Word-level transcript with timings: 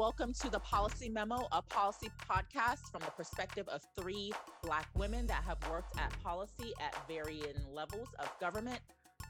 Welcome 0.00 0.32
to 0.40 0.48
the 0.48 0.60
Policy 0.60 1.10
Memo, 1.10 1.46
a 1.52 1.60
policy 1.60 2.08
podcast 2.26 2.90
from 2.90 3.02
the 3.02 3.10
perspective 3.10 3.68
of 3.68 3.82
three 4.00 4.32
Black 4.62 4.88
women 4.96 5.26
that 5.26 5.44
have 5.46 5.58
worked 5.70 6.00
at 6.00 6.10
policy 6.22 6.72
at 6.80 6.96
varying 7.06 7.60
levels 7.70 8.08
of 8.18 8.30
government. 8.40 8.80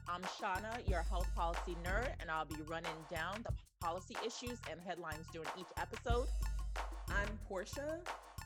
I'm 0.09 0.23
Shauna, 0.23 0.89
your 0.89 1.03
health 1.03 1.27
policy 1.35 1.77
nerd, 1.85 2.13
and 2.21 2.31
I'll 2.31 2.45
be 2.45 2.55
running 2.69 2.95
down 3.11 3.45
the 3.45 3.53
policy 3.81 4.15
issues 4.25 4.61
and 4.71 4.81
headlines 4.81 5.27
during 5.33 5.49
each 5.59 5.67
episode. 5.77 6.29
I'm 7.09 7.37
Portia, 7.49 7.99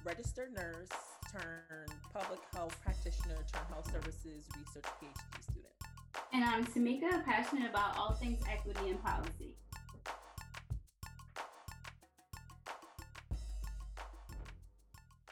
registered 0.03 0.55
nurse 0.55 0.89
turned 1.31 1.93
public 2.11 2.41
health 2.55 2.75
practitioner 2.83 3.37
turned 3.53 3.67
health 3.69 3.93
services 3.93 4.49
research 4.59 4.87
PhD 4.99 5.43
student. 5.43 5.75
And 6.33 6.43
I'm 6.43 6.65
Tamika, 6.65 7.23
passionate 7.27 7.69
about 7.69 7.99
all 7.99 8.15
things 8.15 8.43
equity 8.51 8.89
and 8.89 9.05
policy. 9.05 9.57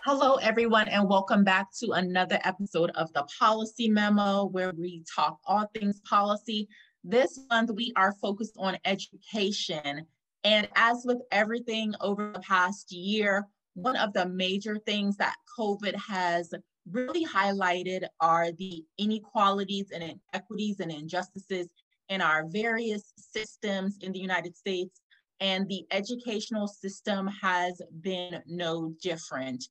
Hello, 0.05 0.34
everyone, 0.34 0.88
and 0.88 1.09
welcome 1.09 1.45
back 1.45 1.69
to 1.79 1.92
another 1.92 2.41
episode 2.43 2.91
of 2.97 3.12
the 3.12 3.24
Policy 3.38 3.88
Memo, 3.88 4.47
where 4.47 4.73
we 4.77 5.05
talk 5.15 5.38
all 5.45 5.70
things 5.73 6.01
policy. 6.01 6.66
This 7.05 7.38
month, 7.48 7.70
we 7.70 7.93
are 7.95 8.12
focused 8.20 8.57
on 8.59 8.77
education. 8.84 10.05
And 10.43 10.69
as 10.74 11.05
with 11.05 11.19
everything 11.30 11.95
over 12.01 12.33
the 12.34 12.41
past 12.41 12.91
year, 12.91 13.46
one 13.74 13.95
of 13.95 14.12
the 14.12 14.27
major 14.27 14.77
things 14.77 15.16
that 15.19 15.37
COVID 15.57 15.95
has 15.95 16.52
really 16.91 17.24
highlighted 17.24 18.05
are 18.21 18.51
the 18.51 18.84
inequalities 18.98 19.93
and 19.95 20.19
inequities 20.32 20.80
and 20.80 20.91
injustices 20.91 21.69
in 22.09 22.21
our 22.21 22.48
various 22.48 23.12
systems 23.16 23.98
in 24.01 24.10
the 24.10 24.19
United 24.19 24.57
States. 24.57 25.01
And 25.38 25.69
the 25.69 25.87
educational 25.93 26.66
system 26.66 27.29
has 27.41 27.80
been 28.01 28.43
no 28.48 28.96
different. 29.01 29.65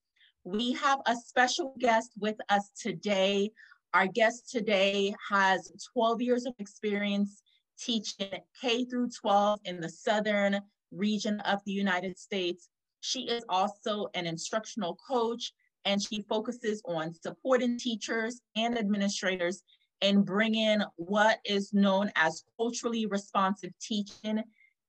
We 0.44 0.74
have 0.74 1.00
a 1.06 1.16
special 1.16 1.76
guest 1.78 2.14
with 2.20 2.38
us 2.50 2.72
today. 2.80 3.52
Our 3.94 4.08
guest 4.08 4.50
today 4.50 5.14
has 5.30 5.72
12 5.94 6.22
years 6.22 6.46
of 6.48 6.56
experience 6.58 7.44
teaching 7.80 8.40
K 8.60 8.86
through 8.86 9.10
12 9.10 9.60
in 9.66 9.80
the 9.80 9.90
Southern 9.90 10.60
region 10.92 11.42
of 11.42 11.60
the 11.66 11.72
United 11.72 12.18
States. 12.18 12.70
She 13.02 13.28
is 13.28 13.44
also 13.50 14.08
an 14.16 14.26
instructional 14.26 14.98
coach 15.08 15.54
and 15.86 16.02
she 16.02 16.24
focuses 16.28 16.82
on 16.86 17.14
supporting 17.14 17.78
teachers 17.78 18.42
and 18.56 18.80
administrators 18.80 19.62
and 20.02 20.26
bringing 20.26 20.82
what 20.96 21.40
is 21.46 21.72
known 21.72 22.12
as 22.16 22.44
culturally 22.58 23.06
responsive 23.06 23.74
teaching 23.80 24.44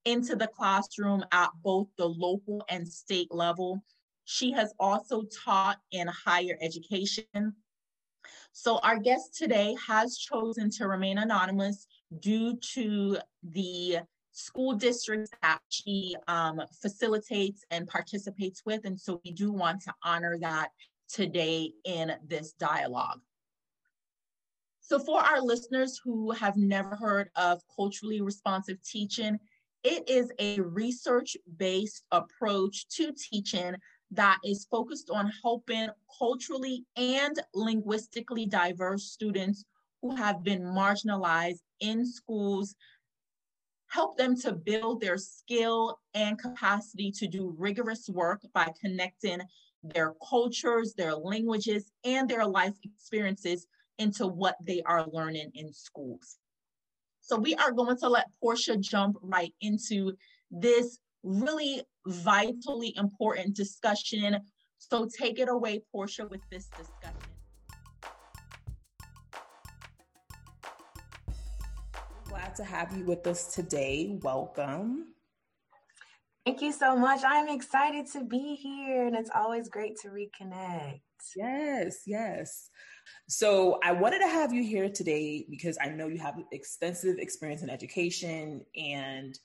into 0.06 0.34
the 0.34 0.48
classroom 0.48 1.22
at 1.30 1.50
both 1.62 1.88
the 1.98 2.08
local 2.08 2.64
and 2.70 2.88
state 2.88 3.28
level. 3.30 3.82
She 4.24 4.52
has 4.52 4.72
also 4.78 5.22
taught 5.44 5.78
in 5.90 6.08
higher 6.08 6.56
education. 6.60 7.54
So 8.52 8.78
our 8.78 8.98
guest 8.98 9.34
today 9.36 9.76
has 9.86 10.16
chosen 10.18 10.70
to 10.70 10.86
remain 10.86 11.18
anonymous 11.18 11.86
due 12.20 12.56
to 12.74 13.18
the 13.42 13.98
school 14.32 14.74
districts 14.74 15.30
that 15.42 15.60
she 15.68 16.16
um, 16.28 16.60
facilitates 16.80 17.64
and 17.70 17.86
participates 17.86 18.62
with. 18.64 18.84
And 18.84 18.98
so 18.98 19.20
we 19.24 19.32
do 19.32 19.52
want 19.52 19.82
to 19.82 19.94
honor 20.02 20.38
that 20.40 20.70
today 21.08 21.72
in 21.84 22.12
this 22.26 22.52
dialogue. 22.52 23.20
So 24.80 24.98
for 24.98 25.20
our 25.20 25.40
listeners 25.40 26.00
who 26.02 26.32
have 26.32 26.56
never 26.56 26.96
heard 26.96 27.30
of 27.36 27.62
culturally 27.74 28.20
responsive 28.20 28.82
teaching, 28.82 29.38
it 29.84 30.08
is 30.08 30.30
a 30.38 30.60
research-based 30.60 32.04
approach 32.10 32.88
to 32.96 33.12
teaching 33.12 33.74
that 34.12 34.38
is 34.44 34.66
focused 34.70 35.10
on 35.10 35.32
helping 35.42 35.88
culturally 36.18 36.84
and 36.96 37.40
linguistically 37.54 38.46
diverse 38.46 39.04
students 39.04 39.64
who 40.02 40.14
have 40.14 40.42
been 40.42 40.62
marginalized 40.62 41.60
in 41.80 42.04
schools, 42.06 42.74
help 43.88 44.16
them 44.16 44.36
to 44.36 44.52
build 44.52 45.00
their 45.00 45.16
skill 45.16 45.98
and 46.14 46.38
capacity 46.38 47.10
to 47.10 47.26
do 47.26 47.54
rigorous 47.58 48.08
work 48.08 48.42
by 48.52 48.72
connecting 48.80 49.40
their 49.82 50.14
cultures, 50.28 50.94
their 50.94 51.14
languages, 51.14 51.90
and 52.04 52.28
their 52.28 52.46
life 52.46 52.74
experiences 52.84 53.66
into 53.98 54.26
what 54.26 54.56
they 54.64 54.82
are 54.82 55.06
learning 55.08 55.50
in 55.54 55.72
schools. 55.72 56.38
So 57.20 57.36
we 57.36 57.54
are 57.54 57.72
going 57.72 57.96
to 57.98 58.08
let 58.08 58.26
Portia 58.40 58.76
jump 58.76 59.16
right 59.22 59.54
into 59.60 60.16
this 60.50 60.98
really 61.22 61.82
vitally 62.06 62.94
important 62.96 63.54
discussion. 63.54 64.40
So 64.78 65.08
take 65.18 65.38
it 65.38 65.48
away, 65.48 65.82
Portia, 65.92 66.26
with 66.26 66.40
this 66.50 66.68
discussion. 66.76 67.18
Glad 72.28 72.54
to 72.56 72.64
have 72.64 72.96
you 72.96 73.04
with 73.04 73.26
us 73.26 73.54
today. 73.54 74.18
Welcome. 74.22 75.14
Thank 76.44 76.60
you 76.60 76.72
so 76.72 76.96
much. 76.96 77.20
I'm 77.24 77.48
excited 77.48 78.06
to 78.14 78.24
be 78.24 78.56
here, 78.56 79.06
and 79.06 79.14
it's 79.14 79.30
always 79.32 79.68
great 79.68 79.96
to 80.02 80.08
reconnect. 80.08 81.00
Yes, 81.36 81.98
yes. 82.04 82.68
So, 83.28 83.78
I 83.84 83.92
wanted 83.92 84.18
to 84.20 84.28
have 84.28 84.52
you 84.52 84.64
here 84.64 84.88
today 84.88 85.46
because 85.48 85.78
I 85.80 85.90
know 85.90 86.08
you 86.08 86.18
have 86.18 86.34
extensive 86.50 87.18
experience 87.18 87.62
in 87.62 87.70
education 87.70 88.64
and 88.74 89.38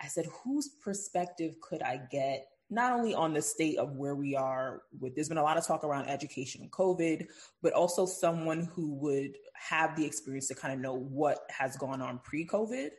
I 0.00 0.06
said, 0.06 0.26
whose 0.42 0.68
perspective 0.82 1.54
could 1.60 1.82
I 1.82 2.00
get 2.10 2.48
not 2.70 2.92
only 2.92 3.14
on 3.14 3.34
the 3.34 3.42
state 3.42 3.78
of 3.78 3.96
where 3.96 4.14
we 4.14 4.36
are 4.36 4.82
with 5.00 5.14
there's 5.14 5.28
been 5.28 5.38
a 5.38 5.42
lot 5.42 5.56
of 5.56 5.66
talk 5.66 5.82
around 5.82 6.08
education 6.08 6.62
and 6.62 6.70
covid 6.70 7.26
but 7.62 7.72
also 7.72 8.06
someone 8.06 8.68
who 8.72 8.94
would 8.94 9.36
have 9.54 9.96
the 9.96 10.06
experience 10.06 10.48
to 10.48 10.54
kind 10.54 10.72
of 10.72 10.80
know 10.80 10.94
what 10.94 11.40
has 11.50 11.76
gone 11.76 12.00
on 12.00 12.18
pre-covid. 12.24 12.90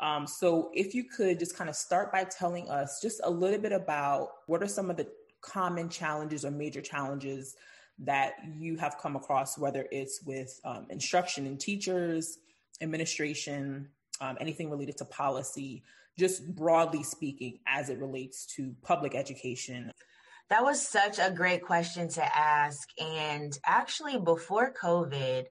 Um, 0.00 0.26
so 0.26 0.70
if 0.74 0.94
you 0.94 1.04
could 1.04 1.38
just 1.38 1.56
kind 1.56 1.70
of 1.70 1.76
start 1.76 2.12
by 2.12 2.24
telling 2.24 2.68
us 2.68 3.00
just 3.00 3.20
a 3.24 3.30
little 3.30 3.60
bit 3.60 3.72
about 3.72 4.28
what 4.46 4.62
are 4.62 4.68
some 4.68 4.90
of 4.90 4.96
the 4.96 5.06
common 5.40 5.88
challenges 5.88 6.44
or 6.44 6.50
major 6.50 6.80
challenges 6.80 7.54
that 8.00 8.32
you 8.58 8.76
have 8.76 8.98
come 8.98 9.14
across 9.14 9.56
whether 9.56 9.86
it's 9.92 10.20
with 10.24 10.60
um, 10.64 10.86
instruction 10.90 11.46
and 11.46 11.60
teachers 11.60 12.38
administration 12.80 13.88
um, 14.20 14.36
anything 14.40 14.68
related 14.68 14.96
to 14.96 15.04
policy 15.04 15.82
just 16.18 16.54
broadly 16.54 17.02
speaking, 17.02 17.58
as 17.66 17.90
it 17.90 17.98
relates 17.98 18.46
to 18.56 18.74
public 18.82 19.14
education? 19.14 19.90
That 20.50 20.62
was 20.62 20.86
such 20.86 21.18
a 21.18 21.30
great 21.30 21.62
question 21.62 22.08
to 22.10 22.38
ask. 22.38 22.88
And 23.00 23.56
actually, 23.64 24.18
before 24.18 24.72
COVID, 24.72 25.44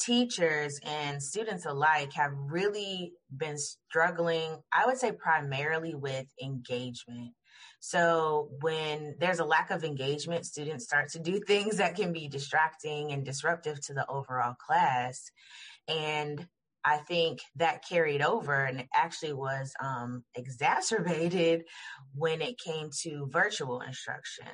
teachers 0.00 0.80
and 0.82 1.22
students 1.22 1.66
alike 1.66 2.12
have 2.14 2.32
really 2.34 3.12
been 3.36 3.58
struggling, 3.58 4.56
I 4.72 4.86
would 4.86 4.98
say 4.98 5.12
primarily 5.12 5.94
with 5.94 6.26
engagement. 6.42 7.32
So 7.80 8.50
when 8.60 9.14
there's 9.18 9.38
a 9.38 9.44
lack 9.44 9.70
of 9.70 9.84
engagement, 9.84 10.46
students 10.46 10.84
start 10.84 11.10
to 11.10 11.18
do 11.18 11.40
things 11.46 11.76
that 11.76 11.96
can 11.96 12.12
be 12.12 12.28
distracting 12.28 13.12
and 13.12 13.24
disruptive 13.24 13.80
to 13.86 13.94
the 13.94 14.06
overall 14.08 14.54
class. 14.54 15.30
And 15.88 16.46
I 16.84 16.98
think 16.98 17.40
that 17.56 17.84
carried 17.86 18.22
over 18.22 18.64
and 18.64 18.84
actually 18.94 19.32
was 19.32 19.72
um, 19.82 20.24
exacerbated 20.34 21.64
when 22.14 22.40
it 22.42 22.58
came 22.58 22.90
to 23.02 23.28
virtual 23.30 23.80
instruction. 23.80 24.46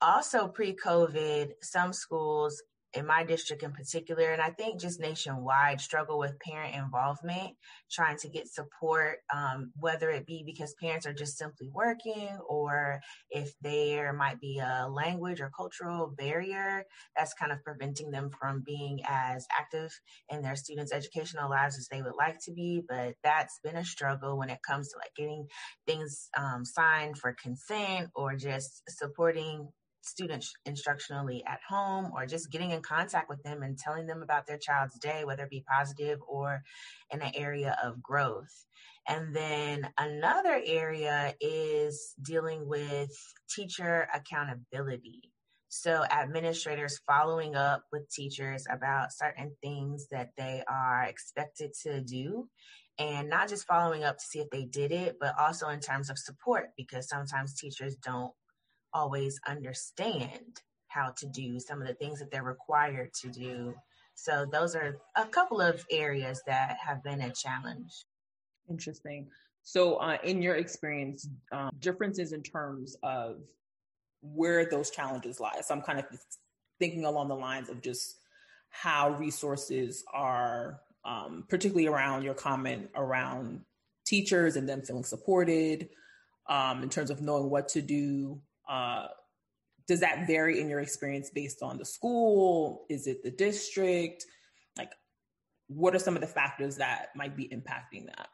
Also, 0.00 0.48
pre 0.48 0.74
COVID, 0.74 1.52
some 1.62 1.92
schools 1.92 2.60
in 2.94 3.06
my 3.06 3.24
district 3.24 3.62
in 3.62 3.72
particular, 3.72 4.32
and 4.32 4.42
I 4.42 4.50
think 4.50 4.80
just 4.80 5.00
nationwide, 5.00 5.80
struggle 5.80 6.18
with 6.18 6.38
parent 6.40 6.74
involvement, 6.74 7.56
trying 7.90 8.18
to 8.18 8.28
get 8.28 8.48
support, 8.48 9.18
um, 9.34 9.72
whether 9.78 10.10
it 10.10 10.26
be 10.26 10.42
because 10.44 10.74
parents 10.80 11.06
are 11.06 11.12
just 11.12 11.38
simply 11.38 11.68
working 11.72 12.28
or 12.48 13.00
if 13.30 13.52
there 13.62 14.12
might 14.12 14.40
be 14.40 14.58
a 14.58 14.88
language 14.90 15.40
or 15.40 15.50
cultural 15.56 16.12
barrier 16.16 16.84
that's 17.16 17.34
kind 17.34 17.52
of 17.52 17.62
preventing 17.64 18.10
them 18.10 18.30
from 18.38 18.62
being 18.64 19.00
as 19.08 19.46
active 19.58 19.90
in 20.30 20.42
their 20.42 20.56
students' 20.56 20.92
educational 20.92 21.50
lives 21.50 21.78
as 21.78 21.88
they 21.90 22.02
would 22.02 22.16
like 22.16 22.38
to 22.44 22.52
be. 22.52 22.82
But 22.88 23.14
that's 23.22 23.58
been 23.62 23.76
a 23.76 23.84
struggle 23.84 24.38
when 24.38 24.50
it 24.50 24.60
comes 24.66 24.88
to 24.88 24.98
like 24.98 25.14
getting 25.16 25.46
things 25.86 26.28
um, 26.36 26.64
signed 26.64 27.18
for 27.18 27.34
consent 27.40 28.10
or 28.14 28.36
just 28.36 28.82
supporting 28.88 29.68
students 30.02 30.52
instructionally 30.68 31.40
at 31.46 31.60
home 31.68 32.10
or 32.14 32.26
just 32.26 32.50
getting 32.50 32.70
in 32.70 32.82
contact 32.82 33.28
with 33.28 33.42
them 33.42 33.62
and 33.62 33.78
telling 33.78 34.06
them 34.06 34.22
about 34.22 34.46
their 34.46 34.58
child's 34.58 34.98
day, 34.98 35.24
whether 35.24 35.44
it 35.44 35.50
be 35.50 35.64
positive 35.68 36.18
or 36.26 36.62
in 37.10 37.22
an 37.22 37.32
area 37.34 37.76
of 37.82 38.02
growth. 38.02 38.66
And 39.08 39.34
then 39.34 39.88
another 39.98 40.60
area 40.64 41.34
is 41.40 42.14
dealing 42.22 42.68
with 42.68 43.10
teacher 43.54 44.08
accountability. 44.14 45.32
So 45.68 46.04
administrators 46.04 47.00
following 47.06 47.56
up 47.56 47.84
with 47.90 48.10
teachers 48.10 48.66
about 48.70 49.12
certain 49.12 49.56
things 49.62 50.06
that 50.10 50.30
they 50.36 50.62
are 50.68 51.04
expected 51.04 51.72
to 51.84 52.02
do 52.02 52.48
and 52.98 53.30
not 53.30 53.48
just 53.48 53.66
following 53.66 54.04
up 54.04 54.18
to 54.18 54.24
see 54.24 54.40
if 54.40 54.50
they 54.50 54.66
did 54.66 54.92
it, 54.92 55.16
but 55.18 55.34
also 55.38 55.68
in 55.68 55.80
terms 55.80 56.10
of 56.10 56.18
support, 56.18 56.70
because 56.76 57.08
sometimes 57.08 57.54
teachers 57.54 57.96
don't 57.96 58.32
always 58.94 59.40
understand 59.46 60.60
how 60.88 61.10
to 61.16 61.26
do 61.26 61.58
some 61.58 61.80
of 61.80 61.88
the 61.88 61.94
things 61.94 62.18
that 62.18 62.30
they're 62.30 62.42
required 62.42 63.12
to 63.14 63.28
do. 63.28 63.74
So 64.14 64.46
those 64.50 64.74
are 64.74 64.98
a 65.16 65.24
couple 65.24 65.60
of 65.60 65.84
areas 65.90 66.42
that 66.46 66.76
have 66.84 67.02
been 67.02 67.22
a 67.22 67.32
challenge. 67.32 68.04
Interesting. 68.68 69.28
So, 69.62 69.96
uh, 69.96 70.18
in 70.24 70.42
your 70.42 70.56
experience, 70.56 71.28
um, 71.52 71.70
differences 71.78 72.32
in 72.32 72.42
terms 72.42 72.96
of 73.02 73.36
where 74.20 74.64
those 74.68 74.90
challenges 74.90 75.40
lie. 75.40 75.60
So, 75.62 75.74
I'm 75.74 75.82
kind 75.82 75.98
of 75.98 76.06
thinking 76.78 77.04
along 77.04 77.28
the 77.28 77.36
lines 77.36 77.68
of 77.68 77.80
just 77.80 78.16
how 78.70 79.10
resources 79.10 80.04
are, 80.12 80.80
um, 81.04 81.44
particularly 81.48 81.86
around 81.86 82.22
your 82.22 82.34
comment 82.34 82.90
around 82.96 83.60
teachers 84.04 84.56
and 84.56 84.68
them 84.68 84.82
feeling 84.82 85.04
supported, 85.04 85.88
um, 86.48 86.82
in 86.82 86.88
terms 86.88 87.10
of 87.10 87.20
knowing 87.20 87.48
what 87.50 87.68
to 87.68 87.82
do. 87.82 88.40
Uh, 88.68 89.08
does 89.86 90.00
that 90.00 90.26
vary 90.26 90.60
in 90.60 90.68
your 90.68 90.80
experience 90.80 91.30
based 91.30 91.62
on 91.62 91.78
the 91.78 91.84
school? 91.84 92.86
Is 92.88 93.06
it 93.06 93.22
the 93.22 93.30
district? 93.30 94.26
Like, 94.78 94.92
what 95.68 95.94
are 95.94 95.98
some 95.98 96.14
of 96.14 96.20
the 96.20 96.26
factors 96.28 96.76
that 96.76 97.08
might 97.16 97.36
be 97.36 97.48
impacting 97.48 98.06
that? 98.06 98.28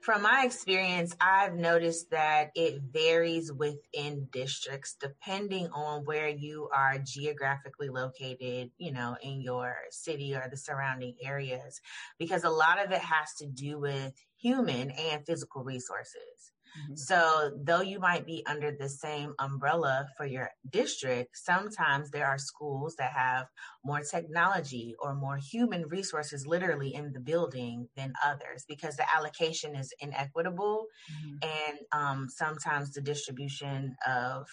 From 0.00 0.22
my 0.22 0.44
experience, 0.44 1.16
I've 1.20 1.54
noticed 1.54 2.10
that 2.10 2.50
it 2.54 2.80
varies 2.92 3.52
within 3.52 4.28
districts 4.30 4.96
depending 5.00 5.68
on 5.70 6.04
where 6.04 6.28
you 6.28 6.68
are 6.72 6.98
geographically 6.98 7.88
located, 7.88 8.70
you 8.78 8.92
know, 8.92 9.16
in 9.22 9.40
your 9.40 9.76
city 9.90 10.34
or 10.34 10.48
the 10.48 10.56
surrounding 10.56 11.16
areas, 11.20 11.80
because 12.18 12.44
a 12.44 12.50
lot 12.50 12.84
of 12.84 12.92
it 12.92 13.00
has 13.00 13.34
to 13.38 13.46
do 13.46 13.80
with 13.80 14.12
human 14.36 14.90
and 14.92 15.26
physical 15.26 15.64
resources. 15.64 16.52
Mm-hmm. 16.84 16.96
So, 16.96 17.52
though 17.62 17.80
you 17.80 17.98
might 17.98 18.26
be 18.26 18.44
under 18.46 18.72
the 18.72 18.88
same 18.88 19.34
umbrella 19.38 20.08
for 20.16 20.26
your 20.26 20.50
district, 20.68 21.36
sometimes 21.36 22.10
there 22.10 22.26
are 22.26 22.38
schools 22.38 22.96
that 22.96 23.12
have 23.12 23.46
more 23.84 24.00
technology 24.00 24.94
or 24.98 25.14
more 25.14 25.36
human 25.36 25.86
resources 25.88 26.46
literally 26.46 26.94
in 26.94 27.12
the 27.12 27.20
building 27.20 27.88
than 27.96 28.12
others 28.24 28.64
because 28.68 28.96
the 28.96 29.14
allocation 29.14 29.74
is 29.74 29.92
inequitable. 30.00 30.86
Mm-hmm. 31.12 31.36
And 31.42 31.78
um, 31.92 32.28
sometimes 32.28 32.92
the 32.92 33.00
distribution 33.00 33.96
of 34.06 34.46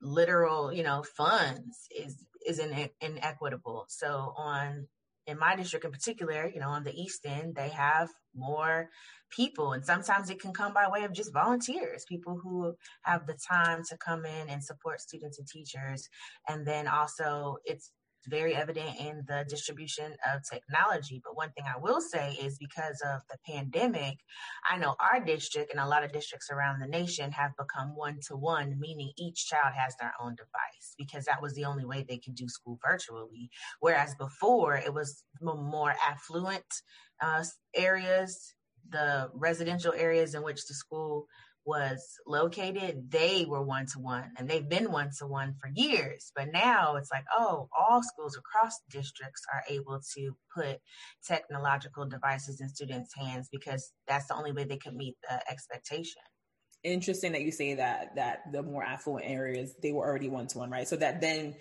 literal, 0.00 0.72
you 0.72 0.82
know, 0.82 1.02
funds 1.02 1.88
is 1.90 2.24
is 2.46 2.58
in, 2.58 2.88
inequitable. 3.00 3.86
So 3.88 4.32
on 4.36 4.86
in 5.28 5.38
my 5.38 5.54
district 5.54 5.84
in 5.84 5.92
particular, 5.92 6.50
you 6.52 6.58
know, 6.58 6.70
on 6.70 6.84
the 6.84 6.94
East 6.94 7.24
End, 7.26 7.54
they 7.54 7.68
have 7.68 8.08
more 8.34 8.88
people. 9.30 9.72
And 9.72 9.84
sometimes 9.84 10.30
it 10.30 10.40
can 10.40 10.54
come 10.54 10.72
by 10.72 10.88
way 10.88 11.04
of 11.04 11.12
just 11.12 11.34
volunteers, 11.34 12.06
people 12.08 12.40
who 12.42 12.74
have 13.02 13.26
the 13.26 13.36
time 13.48 13.82
to 13.90 13.96
come 13.98 14.24
in 14.24 14.48
and 14.48 14.64
support 14.64 15.00
students 15.02 15.38
and 15.38 15.46
teachers. 15.46 16.08
And 16.48 16.66
then 16.66 16.88
also, 16.88 17.58
it's 17.64 17.92
very 18.28 18.54
evident 18.54 18.98
in 19.00 19.24
the 19.26 19.44
distribution 19.48 20.12
of 20.32 20.42
technology. 20.48 21.20
But 21.24 21.36
one 21.36 21.50
thing 21.50 21.64
I 21.66 21.78
will 21.78 22.00
say 22.00 22.32
is 22.40 22.58
because 22.58 23.00
of 23.04 23.22
the 23.30 23.38
pandemic, 23.46 24.18
I 24.68 24.78
know 24.78 24.94
our 25.00 25.24
district 25.24 25.70
and 25.72 25.80
a 25.80 25.86
lot 25.86 26.04
of 26.04 26.12
districts 26.12 26.50
around 26.50 26.80
the 26.80 26.86
nation 26.86 27.32
have 27.32 27.52
become 27.56 27.96
one 27.96 28.18
to 28.28 28.36
one, 28.36 28.78
meaning 28.78 29.12
each 29.16 29.46
child 29.46 29.74
has 29.74 29.94
their 29.96 30.12
own 30.20 30.34
device 30.34 30.94
because 30.98 31.24
that 31.24 31.42
was 31.42 31.54
the 31.54 31.64
only 31.64 31.84
way 31.84 32.04
they 32.08 32.18
could 32.18 32.34
do 32.34 32.48
school 32.48 32.78
virtually. 32.86 33.50
Whereas 33.80 34.14
before, 34.16 34.76
it 34.76 34.92
was 34.92 35.22
more 35.40 35.94
affluent 36.06 36.64
uh, 37.20 37.44
areas, 37.74 38.54
the 38.90 39.30
residential 39.34 39.92
areas 39.92 40.34
in 40.34 40.42
which 40.42 40.66
the 40.66 40.74
school 40.74 41.26
was 41.64 42.02
located, 42.26 43.10
they 43.10 43.44
were 43.46 43.62
one 43.62 43.86
to 43.86 43.98
one 43.98 44.30
and 44.38 44.48
they've 44.48 44.68
been 44.68 44.90
one 44.90 45.10
to 45.18 45.26
one 45.26 45.54
for 45.60 45.70
years. 45.74 46.32
But 46.34 46.52
now 46.52 46.96
it's 46.96 47.10
like, 47.12 47.24
oh, 47.36 47.68
all 47.78 48.02
schools 48.02 48.36
across 48.36 48.80
districts 48.90 49.42
are 49.52 49.62
able 49.68 50.00
to 50.16 50.36
put 50.54 50.78
technological 51.26 52.06
devices 52.06 52.60
in 52.60 52.68
students' 52.68 53.14
hands 53.14 53.48
because 53.52 53.92
that's 54.06 54.28
the 54.28 54.34
only 54.34 54.52
way 54.52 54.64
they 54.64 54.78
could 54.78 54.94
meet 54.94 55.16
the 55.28 55.50
expectation. 55.50 56.22
Interesting 56.84 57.32
that 57.32 57.42
you 57.42 57.50
say 57.50 57.74
that 57.74 58.14
that 58.14 58.52
the 58.52 58.62
more 58.62 58.84
affluent 58.84 59.26
areas 59.28 59.74
they 59.82 59.92
were 59.92 60.06
already 60.06 60.28
one 60.28 60.46
to 60.46 60.58
one, 60.58 60.70
right? 60.70 60.86
So 60.86 60.96
that 60.96 61.20
then 61.20 61.56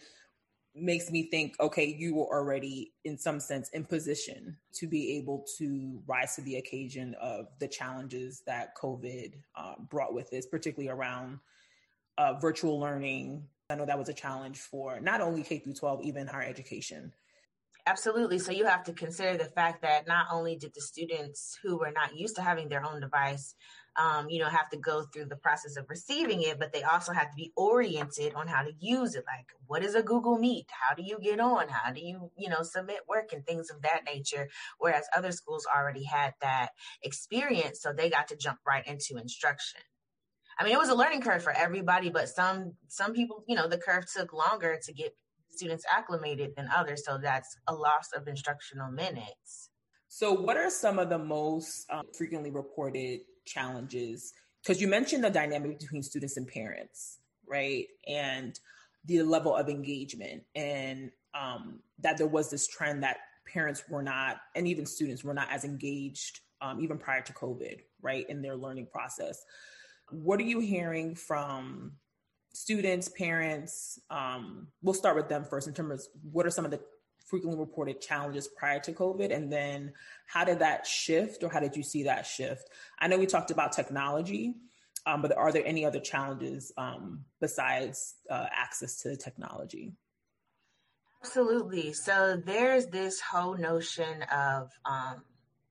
makes 0.80 1.12
me 1.12 1.24
think 1.24 1.56
okay 1.60 1.86
you 1.86 2.16
were 2.16 2.26
already 2.26 2.94
in 3.04 3.18
some 3.18 3.40
sense 3.40 3.70
in 3.70 3.84
position 3.84 4.56
to 4.74 4.88
be 4.88 5.18
able 5.18 5.46
to 5.58 6.02
rise 6.08 6.36
to 6.36 6.42
the 6.42 6.58
occasion 6.58 7.16
of 7.22 7.48
the 7.60 7.68
challenges 7.68 8.42
that 8.46 8.76
covid 8.76 9.34
uh, 9.56 9.74
brought 9.90 10.14
with 10.14 10.30
this 10.30 10.46
particularly 10.46 10.90
around 10.90 11.40
uh, 12.18 12.34
virtual 12.40 12.80
learning 12.80 13.44
i 13.70 13.76
know 13.76 13.86
that 13.86 13.98
was 13.98 14.10
a 14.10 14.14
challenge 14.14 14.60
for 14.60 15.00
not 15.00 15.22
only 15.22 15.44
k 15.44 15.60
through 15.60 15.74
12 15.74 16.02
even 16.04 16.28
higher 16.28 16.48
education 16.48 17.12
Absolutely. 17.88 18.38
So 18.38 18.52
you 18.52 18.66
have 18.66 18.84
to 18.84 18.92
consider 18.92 19.38
the 19.38 19.50
fact 19.50 19.82
that 19.82 20.08
not 20.08 20.28
only 20.30 20.58
did 20.58 20.74
the 20.76 20.82
students 20.82 21.58
who 21.64 21.78
were 21.78 21.92
not 21.92 22.18
used 22.18 22.36
to 22.36 22.42
having 22.42 22.68
their 22.68 22.84
own 22.84 23.00
device 23.00 23.56
um, 23.98 24.30
you 24.30 24.40
know, 24.40 24.48
have 24.48 24.70
to 24.70 24.78
go 24.78 25.04
through 25.04 25.26
the 25.26 25.36
process 25.36 25.76
of 25.76 25.90
receiving 25.90 26.44
it, 26.44 26.60
but 26.60 26.72
they 26.72 26.84
also 26.84 27.12
have 27.14 27.32
to 27.32 27.36
be 27.36 27.52
oriented 27.56 28.34
on 28.36 28.48
how 28.48 28.62
to 28.62 28.72
use 28.80 29.16
it. 29.16 29.24
Like, 29.26 29.48
what 29.66 29.84
is 29.84 29.96
a 29.96 30.04
Google 30.04 30.38
Meet? 30.38 30.68
How 30.70 30.94
do 30.94 31.02
you 31.02 31.18
get 31.20 31.40
on? 31.40 31.68
How 31.68 31.92
do 31.92 32.00
you, 32.00 32.32
you 32.38 32.50
know, 32.50 32.62
submit 32.62 33.00
work 33.10 33.34
and 33.34 33.46
things 33.46 33.70
of 33.72 33.82
that 33.82 34.02
nature? 34.06 34.50
Whereas 34.78 35.06
other 35.16 35.32
schools 35.32 35.66
already 35.66 36.04
had 36.04 36.34
that 36.42 36.70
experience, 37.02 37.82
so 37.82 37.92
they 37.92 38.10
got 38.10 38.28
to 38.28 38.36
jump 38.36 38.60
right 38.68 38.86
into 38.86 39.18
instruction. 39.18 39.82
I 40.60 40.64
mean, 40.64 40.74
it 40.74 40.80
was 40.80 40.90
a 40.90 40.96
learning 40.96 41.22
curve 41.22 41.44
for 41.44 41.54
everybody, 41.54 42.10
but 42.10 42.30
some 42.30 42.74
some 42.88 43.14
people, 43.14 43.44
you 43.48 43.56
know, 43.56 43.68
the 43.68 43.78
curve 43.78 44.06
took 44.12 44.34
longer 44.34 44.80
to 44.84 44.94
get 44.94 45.16
students 45.50 45.86
acclimated 45.92 46.56
than 46.56 46.70
others, 46.76 47.04
so 47.06 47.18
that's 47.18 47.58
a 47.68 47.74
loss 47.74 48.10
of 48.16 48.28
instructional 48.28 48.92
minutes. 48.92 49.70
So, 50.08 50.34
what 50.34 50.58
are 50.58 50.70
some 50.70 51.00
of 51.00 51.10
the 51.10 51.18
most 51.18 51.86
um, 51.92 52.04
frequently 52.18 52.50
reported 52.50 53.22
challenges 53.48 54.34
because 54.62 54.82
you 54.82 54.88
mentioned 54.88 55.24
the 55.24 55.30
dynamic 55.30 55.80
between 55.80 56.04
students 56.04 56.38
and 56.38 56.48
parents 56.48 57.18
right? 57.48 57.88
And 58.08 58.60
the 59.06 59.24
level 59.24 59.56
of 59.56 59.70
engagement 59.70 60.44
and 60.54 61.12
um, 61.34 61.80
that 62.00 62.18
there 62.18 62.28
was 62.28 62.50
this 62.50 62.68
trend 62.68 63.04
that 63.04 63.18
parents 63.52 63.84
were 63.90 64.04
not 64.04 64.38
and 64.56 64.68
even 64.68 64.86
students 64.86 65.24
were 65.24 65.34
not 65.34 65.48
as 65.50 65.64
engaged 65.64 66.42
um, 66.62 66.82
even 66.82 66.98
prior 66.98 67.22
to 67.22 67.32
covid 67.34 67.80
right 68.02 68.30
in 68.30 68.42
their 68.42 68.56
learning 68.56 68.88
process. 68.92 69.44
What 70.10 70.40
are 70.40 70.44
you 70.44 70.60
hearing 70.60 71.16
from 71.16 71.94
students 72.54 73.08
parents? 73.10 74.00
Um, 74.10 74.68
we'll 74.82 74.94
start 74.94 75.16
with 75.16 75.30
them 75.30 75.46
first 75.46 75.68
in 75.68 75.74
terms 75.74 75.94
of 75.94 76.22
what 76.32 76.46
are 76.46 76.52
some 76.52 76.66
of 76.66 76.72
the 76.72 76.82
frequently 77.28 77.60
reported 77.60 78.02
challenges 78.02 78.48
prior 78.48 78.80
to 78.80 78.94
COVID? 78.94 79.36
And 79.36 79.52
then 79.52 79.94
how 80.26 80.44
did 80.44 80.60
that 80.60 80.88
shift 80.88 81.44
or 81.44 81.50
how 81.50 81.60
did 81.60 81.76
you 81.76 81.84
see 81.84 82.04
that 82.04 82.26
shift? 82.26 82.70
I 83.00 83.08
know 83.08 83.18
we 83.18 83.26
talked 83.26 83.52
about 83.52 83.74
technology, 83.74 84.56
um, 85.06 85.22
but 85.22 85.36
are 85.38 85.52
there 85.52 85.66
any 85.66 85.86
other 85.86 86.00
challenges 86.00 86.72
um, 86.78 87.26
besides 87.40 88.16
uh, 88.30 88.48
access 88.52 89.02
to 89.02 89.16
technology? 89.16 89.94
Absolutely. 91.24 91.94
So 91.94 92.42
there's 92.44 92.88
this 92.88 93.20
whole 93.20 93.58
notion 93.58 94.24
of 94.32 94.72
um, 94.86 95.24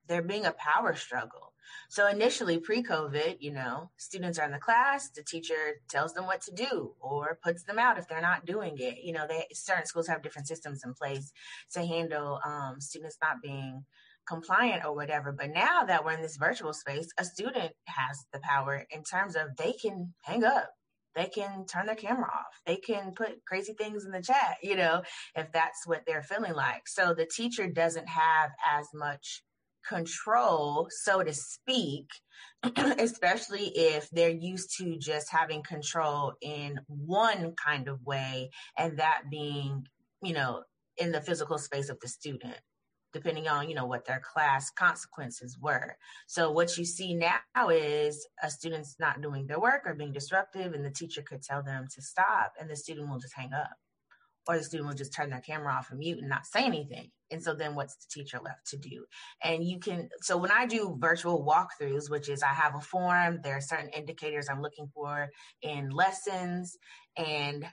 there 0.07 0.21
being 0.21 0.45
a 0.45 0.51
power 0.51 0.95
struggle 0.95 1.46
so 1.89 2.07
initially, 2.07 2.59
pre-COVID, 2.59 3.37
you 3.39 3.51
know, 3.51 3.91
students 3.97 4.37
are 4.39 4.45
in 4.45 4.51
the 4.51 4.59
class, 4.59 5.09
the 5.09 5.23
teacher 5.23 5.81
tells 5.89 6.13
them 6.13 6.25
what 6.25 6.41
to 6.41 6.51
do 6.51 6.93
or 6.99 7.39
puts 7.43 7.63
them 7.63 7.79
out 7.79 7.97
if 7.97 8.07
they're 8.07 8.21
not 8.21 8.45
doing 8.45 8.75
it. 8.77 8.99
You 9.03 9.13
know, 9.13 9.25
they 9.27 9.45
certain 9.53 9.85
schools 9.85 10.07
have 10.07 10.21
different 10.21 10.47
systems 10.47 10.81
in 10.83 10.93
place 10.93 11.31
to 11.73 11.85
handle 11.85 12.39
um, 12.45 12.79
students 12.79 13.17
not 13.21 13.41
being 13.41 13.85
compliant 14.27 14.83
or 14.85 14.93
whatever. 14.93 15.31
But 15.31 15.51
now 15.51 15.83
that 15.85 16.03
we're 16.03 16.11
in 16.11 16.21
this 16.21 16.37
virtual 16.37 16.73
space, 16.73 17.07
a 17.17 17.23
student 17.23 17.71
has 17.85 18.25
the 18.33 18.39
power 18.39 18.85
in 18.91 19.03
terms 19.03 19.35
of 19.35 19.55
they 19.57 19.73
can 19.73 20.13
hang 20.21 20.43
up. 20.43 20.69
They 21.15 21.25
can 21.25 21.65
turn 21.65 21.87
their 21.87 21.95
camera 21.95 22.25
off. 22.25 22.61
They 22.67 22.75
can 22.75 23.13
put 23.15 23.43
crazy 23.47 23.73
things 23.73 24.05
in 24.05 24.11
the 24.11 24.21
chat, 24.21 24.57
you 24.61 24.75
know, 24.75 25.01
if 25.35 25.51
that's 25.51 25.87
what 25.87 26.03
they're 26.05 26.21
feeling 26.21 26.53
like. 26.53 26.87
So 26.87 27.15
the 27.15 27.25
teacher 27.25 27.67
doesn't 27.67 28.07
have 28.07 28.51
as 28.77 28.85
much 28.93 29.41
control, 29.87 30.87
so 30.89 31.23
to 31.23 31.33
speak, 31.33 32.09
especially 32.99 33.67
if 33.75 34.09
they're 34.11 34.29
used 34.29 34.77
to 34.77 34.97
just 34.97 35.31
having 35.31 35.63
control 35.63 36.33
in 36.41 36.79
one 36.87 37.53
kind 37.63 37.87
of 37.87 38.03
way, 38.05 38.49
and 38.77 38.99
that 38.99 39.23
being, 39.29 39.85
you 40.21 40.33
know, 40.33 40.63
in 40.97 41.11
the 41.11 41.21
physical 41.21 41.57
space 41.57 41.89
of 41.89 41.99
the 41.99 42.07
student 42.07 42.57
depending 43.13 43.47
on 43.47 43.69
you 43.69 43.73
know 43.73 43.85
what 43.85 44.05
their 44.05 44.19
class 44.19 44.69
consequences 44.71 45.57
were. 45.59 45.95
So 46.27 46.51
what 46.51 46.77
you 46.77 46.85
see 46.85 47.15
now 47.15 47.69
is 47.69 48.27
a 48.43 48.49
student's 48.49 48.97
not 48.99 49.21
doing 49.21 49.47
their 49.47 49.59
work 49.59 49.83
or 49.85 49.95
being 49.95 50.11
disruptive 50.11 50.73
and 50.73 50.85
the 50.85 50.91
teacher 50.91 51.21
could 51.21 51.41
tell 51.41 51.63
them 51.63 51.87
to 51.95 52.01
stop 52.01 52.53
and 52.59 52.69
the 52.69 52.75
student 52.75 53.09
will 53.09 53.17
just 53.17 53.33
hang 53.33 53.53
up 53.53 53.71
or 54.47 54.57
the 54.57 54.63
student 54.63 54.87
will 54.87 54.95
just 54.95 55.13
turn 55.13 55.29
their 55.29 55.41
camera 55.41 55.73
off 55.73 55.89
and 55.89 55.99
mute 55.99 56.19
and 56.19 56.29
not 56.29 56.45
say 56.45 56.63
anything. 56.63 57.11
And 57.29 57.43
so 57.43 57.53
then 57.53 57.75
what's 57.75 57.95
the 57.95 58.05
teacher 58.09 58.39
left 58.43 58.67
to 58.67 58.77
do? 58.77 59.05
And 59.43 59.63
you 59.63 59.79
can, 59.79 60.09
so 60.21 60.37
when 60.37 60.51
I 60.51 60.65
do 60.65 60.95
virtual 60.99 61.45
walkthroughs, 61.45 62.09
which 62.09 62.29
is 62.29 62.41
I 62.41 62.53
have 62.53 62.75
a 62.75 62.81
form, 62.81 63.39
there 63.43 63.57
are 63.57 63.61
certain 63.61 63.89
indicators 63.89 64.47
I'm 64.49 64.61
looking 64.61 64.89
for 64.93 65.29
in 65.61 65.89
lessons, 65.89 66.77
and 67.17 67.65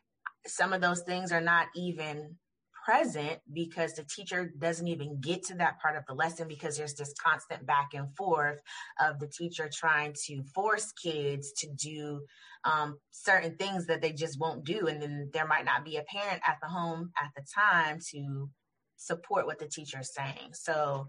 some 0.47 0.73
of 0.73 0.81
those 0.81 1.02
things 1.02 1.33
are 1.33 1.40
not 1.40 1.69
even 1.75 2.37
present 2.85 3.38
because 3.53 3.95
the 3.95 4.05
teacher 4.05 4.53
doesn't 4.59 4.88
even 4.88 5.21
get 5.21 5.43
to 5.45 5.55
that 5.55 5.81
part 5.81 5.97
of 5.97 6.05
the 6.07 6.14
lesson 6.14 6.47
because 6.49 6.76
there's 6.76 6.95
this 6.95 7.14
constant 7.14 7.64
back 7.67 7.91
and 7.95 8.14
forth 8.17 8.61
of 9.00 9.19
the 9.19 9.26
teacher 9.26 9.71
trying 9.73 10.14
to 10.26 10.43
force 10.55 10.93
kids 10.93 11.53
to 11.53 11.69
do 11.75 12.21
um, 12.64 12.97
certain 13.11 13.57
things 13.57 13.87
that 13.87 14.03
they 14.03 14.12
just 14.12 14.38
won't 14.38 14.64
do. 14.64 14.87
And 14.87 15.00
then 15.00 15.31
there 15.33 15.47
might 15.47 15.64
not 15.64 15.85
be 15.85 15.97
a 15.97 16.03
parent 16.03 16.43
at 16.47 16.59
the 16.62 16.69
home 16.69 17.11
at 17.23 17.31
the 17.37 17.43
time 17.55 17.99
to 18.12 18.50
support 18.97 19.47
what 19.47 19.59
the 19.59 19.69
teacher 19.69 20.00
is 20.00 20.12
saying. 20.12 20.53
So, 20.53 21.07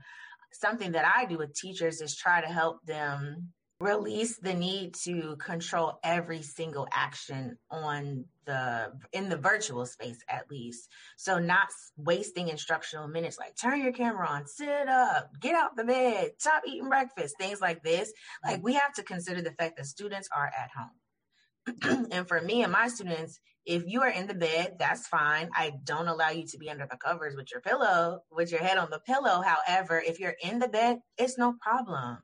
something 0.52 0.94
that 0.94 1.12
I 1.14 1.26
do 1.26 1.38
with 1.38 1.54
teachers 1.54 2.00
is 2.00 2.16
try 2.16 2.40
to 2.40 2.48
help 2.48 2.78
them 2.86 3.50
release 3.82 4.38
the 4.38 4.54
need 4.54 4.96
to 5.04 5.36
control 5.36 6.00
every 6.04 6.42
single 6.42 6.88
action 6.94 7.58
on 7.70 8.26
the 8.46 8.92
in 9.14 9.30
the 9.30 9.38
virtual 9.38 9.86
space 9.86 10.20
at 10.30 10.50
least. 10.50 10.90
So 11.18 11.40
not 11.40 11.68
wasting 11.98 12.50
instructional 12.50 13.08
minutes 13.08 13.38
like 13.40 13.56
turn 13.60 13.82
your 13.82 13.94
camera 13.94 14.28
on 14.28 14.48
sit 14.48 14.88
up 14.88 15.30
get 15.42 15.56
out 15.56 15.76
the 15.76 15.84
bed 15.84 16.32
stop 16.38 16.64
eating 16.68 16.90
breakfast 16.90 17.36
things 17.40 17.62
like 17.62 17.84
this. 17.84 18.12
Like 18.44 18.64
we 18.64 18.74
have 18.74 18.94
to 18.94 19.04
consider 19.04 19.42
the 19.42 19.52
fact 19.52 19.78
that 19.78 19.86
students 19.86 20.30
are 20.36 20.48
at 20.48 20.70
home. 20.76 22.08
And 22.12 22.28
for 22.28 22.42
me 22.42 22.64
and 22.64 22.72
my 22.72 22.88
students 22.88 23.40
if 23.66 23.84
you 23.88 24.04
are 24.04 24.10
in 24.10 24.28
the 24.28 24.36
bed 24.36 24.76
that's 24.80 25.08
fine. 25.08 25.50
I 25.54 25.74
don't 25.84 26.08
allow 26.08 26.30
you 26.30 26.46
to 26.48 26.58
be 26.58 26.70
under 26.70 26.88
the 26.90 26.98
covers 26.98 27.36
with 27.36 27.52
your 27.52 27.62
pillow 27.62 28.20
with 28.32 28.52
your 28.52 28.62
head 28.62 28.78
on 28.78 28.90
the 28.92 29.00
pillow. 29.00 29.42
However 29.42 30.00
if 30.00 30.20
you're 30.20 30.36
in 30.44 30.60
the 30.60 30.68
bed 30.70 31.00
it's 31.18 31.38
no 31.38 31.56
problem. 31.62 32.20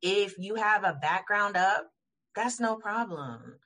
If 0.00 0.38
you 0.38 0.54
have 0.54 0.84
a 0.84 0.98
background 1.00 1.56
up, 1.56 1.88
that's 2.34 2.60
no 2.60 2.76
problem. 2.76 3.58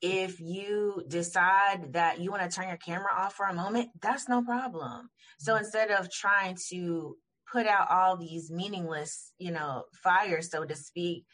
If 0.00 0.40
you 0.40 1.02
decide 1.08 1.92
that 1.94 2.20
you 2.20 2.30
want 2.30 2.48
to 2.48 2.54
turn 2.54 2.68
your 2.68 2.76
camera 2.76 3.12
off 3.16 3.34
for 3.34 3.46
a 3.46 3.54
moment, 3.54 3.90
that's 4.00 4.28
no 4.28 4.42
problem. 4.42 5.10
So 5.38 5.52
mm-hmm. 5.52 5.64
instead 5.64 5.90
of 5.90 6.10
trying 6.10 6.56
to 6.70 7.16
put 7.50 7.66
out 7.66 7.90
all 7.90 8.16
these 8.16 8.50
meaningless, 8.50 9.32
you 9.38 9.50
know, 9.50 9.84
fires, 10.02 10.50
so 10.50 10.64
to 10.64 10.76
speak, 10.76 11.24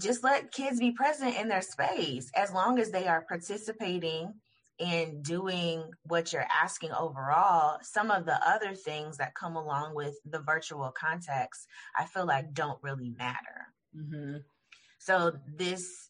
just 0.00 0.24
let 0.24 0.52
kids 0.52 0.78
be 0.78 0.92
present 0.92 1.36
in 1.36 1.48
their 1.48 1.62
space 1.62 2.30
as 2.34 2.52
long 2.52 2.78
as 2.78 2.90
they 2.90 3.06
are 3.06 3.24
participating 3.28 4.32
in 4.80 5.20
doing 5.22 5.84
what 6.04 6.32
you're 6.32 6.46
asking 6.62 6.90
overall, 6.92 7.78
some 7.82 8.10
of 8.10 8.24
the 8.24 8.48
other 8.48 8.74
things 8.74 9.18
that 9.18 9.34
come 9.34 9.54
along 9.54 9.94
with 9.94 10.14
the 10.24 10.40
virtual 10.40 10.90
context, 10.98 11.66
I 11.98 12.06
feel 12.06 12.26
like 12.26 12.54
don't 12.54 12.78
really 12.82 13.10
matter. 13.10 13.66
Mm-hmm. 13.94 14.36
So, 14.98 15.32
this, 15.56 16.09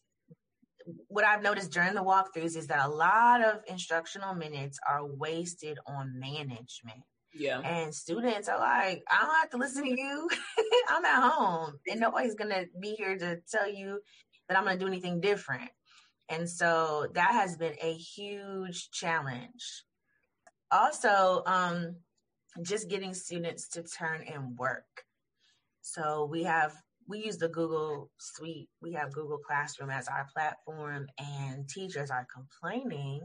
what 1.07 1.23
I've 1.23 1.41
noticed 1.41 1.71
during 1.71 1.93
the 1.93 2.03
walkthroughs 2.03 2.55
is 2.55 2.67
that 2.67 2.85
a 2.85 2.89
lot 2.89 3.43
of 3.43 3.61
instructional 3.67 4.33
minutes 4.33 4.79
are 4.87 5.05
wasted 5.05 5.77
on 5.87 6.19
management. 6.19 7.01
Yeah. 7.33 7.59
And 7.59 7.93
students 7.93 8.49
are 8.49 8.59
like, 8.59 9.03
I 9.09 9.21
don't 9.21 9.35
have 9.35 9.49
to 9.51 9.57
listen 9.57 9.83
to 9.83 9.89
you. 9.89 10.29
I'm 10.89 11.05
at 11.05 11.31
home 11.31 11.79
and 11.89 11.99
nobody's 11.99 12.35
going 12.35 12.49
to 12.51 12.65
be 12.79 12.95
here 12.95 13.17
to 13.17 13.39
tell 13.49 13.71
you 13.71 14.01
that 14.47 14.57
I'm 14.57 14.65
going 14.65 14.77
to 14.77 14.83
do 14.83 14.87
anything 14.87 15.21
different. 15.21 15.69
And 16.29 16.49
so 16.49 17.07
that 17.13 17.31
has 17.31 17.57
been 17.57 17.75
a 17.81 17.93
huge 17.93 18.91
challenge. 18.91 19.83
Also, 20.71 21.43
um, 21.45 21.95
just 22.61 22.89
getting 22.89 23.13
students 23.13 23.69
to 23.69 23.83
turn 23.83 24.23
in 24.23 24.55
work. 24.55 25.05
So 25.81 26.27
we 26.29 26.43
have 26.43 26.73
we 27.07 27.25
use 27.25 27.37
the 27.37 27.49
Google 27.49 28.09
Suite. 28.19 28.69
We 28.81 28.93
have 28.93 29.13
Google 29.13 29.39
Classroom 29.39 29.89
as 29.89 30.07
our 30.07 30.27
platform, 30.33 31.07
and 31.17 31.67
teachers 31.67 32.09
are 32.09 32.27
complaining 32.33 33.21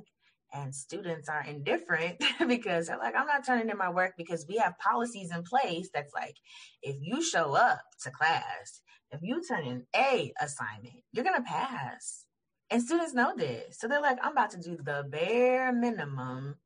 and 0.53 0.75
students 0.75 1.29
are 1.29 1.45
indifferent 1.45 2.23
because 2.49 2.87
they're 2.87 2.99
like, 2.99 3.15
I'm 3.17 3.27
not 3.27 3.45
turning 3.45 3.69
in 3.69 3.77
my 3.77 3.91
work 3.91 4.13
because 4.17 4.47
we 4.49 4.57
have 4.57 4.79
policies 4.79 5.31
in 5.35 5.43
place 5.43 5.89
that's 5.93 6.15
like, 6.15 6.37
if 6.83 6.97
you 7.01 7.23
show 7.23 7.55
up 7.55 7.83
to 8.05 8.11
class, 8.11 8.81
if 9.11 9.21
you 9.23 9.43
turn 9.47 9.65
in 9.65 9.87
a 9.95 10.33
assignment, 10.41 11.03
you're 11.13 11.25
gonna 11.25 11.43
pass. 11.43 12.25
And 12.71 12.83
students 12.83 13.15
know 13.15 13.33
this. 13.37 13.79
So 13.79 13.87
they're 13.87 14.01
like, 14.01 14.19
I'm 14.23 14.33
about 14.33 14.51
to 14.51 14.59
do 14.61 14.77
the 14.77 15.05
bare 15.09 15.73
minimum 15.73 16.57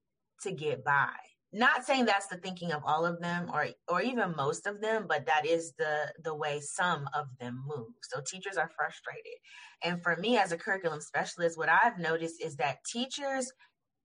to 0.43 0.53
get 0.53 0.83
by. 0.85 1.13
Not 1.53 1.85
saying 1.85 2.05
that's 2.05 2.29
the 2.29 2.37
thinking 2.37 2.71
of 2.71 2.83
all 2.85 3.05
of 3.05 3.21
them 3.21 3.51
or 3.53 3.67
or 3.89 4.01
even 4.03 4.37
most 4.37 4.67
of 4.69 4.81
them, 4.81 5.07
but 5.09 5.27
that 5.27 5.45
is 5.45 5.73
the 5.79 6.13
the 6.23 6.35
way 6.35 6.61
some 6.61 7.09
of 7.13 7.27
them 7.41 7.65
move. 7.67 7.89
So 8.03 8.21
teachers 8.21 8.57
are 8.57 8.71
frustrated. 8.77 9.39
And 9.83 10.03
for 10.03 10.17
me 10.17 10.39
as 10.39 10.53
a 10.53 10.59
curriculum 10.59 11.01
specialist, 11.01 11.59
what 11.59 11.69
I've 11.69 11.99
noticed 11.99 12.41
is 12.41 12.57
that 12.57 12.85
teachers 12.85 13.51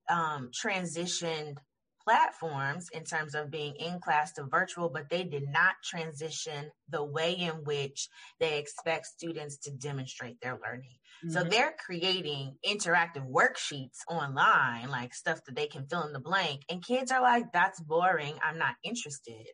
um, 0.10 0.50
transitioned 0.52 1.58
platforms 2.04 2.88
in 2.94 3.04
terms 3.04 3.34
of 3.36 3.52
being 3.52 3.75
in 3.75 4.00
class 4.00 4.32
to 4.34 4.44
virtual, 4.44 4.90
but 4.90 5.10
they 5.10 5.24
did 5.24 5.44
not 5.50 5.74
transition 5.84 6.70
the 6.90 7.04
way 7.04 7.34
in 7.34 7.64
which 7.64 8.08
they 8.40 8.60
expect 8.60 9.08
students 9.08 9.58
to 9.58 9.72
demonstrate 9.72 10.40
their 10.42 10.58
learning. 10.64 10.98
Mm-hmm. 11.24 11.32
So 11.32 11.44
they're 11.44 11.76
creating 11.84 12.56
interactive 12.66 13.30
worksheets 13.30 14.00
online, 14.10 14.90
like 14.90 15.14
stuff 15.14 15.44
that 15.46 15.56
they 15.56 15.68
can 15.68 15.86
fill 15.88 16.04
in 16.04 16.14
the 16.14 16.20
blank. 16.20 16.62
And 16.70 16.84
kids 16.84 17.12
are 17.12 17.22
like, 17.22 17.52
that's 17.54 17.80
boring. 17.82 18.36
I'm 18.44 18.58
not 18.58 18.76
interested. 18.84 19.48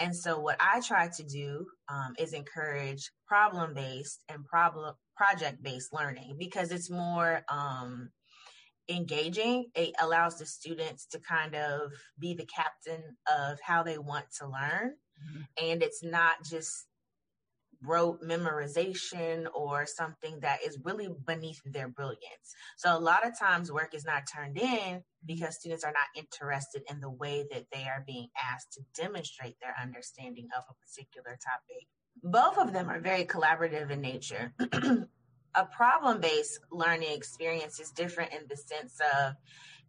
And 0.00 0.14
so 0.14 0.38
what 0.38 0.56
I 0.60 0.80
try 0.80 1.08
to 1.08 1.22
do 1.24 1.66
um, 1.88 2.14
is 2.18 2.32
encourage 2.32 3.10
problem 3.26 3.74
based 3.74 4.22
and 4.28 4.44
problem 4.44 4.94
project 5.16 5.62
based 5.62 5.92
learning 5.92 6.36
because 6.38 6.70
it's 6.70 6.90
more 6.90 7.42
um, 7.48 8.10
engaging. 8.88 9.66
It 9.74 9.94
allows 10.00 10.38
the 10.38 10.46
students 10.46 11.06
to 11.06 11.20
kind 11.20 11.54
of 11.54 11.92
be 12.18 12.34
the 12.34 12.46
captain 12.46 13.02
of 13.26 13.58
how 13.62 13.82
they 13.82 13.98
want 13.98 14.26
to 14.38 14.46
learn. 14.46 14.94
Mm-hmm. 14.94 15.66
And 15.66 15.82
it's 15.82 16.02
not 16.02 16.36
just 16.48 16.86
rote 17.82 18.22
memorization 18.22 19.46
or 19.54 19.86
something 19.86 20.40
that 20.40 20.58
is 20.66 20.78
really 20.82 21.08
beneath 21.26 21.60
their 21.64 21.88
brilliance. 21.88 22.54
So 22.76 22.96
a 22.96 22.98
lot 22.98 23.26
of 23.26 23.38
times 23.38 23.70
work 23.70 23.94
is 23.94 24.04
not 24.04 24.24
turned 24.32 24.58
in 24.58 25.02
because 25.24 25.56
students 25.56 25.84
are 25.84 25.92
not 25.92 26.06
interested 26.16 26.82
in 26.90 27.00
the 27.00 27.10
way 27.10 27.44
that 27.50 27.66
they 27.72 27.84
are 27.84 28.04
being 28.06 28.28
asked 28.52 28.72
to 28.72 29.02
demonstrate 29.02 29.56
their 29.60 29.74
understanding 29.80 30.48
of 30.56 30.64
a 30.68 30.74
particular 30.86 31.38
topic. 31.44 31.86
Both 32.22 32.58
of 32.58 32.72
them 32.72 32.88
are 32.88 33.00
very 33.00 33.24
collaborative 33.24 33.90
in 33.90 34.00
nature. 34.00 34.52
a 35.54 35.64
problem 35.64 36.20
based 36.20 36.60
learning 36.72 37.12
experience 37.12 37.78
is 37.78 37.90
different 37.90 38.32
in 38.32 38.46
the 38.48 38.56
sense 38.56 38.98
of 39.16 39.34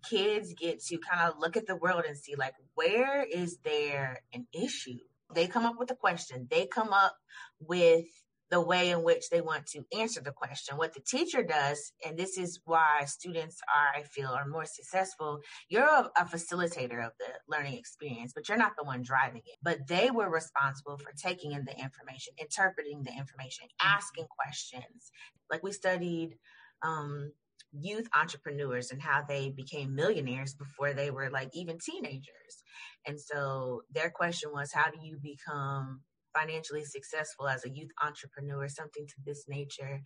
kids 0.07 0.53
get 0.53 0.81
to 0.81 0.97
kind 0.97 1.29
of 1.29 1.39
look 1.39 1.57
at 1.57 1.67
the 1.67 1.75
world 1.75 2.03
and 2.07 2.17
see 2.17 2.35
like 2.35 2.53
where 2.75 3.23
is 3.23 3.57
there 3.65 4.21
an 4.33 4.47
issue 4.53 4.99
they 5.33 5.47
come 5.47 5.65
up 5.65 5.75
with 5.77 5.91
a 5.91 5.95
question 5.95 6.47
they 6.49 6.65
come 6.65 6.93
up 6.93 7.15
with 7.59 8.05
the 8.49 8.61
way 8.61 8.89
in 8.89 9.03
which 9.03 9.29
they 9.29 9.41
want 9.41 9.65
to 9.67 9.83
answer 9.97 10.21
the 10.21 10.31
question. 10.31 10.77
What 10.77 10.93
the 10.93 11.01
teacher 11.01 11.43
does, 11.43 11.91
and 12.05 12.17
this 12.17 12.37
is 12.37 12.59
why 12.65 13.03
students 13.05 13.61
are, 13.75 13.99
I 13.99 14.03
feel, 14.03 14.29
are 14.29 14.47
more 14.47 14.65
successful. 14.65 15.41
You're 15.69 15.83
a, 15.83 16.09
a, 16.17 16.25
facilitator 16.25 17.05
of 17.05 17.11
the 17.19 17.27
learning 17.47 17.75
experience, 17.75 18.33
but 18.33 18.49
you're 18.49 18.57
not 18.57 18.73
the 18.77 18.83
one 18.83 19.03
driving 19.03 19.43
it. 19.45 19.57
But 19.61 19.87
they 19.87 20.09
were 20.09 20.29
responsible 20.29 20.97
for 20.97 21.11
taking 21.15 21.51
in 21.51 21.65
the 21.65 21.73
information, 21.73 22.33
interpreting 22.39 23.03
the 23.03 23.11
information, 23.11 23.67
asking 23.81 24.25
questions. 24.39 25.11
Like 25.51 25.63
we 25.63 25.71
studied 25.71 26.37
um, 26.81 27.31
youth 27.71 28.07
entrepreneurs 28.15 28.91
and 28.91 29.01
how 29.01 29.23
they 29.27 29.49
became 29.49 29.95
millionaires 29.95 30.53
before 30.53 30.93
they 30.93 31.11
were 31.11 31.29
like 31.29 31.49
even 31.53 31.77
teenagers. 31.77 32.63
And 33.05 33.19
so 33.19 33.81
their 33.91 34.09
question 34.09 34.51
was, 34.51 34.71
how 34.71 34.89
do 34.89 34.97
you 35.01 35.17
become 35.21 36.01
financially 36.37 36.83
successful 36.85 37.47
as 37.47 37.65
a 37.65 37.69
youth 37.69 37.89
entrepreneur, 38.03 38.67
something 38.67 39.07
to 39.07 39.15
this 39.25 39.45
nature. 39.47 40.01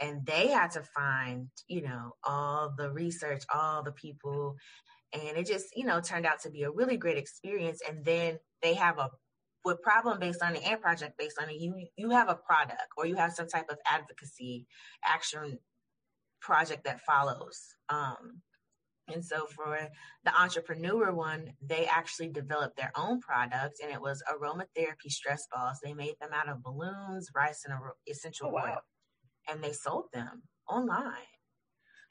And 0.00 0.24
they 0.24 0.48
had 0.48 0.70
to 0.72 0.82
find, 0.82 1.48
you 1.68 1.82
know, 1.82 2.12
all 2.24 2.72
the 2.76 2.90
research, 2.90 3.44
all 3.52 3.82
the 3.82 3.92
people. 3.92 4.56
And 5.12 5.36
it 5.36 5.46
just, 5.46 5.76
you 5.76 5.84
know, 5.84 6.00
turned 6.00 6.26
out 6.26 6.40
to 6.40 6.50
be 6.50 6.62
a 6.62 6.70
really 6.70 6.96
great 6.96 7.18
experience. 7.18 7.80
And 7.86 8.04
then 8.04 8.38
they 8.62 8.74
have 8.74 8.98
a 8.98 9.10
with 9.64 9.82
problem 9.82 10.20
based 10.20 10.42
on 10.42 10.54
learning 10.54 10.68
and 10.68 10.80
project 10.80 11.18
based 11.18 11.38
on 11.40 11.46
learning, 11.46 11.60
you 11.60 11.86
you 11.96 12.10
have 12.10 12.28
a 12.28 12.36
product 12.36 12.86
or 12.96 13.04
you 13.04 13.16
have 13.16 13.32
some 13.32 13.48
type 13.48 13.66
of 13.68 13.78
advocacy 13.84 14.64
action 15.04 15.58
project 16.46 16.82
that 16.84 17.00
follows. 17.10 17.58
Um, 17.88 18.22
and 19.12 19.22
so 19.30 19.38
for 19.56 19.72
the 20.26 20.32
entrepreneur 20.44 21.12
one, 21.12 21.42
they 21.72 21.86
actually 21.86 22.30
developed 22.40 22.76
their 22.76 22.92
own 23.04 23.20
product 23.28 23.74
and 23.82 23.90
it 23.92 24.00
was 24.08 24.22
aromatherapy 24.32 25.10
stress 25.10 25.42
balls. 25.52 25.78
They 25.82 25.94
made 25.94 26.16
them 26.20 26.30
out 26.38 26.48
of 26.48 26.62
balloons, 26.62 27.24
rice, 27.34 27.60
and 27.66 27.74
essential 28.12 28.48
oh, 28.48 28.54
wow. 28.56 28.64
oil. 28.66 28.80
And 29.48 29.62
they 29.62 29.72
sold 29.72 30.06
them 30.12 30.42
online. 30.68 31.30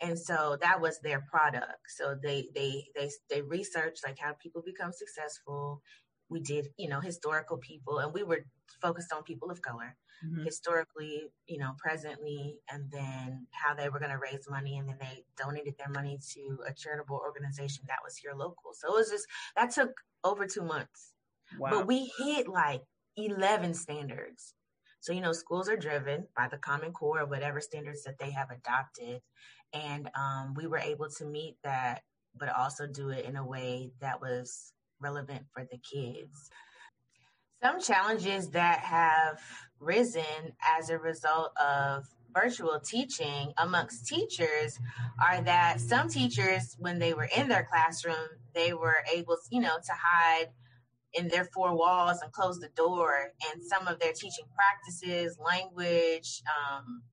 and 0.02 0.18
so 0.20 0.58
that 0.62 0.82
was 0.82 1.00
their 1.00 1.22
product 1.32 1.84
so 1.98 2.16
they 2.22 2.40
they 2.54 2.86
they 2.96 3.10
they 3.30 3.42
researched 3.42 4.02
like 4.06 4.18
how 4.20 4.34
people 4.44 4.62
become 4.66 4.92
successful 4.92 5.82
we 6.30 6.40
did 6.40 6.68
you 6.78 6.90
know 6.90 7.00
historical 7.00 7.58
people 7.58 8.00
and 8.00 8.14
we 8.14 8.24
were 8.24 8.46
focused 8.82 9.14
on 9.14 9.24
people 9.24 9.52
of 9.52 9.62
color 9.62 9.96
mm-hmm. 10.26 10.44
historically 10.44 11.24
you 11.48 11.58
know 11.58 11.72
presently 11.78 12.60
and 12.72 12.92
then 12.92 13.48
how 13.52 13.74
they 13.74 13.90
were 13.90 14.00
going 14.00 14.12
to 14.12 14.18
raise 14.18 14.50
money 14.50 14.78
and 14.78 14.90
then 14.90 14.98
they 15.00 15.24
donated 15.38 15.76
their 15.78 15.90
money 15.90 16.18
to 16.34 16.60
a 16.68 16.74
charitable 16.74 17.22
organization 17.24 17.84
that 17.88 18.00
was 18.04 18.18
here 18.18 18.34
local 18.36 18.72
so 18.74 18.94
it 18.94 18.98
was 18.98 19.10
just 19.10 19.28
that 19.56 19.72
took 19.72 19.92
over 20.24 20.46
two 20.46 20.64
months 20.64 21.14
wow. 21.60 21.70
but 21.70 21.88
we 21.88 22.12
hit 22.18 22.48
like 22.48 22.82
11 23.18 23.74
standards 23.74 24.54
so, 25.06 25.14
you 25.14 25.22
know, 25.22 25.34
schools 25.34 25.70
are 25.70 25.78
driven 25.78 26.26
by 26.36 26.48
the 26.48 26.58
Common 26.58 26.92
Core 26.92 27.20
or 27.20 27.26
whatever 27.28 27.62
standards 27.62 28.02
that 28.06 28.18
they 28.18 28.32
have 28.32 28.50
adopted. 28.50 29.22
And 29.72 30.10
um, 30.16 30.56
we 30.56 30.66
were 30.66 30.80
able 30.80 31.10
to 31.20 31.26
meet 31.26 31.58
that, 31.64 32.02
but 32.36 32.50
also 32.50 32.88
do 32.88 33.10
it 33.10 33.24
in 33.24 33.36
a 33.36 33.46
way 33.46 33.92
that 34.02 34.20
was 34.20 34.74
relevant 35.06 35.44
for 35.54 35.64
the 35.72 35.78
kids. 35.78 36.50
Some 37.64 37.80
challenges 37.80 38.50
that 38.52 38.80
have 38.80 39.40
risen 39.80 40.34
as 40.78 40.90
a 40.90 40.98
result 40.98 41.52
of 41.58 42.06
virtual 42.34 42.80
teaching 42.80 43.54
amongst 43.58 44.08
teachers 44.08 44.80
are 45.26 45.42
that 45.42 45.80
some 45.80 46.10
teachers, 46.10 46.76
when 46.80 47.00
they 47.00 47.14
were 47.14 47.30
in 47.38 47.48
their 47.48 47.68
classroom, 47.72 48.28
they 48.54 48.74
were 48.74 49.00
able, 49.14 49.38
you 49.52 49.62
know, 49.62 49.78
to 49.78 49.94
hide 49.94 50.50
in 51.14 51.28
their 51.30 51.46
four 51.46 51.78
walls 51.78 52.20
and 52.22 52.32
close 52.34 52.60
the 52.60 52.70
door. 52.76 53.32
And 53.48 53.64
some 53.64 53.88
of 53.88 54.00
their 54.00 54.12
teaching 54.12 54.46
practices, 54.60 55.38
language, 55.40 56.42
um, 56.58 57.04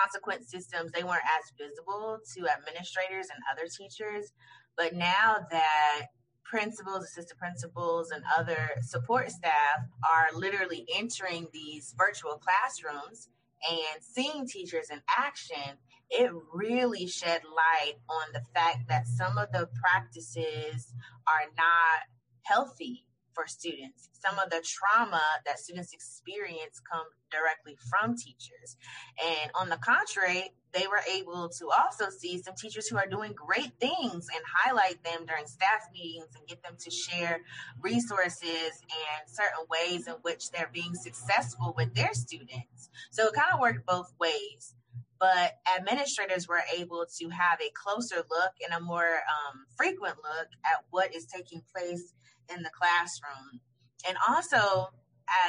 consequence 0.00 0.50
systems, 0.50 0.90
they 0.90 1.04
weren't 1.04 1.30
as 1.38 1.52
visible 1.56 2.18
to 2.34 2.48
administrators 2.48 3.28
and 3.32 3.40
other 3.52 3.68
teachers. 3.68 4.32
But 4.76 4.94
now 4.94 5.46
that 5.50 6.06
principals, 6.44 7.04
assistant 7.04 7.38
principals, 7.38 8.10
and 8.10 8.22
other 8.36 8.70
support 8.82 9.30
staff 9.30 9.80
are 10.08 10.36
literally 10.36 10.86
entering 10.94 11.48
these 11.52 11.94
virtual 11.96 12.38
classrooms 12.38 13.28
and 13.70 14.02
seeing 14.02 14.46
teachers 14.46 14.90
in 14.90 15.00
action, 15.08 15.78
it 16.10 16.30
really 16.52 17.06
shed 17.06 17.42
light 17.44 17.94
on 18.08 18.32
the 18.32 18.42
fact 18.54 18.88
that 18.88 19.06
some 19.06 19.38
of 19.38 19.50
the 19.52 19.68
practices 19.80 20.92
are 21.26 21.48
not 21.56 22.02
healthy 22.42 23.06
for 23.34 23.46
students. 23.46 24.08
Some 24.12 24.38
of 24.38 24.50
the 24.50 24.64
trauma 24.64 25.22
that 25.46 25.58
students 25.58 25.92
experience 25.92 26.80
come 26.90 27.06
directly 27.30 27.76
from 27.90 28.16
teachers. 28.16 28.76
And 29.22 29.50
on 29.54 29.68
the 29.68 29.76
contrary, 29.76 30.52
they 30.72 30.86
were 30.86 31.02
able 31.12 31.48
to 31.58 31.68
also 31.70 32.08
see 32.10 32.40
some 32.40 32.54
teachers 32.54 32.88
who 32.88 32.96
are 32.96 33.06
doing 33.06 33.34
great 33.34 33.72
things 33.78 34.26
and 34.34 34.42
highlight 34.46 35.02
them 35.04 35.26
during 35.26 35.46
staff 35.46 35.88
meetings 35.92 36.28
and 36.36 36.46
get 36.46 36.62
them 36.62 36.76
to 36.78 36.90
share 36.90 37.40
resources 37.80 38.70
and 38.80 39.26
certain 39.26 39.66
ways 39.70 40.06
in 40.06 40.14
which 40.22 40.50
they're 40.50 40.70
being 40.72 40.94
successful 40.94 41.74
with 41.76 41.94
their 41.94 42.14
students. 42.14 42.90
So 43.10 43.26
it 43.26 43.34
kind 43.34 43.52
of 43.52 43.60
worked 43.60 43.86
both 43.86 44.12
ways 44.18 44.74
but 45.22 45.60
administrators 45.78 46.48
were 46.48 46.64
able 46.76 47.06
to 47.20 47.28
have 47.28 47.60
a 47.60 47.70
closer 47.74 48.16
look 48.28 48.52
and 48.64 48.74
a 48.74 48.80
more 48.80 49.06
um, 49.06 49.66
frequent 49.76 50.16
look 50.16 50.48
at 50.64 50.84
what 50.90 51.14
is 51.14 51.26
taking 51.26 51.62
place 51.72 52.12
in 52.54 52.62
the 52.62 52.70
classroom. 52.70 53.60
And 54.08 54.16
also, 54.28 54.90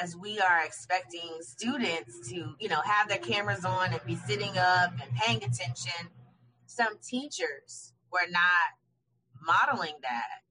as 0.01 0.15
we 0.15 0.39
are 0.39 0.63
expecting 0.63 1.37
students 1.41 2.29
to, 2.29 2.55
you 2.59 2.69
know, 2.69 2.81
have 2.81 3.09
their 3.09 3.17
cameras 3.17 3.65
on 3.65 3.91
and 3.91 4.01
be 4.05 4.15
sitting 4.15 4.57
up 4.57 4.93
and 5.01 5.15
paying 5.15 5.37
attention, 5.37 6.09
some 6.65 6.97
teachers 7.07 7.93
were 8.11 8.29
not 8.29 8.43
modeling 9.45 9.95
that. 10.01 10.43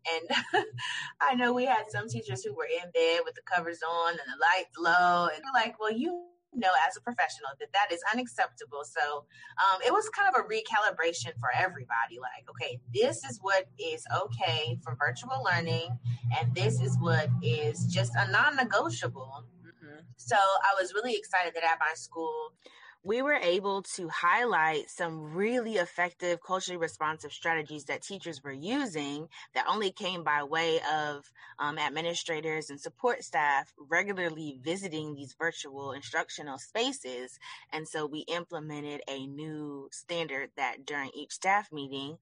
And 0.55 0.65
I 1.21 1.35
know 1.35 1.53
we 1.53 1.65
had 1.65 1.91
some 1.91 2.09
teachers 2.09 2.43
who 2.45 2.55
were 2.55 2.67
in 2.67 2.91
bed 2.91 3.21
with 3.25 3.35
the 3.35 3.43
covers 3.43 3.81
on 3.89 4.11
and 4.11 4.19
the 4.19 4.41
lights 4.41 4.77
low, 4.79 5.29
and 5.35 5.43
like, 5.55 5.79
well, 5.79 5.93
you 5.93 6.27
know 6.55 6.71
as 6.87 6.97
a 6.97 7.01
professional 7.01 7.51
that 7.61 7.73
that 7.73 7.93
is 7.93 8.01
unacceptable. 8.13 8.83
So 8.85 9.25
um, 9.59 9.81
it 9.87 9.93
was 9.93 10.09
kind 10.11 10.29
of 10.29 10.41
a 10.41 10.45
recalibration 10.45 11.39
for 11.41 11.51
everybody. 11.55 12.19
Like 12.21 12.49
okay 12.51 12.81
this 12.93 13.25
is 13.25 13.39
what 13.41 13.67
is 13.79 14.05
okay 14.25 14.79
for 14.83 14.97
virtual 14.99 15.43
learning 15.45 15.99
and 16.39 16.55
this 16.55 16.81
is 16.81 16.97
what 17.01 17.29
is 17.43 17.87
just 17.87 18.13
a 18.17 18.31
non-negotiable. 18.31 19.45
Mm-hmm. 19.63 20.01
so 20.17 20.37
i 20.37 20.81
was 20.81 20.93
really 20.95 21.15
excited 21.15 21.55
that 21.55 21.65
at 21.65 21.79
my 21.81 21.93
school 21.95 22.53
we 23.05 23.21
were 23.21 23.35
able 23.35 23.83
to 23.83 24.09
highlight 24.09 24.89
some 24.89 25.35
really 25.35 25.75
effective 25.75 26.39
culturally 26.41 26.77
responsive 26.77 27.33
strategies 27.33 27.85
that 27.85 28.03
teachers 28.03 28.43
were 28.45 28.53
using 28.53 29.29
that 29.55 29.67
only 29.69 29.91
came 29.91 30.23
by 30.23 30.45
way 30.45 30.81
of 30.93 31.31
um, 31.59 31.79
administrators 31.79 32.71
and 32.71 32.81
support 32.81 33.25
staff 33.25 33.73
regularly 33.91 34.59
visiting 34.63 35.15
these 35.15 35.35
virtual 35.37 35.93
instructional 35.93 36.59
spaces. 36.59 37.39
And 37.73 37.89
so 37.89 38.07
we 38.07 38.21
implemented 38.21 39.03
a 39.09 39.27
new 39.27 39.89
standard 39.91 40.51
that 40.57 40.87
during 40.87 41.11
each 41.15 41.33
staff 41.33 41.73
meeting, 41.73 42.19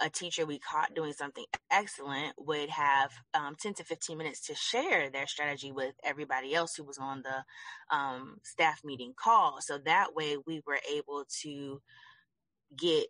a 0.00 0.08
teacher 0.08 0.46
we 0.46 0.58
caught 0.58 0.94
doing 0.94 1.12
something 1.12 1.44
excellent 1.70 2.34
would 2.38 2.70
have 2.70 3.10
um, 3.34 3.56
10 3.60 3.74
to 3.74 3.84
15 3.84 4.16
minutes 4.16 4.46
to 4.46 4.54
share 4.54 5.10
their 5.10 5.26
strategy 5.26 5.72
with 5.72 5.94
everybody 6.02 6.54
else 6.54 6.74
who 6.74 6.84
was 6.84 6.98
on 6.98 7.22
the 7.22 7.94
um, 7.94 8.38
staff 8.42 8.80
meeting 8.84 9.12
call. 9.16 9.58
So 9.60 9.78
that 9.84 10.14
way 10.14 10.36
we 10.46 10.62
were 10.66 10.80
able 10.92 11.24
to 11.42 11.80
get 12.76 13.06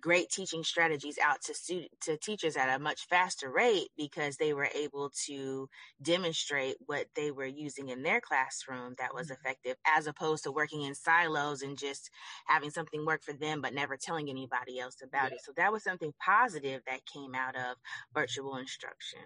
great 0.00 0.30
teaching 0.30 0.62
strategies 0.62 1.18
out 1.22 1.40
to 1.42 1.54
student 1.54 1.90
to 2.00 2.16
teachers 2.16 2.56
at 2.56 2.74
a 2.74 2.78
much 2.78 3.06
faster 3.08 3.50
rate 3.50 3.88
because 3.96 4.36
they 4.36 4.52
were 4.52 4.68
able 4.74 5.10
to 5.26 5.68
demonstrate 6.02 6.76
what 6.86 7.06
they 7.14 7.30
were 7.30 7.46
using 7.46 7.88
in 7.88 8.02
their 8.02 8.20
classroom 8.20 8.94
that 8.98 9.14
was 9.14 9.28
mm-hmm. 9.28 9.40
effective 9.40 9.76
as 9.86 10.06
opposed 10.06 10.44
to 10.44 10.52
working 10.52 10.82
in 10.82 10.94
silos 10.94 11.62
and 11.62 11.78
just 11.78 12.10
having 12.46 12.70
something 12.70 13.04
work 13.04 13.22
for 13.22 13.32
them 13.32 13.60
but 13.60 13.74
never 13.74 13.96
telling 13.96 14.28
anybody 14.28 14.78
else 14.78 14.96
about 15.02 15.30
yeah. 15.30 15.36
it 15.36 15.40
so 15.44 15.52
that 15.56 15.72
was 15.72 15.82
something 15.82 16.12
positive 16.24 16.82
that 16.86 17.00
came 17.06 17.34
out 17.34 17.56
of 17.56 17.76
virtual 18.14 18.56
instruction 18.56 19.20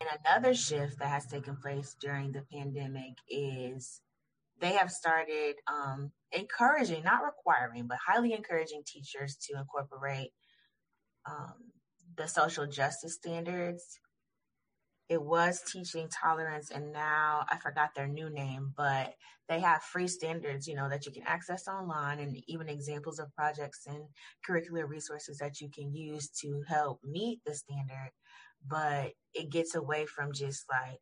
and 0.00 0.10
another 0.24 0.54
shift 0.54 0.98
that 1.00 1.08
has 1.08 1.26
taken 1.26 1.56
place 1.56 1.96
during 2.00 2.30
the 2.32 2.42
pandemic 2.52 3.14
is 3.28 4.00
they 4.60 4.72
have 4.72 4.90
started 4.90 5.56
um, 5.66 6.10
encouraging, 6.32 7.04
not 7.04 7.22
requiring, 7.24 7.86
but 7.86 7.98
highly 8.04 8.32
encouraging 8.32 8.82
teachers 8.86 9.36
to 9.36 9.58
incorporate 9.58 10.30
um, 11.26 11.54
the 12.16 12.26
social 12.26 12.66
justice 12.66 13.14
standards. 13.14 14.00
It 15.08 15.22
was 15.22 15.62
teaching 15.62 16.08
tolerance, 16.10 16.70
and 16.70 16.92
now 16.92 17.46
I 17.48 17.56
forgot 17.56 17.94
their 17.94 18.08
new 18.08 18.28
name, 18.28 18.74
but 18.76 19.14
they 19.48 19.60
have 19.60 19.82
free 19.82 20.08
standards, 20.08 20.66
you 20.66 20.74
know, 20.74 20.90
that 20.90 21.06
you 21.06 21.12
can 21.12 21.22
access 21.26 21.66
online, 21.66 22.18
and 22.18 22.36
even 22.46 22.68
examples 22.68 23.18
of 23.18 23.34
projects 23.34 23.86
and 23.86 24.04
curricular 24.46 24.86
resources 24.86 25.38
that 25.38 25.62
you 25.62 25.70
can 25.70 25.94
use 25.94 26.28
to 26.42 26.62
help 26.68 27.00
meet 27.02 27.40
the 27.46 27.54
standard. 27.54 28.10
But 28.66 29.12
it 29.32 29.50
gets 29.50 29.74
away 29.74 30.04
from 30.04 30.32
just 30.34 30.66
like 30.70 31.00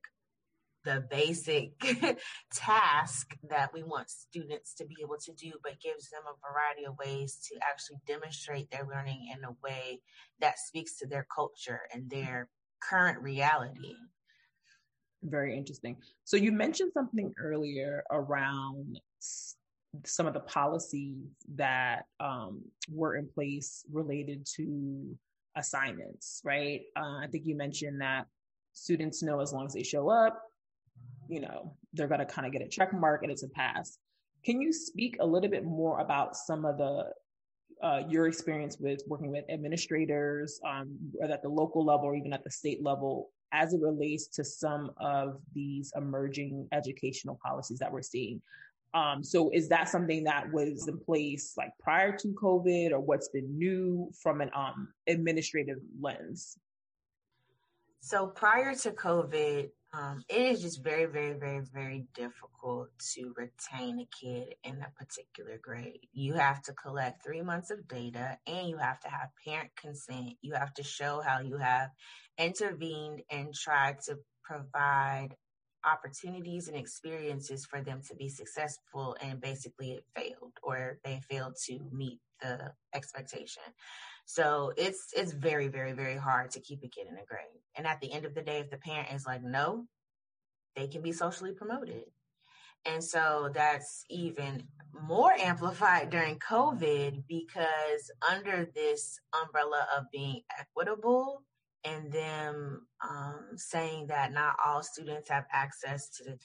the 0.87 1.05
basic 1.11 1.73
task 2.55 3.37
that 3.51 3.73
we 3.75 3.83
want 3.83 4.09
students 4.09 4.73
to 4.75 4.87
be 4.87 4.97
able 5.03 5.17
to 5.19 5.33
do, 5.33 5.53
but 5.63 5.81
gives 5.81 6.09
them 6.09 6.23
a 6.25 6.51
variety 6.53 6.85
of 6.87 6.97
ways 6.97 7.39
to 7.49 7.59
actually 7.69 7.99
demonstrate 8.07 8.71
their 8.71 8.87
learning 8.89 9.29
in 9.37 9.45
a 9.45 9.57
way 9.65 10.01
that 10.41 10.61
speaks 10.61 10.97
to 10.99 11.07
their 11.07 11.27
culture 11.35 11.81
and 11.93 12.09
their 12.09 12.49
current 12.81 13.21
reality. 13.21 13.97
Very 15.25 15.59
interesting. 15.59 15.97
So 16.25 16.37
you 16.37 16.53
mentioned 16.53 16.93
something 16.95 17.35
earlier 17.37 18.05
around 18.13 19.01
some 20.05 20.27
of 20.27 20.35
the 20.35 20.41
policies 20.41 21.17
that 21.57 22.05
um, 22.21 22.63
were 22.89 23.17
in 23.17 23.27
place 23.27 23.85
related 23.93 24.47
to 24.57 25.19
assignments, 25.57 26.43
right? 26.45 26.83
Uh, 26.95 27.19
I 27.23 27.27
think 27.27 27.45
you 27.45 27.57
mentioned 27.57 28.01
that 28.03 28.27
students 28.73 29.21
know 29.23 29.41
as 29.41 29.53
long 29.53 29.67
as 29.67 29.73
they 29.73 29.83
show 29.83 30.11
up, 30.11 30.41
you 31.29 31.41
know, 31.41 31.75
they're 31.93 32.09
going 32.09 32.21
to 32.21 32.27
kind 32.27 32.47
of 32.47 32.53
get 32.53 32.63
a 32.63 32.69
check 32.69 32.93
mark 32.93 33.23
and 33.23 33.31
it's 33.31 33.43
a 33.43 33.49
pass. 33.49 33.99
Can 34.45 34.61
you 34.61 34.73
speak 34.73 35.17
a 35.21 35.27
little 35.27 35.51
bit 35.51 35.65
more 35.65 36.01
about 36.01 36.37
some 36.37 36.65
of 36.65 36.79
the 36.79 37.07
uh, 37.83 38.03
your 38.09 38.27
experience 38.27 38.79
with 38.79 39.03
working 39.07 39.31
with 39.31 39.45
administrators, 39.51 40.59
um, 40.67 40.97
at 41.23 41.43
the 41.43 41.49
local 41.49 41.85
level 41.85 42.07
or 42.07 42.17
even 42.17 42.33
at 42.33 42.43
the 42.43 42.51
state 42.51 42.83
level, 42.83 43.31
as 43.53 43.75
it 43.75 43.81
relates 43.83 44.29
to 44.29 44.43
some 44.45 44.91
of 44.99 45.41
these 45.55 45.93
emerging 45.97 46.67
educational 46.73 47.39
policies 47.45 47.79
that 47.79 47.93
we're 47.93 48.03
seeing? 48.03 48.41
Um, 48.95 49.23
so, 49.23 49.51
is 49.51 49.69
that 49.69 49.91
something 49.91 50.25
that 50.25 50.51
was 50.51 50.89
in 50.89 50.99
place 50.99 51.53
like 51.59 51.71
prior 51.79 52.17
to 52.17 52.29
COVID, 52.29 52.93
or 52.93 53.01
what's 53.01 53.29
been 53.29 53.59
new 53.59 54.11
from 54.23 54.41
an 54.41 54.51
um, 54.55 54.89
administrative 55.07 55.79
lens? 56.01 56.57
So, 58.01 58.29
prior 58.29 58.75
to 58.75 58.93
COVID, 58.93 59.69
um, 59.97 60.25
it 60.29 60.43
is 60.43 60.61
just 60.61 60.83
very, 60.83 61.07
very, 61.07 61.33
very, 61.33 61.61
very 61.73 62.05
difficult 62.15 62.89
to 63.15 63.35
retain 63.37 64.01
a 64.01 64.09
kid 64.21 64.55
in 64.63 64.83
a 64.83 64.91
particular 64.99 65.59
grade. 65.63 66.01
You 66.13 66.35
have 66.35 66.61
to 66.63 66.75
collect 66.75 67.25
three 67.25 67.41
months 67.41 67.71
of 67.71 67.89
data 67.89 68.39
and 68.47 68.69
you 68.69 68.77
have 68.77 69.01
to 69.01 69.09
have 69.09 69.31
parent 69.47 69.71
consent. 69.81 70.35
You 70.43 70.55
have 70.55 70.75
to 70.75 70.83
show 70.83 71.23
how 71.25 71.41
you 71.41 71.57
have 71.57 71.91
intervened 72.37 73.23
and 73.31 73.55
tried 73.55 74.03
to 74.03 74.19
provide 74.45 75.37
opportunities 75.85 76.69
and 76.69 76.77
experiences 76.77 77.65
for 77.65 77.81
them 77.81 78.03
to 78.09 78.15
be 78.17 78.29
successful 78.29 79.17
and 79.23 79.41
basically 79.41 79.93
it 79.93 80.05
failed 80.15 80.53
or 80.63 80.99
they 81.05 81.21
failed 81.31 81.55
to 81.67 81.79
meet 81.93 82.19
the 82.43 82.73
expectation. 82.93 83.63
So 84.27 84.73
it's 84.77 85.13
it's 85.17 85.33
very, 85.33 85.69
very, 85.69 85.93
very 85.93 86.17
hard 86.17 86.51
to 86.51 86.61
keep 86.61 86.83
a 86.83 86.89
kid 86.89 87.07
in 87.09 87.15
a 87.15 87.25
grade. 87.25 87.63
And 87.77 87.87
at 87.87 88.01
the 88.01 88.13
end 88.13 88.27
of 88.27 88.35
the 88.35 88.43
day, 88.43 88.59
if 88.59 88.71
the 88.71 88.77
parent 88.77 89.13
is 89.15 89.25
like, 89.25 89.43
no, 89.43 89.87
they 90.75 90.89
can 90.89 91.01
be 91.01 91.13
socially 91.13 91.53
promoted. 91.53 92.05
And 92.85 93.03
so 93.03 93.51
that's 93.55 94.05
even 94.11 94.65
more 94.93 95.33
amplified 95.33 96.11
during 96.11 96.39
COVID 96.39 97.25
because 97.29 98.11
under 98.29 98.69
this 98.75 99.19
umbrella 99.43 99.87
of 99.97 100.05
being 100.13 100.43
equitable 100.59 101.43
and 101.85 102.13
them 102.13 102.87
um, 103.09 103.47
saying 103.57 104.09
that 104.09 104.33
not 104.33 104.57
all 104.65 104.83
students 104.83 105.29
have 105.29 105.47
access 105.53 106.09
to, 106.11 106.37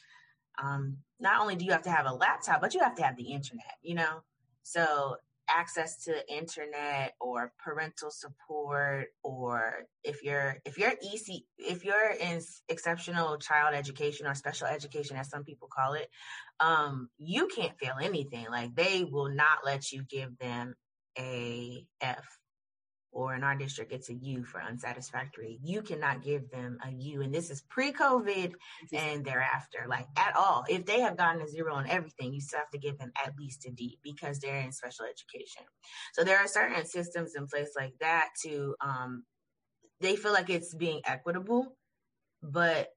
um, 0.64 0.98
not 1.20 1.42
only 1.42 1.56
do 1.56 1.66
you 1.66 1.72
have 1.72 1.84
to 1.84 1.92
have 1.92 2.06
a 2.06 2.14
laptop, 2.14 2.62
but 2.62 2.74
you 2.74 2.80
have 2.80 2.96
to 2.96 3.04
have 3.04 3.18
the 3.18 3.32
internet, 3.32 3.76
you 3.82 3.96
know? 3.96 4.22
So 4.64 5.18
access 5.54 6.04
to 6.04 6.12
the 6.12 6.34
internet 6.34 7.14
or 7.20 7.52
parental 7.64 8.10
support 8.10 9.08
or 9.24 9.86
if 10.04 10.24
you're 10.24 10.58
if 10.66 10.78
you're 10.78 10.92
EC 10.92 11.42
if 11.58 11.84
you're 11.84 12.12
in 12.12 12.42
exceptional 12.70 13.38
child 13.38 13.76
education 13.76 14.28
or 14.28 14.34
special 14.34 14.68
education 14.68 15.18
as 15.18 15.30
some 15.30 15.44
people 15.44 15.68
call 15.72 15.94
it 15.94 16.10
um 16.60 17.10
you 17.18 17.48
can't 17.48 17.78
fail 17.80 17.96
anything. 18.02 18.46
Like 18.50 18.76
they 18.76 19.04
will 19.04 19.30
not 19.30 19.60
let 19.66 19.92
you 19.92 20.04
give 20.04 20.38
them 20.38 20.76
a 21.18 21.86
F 22.00 22.26
or 23.12 23.36
in 23.36 23.44
our 23.44 23.56
district, 23.56 23.92
it's 23.92 24.10
a 24.10 24.14
U 24.14 24.44
for 24.44 24.62
unsatisfactory. 24.62 25.60
You 25.64 25.82
cannot 25.82 26.24
give 26.24 26.50
them 26.50 26.78
a 26.86 26.92
U. 26.92 27.22
And 27.22 27.34
this 27.34 27.50
is 27.50 27.62
pre 27.70 27.92
COVID 27.92 28.54
and 28.94 29.26
thereafter, 29.26 29.86
like 29.88 30.08
at 30.18 30.36
all. 30.36 30.64
If 30.70 30.86
they 30.86 31.02
have 31.02 31.18
gotten 31.18 31.42
a 31.42 31.48
zero 31.48 31.76
on 31.76 31.88
everything, 31.88 32.34
you 32.34 32.42
still 32.42 32.60
have 32.60 32.72
to 32.72 32.78
give 32.78 32.98
them 32.98 33.12
at 33.24 33.34
least 33.38 33.66
a 33.66 33.72
D 33.72 34.00
because 34.04 34.40
they're 34.40 34.62
in 34.62 34.72
special 34.72 35.06
education. 35.06 35.64
So 36.14 36.24
there 36.24 36.38
are 36.38 36.48
certain 36.48 36.86
systems 36.86 37.36
in 37.36 37.48
place 37.48 37.72
like 37.76 37.94
that 38.00 38.30
to, 38.44 38.76
um, 38.82 39.24
they 40.00 40.16
feel 40.16 40.34
like 40.34 40.50
it's 40.50 40.74
being 40.74 41.02
equitable, 41.06 41.76
but 42.42 42.90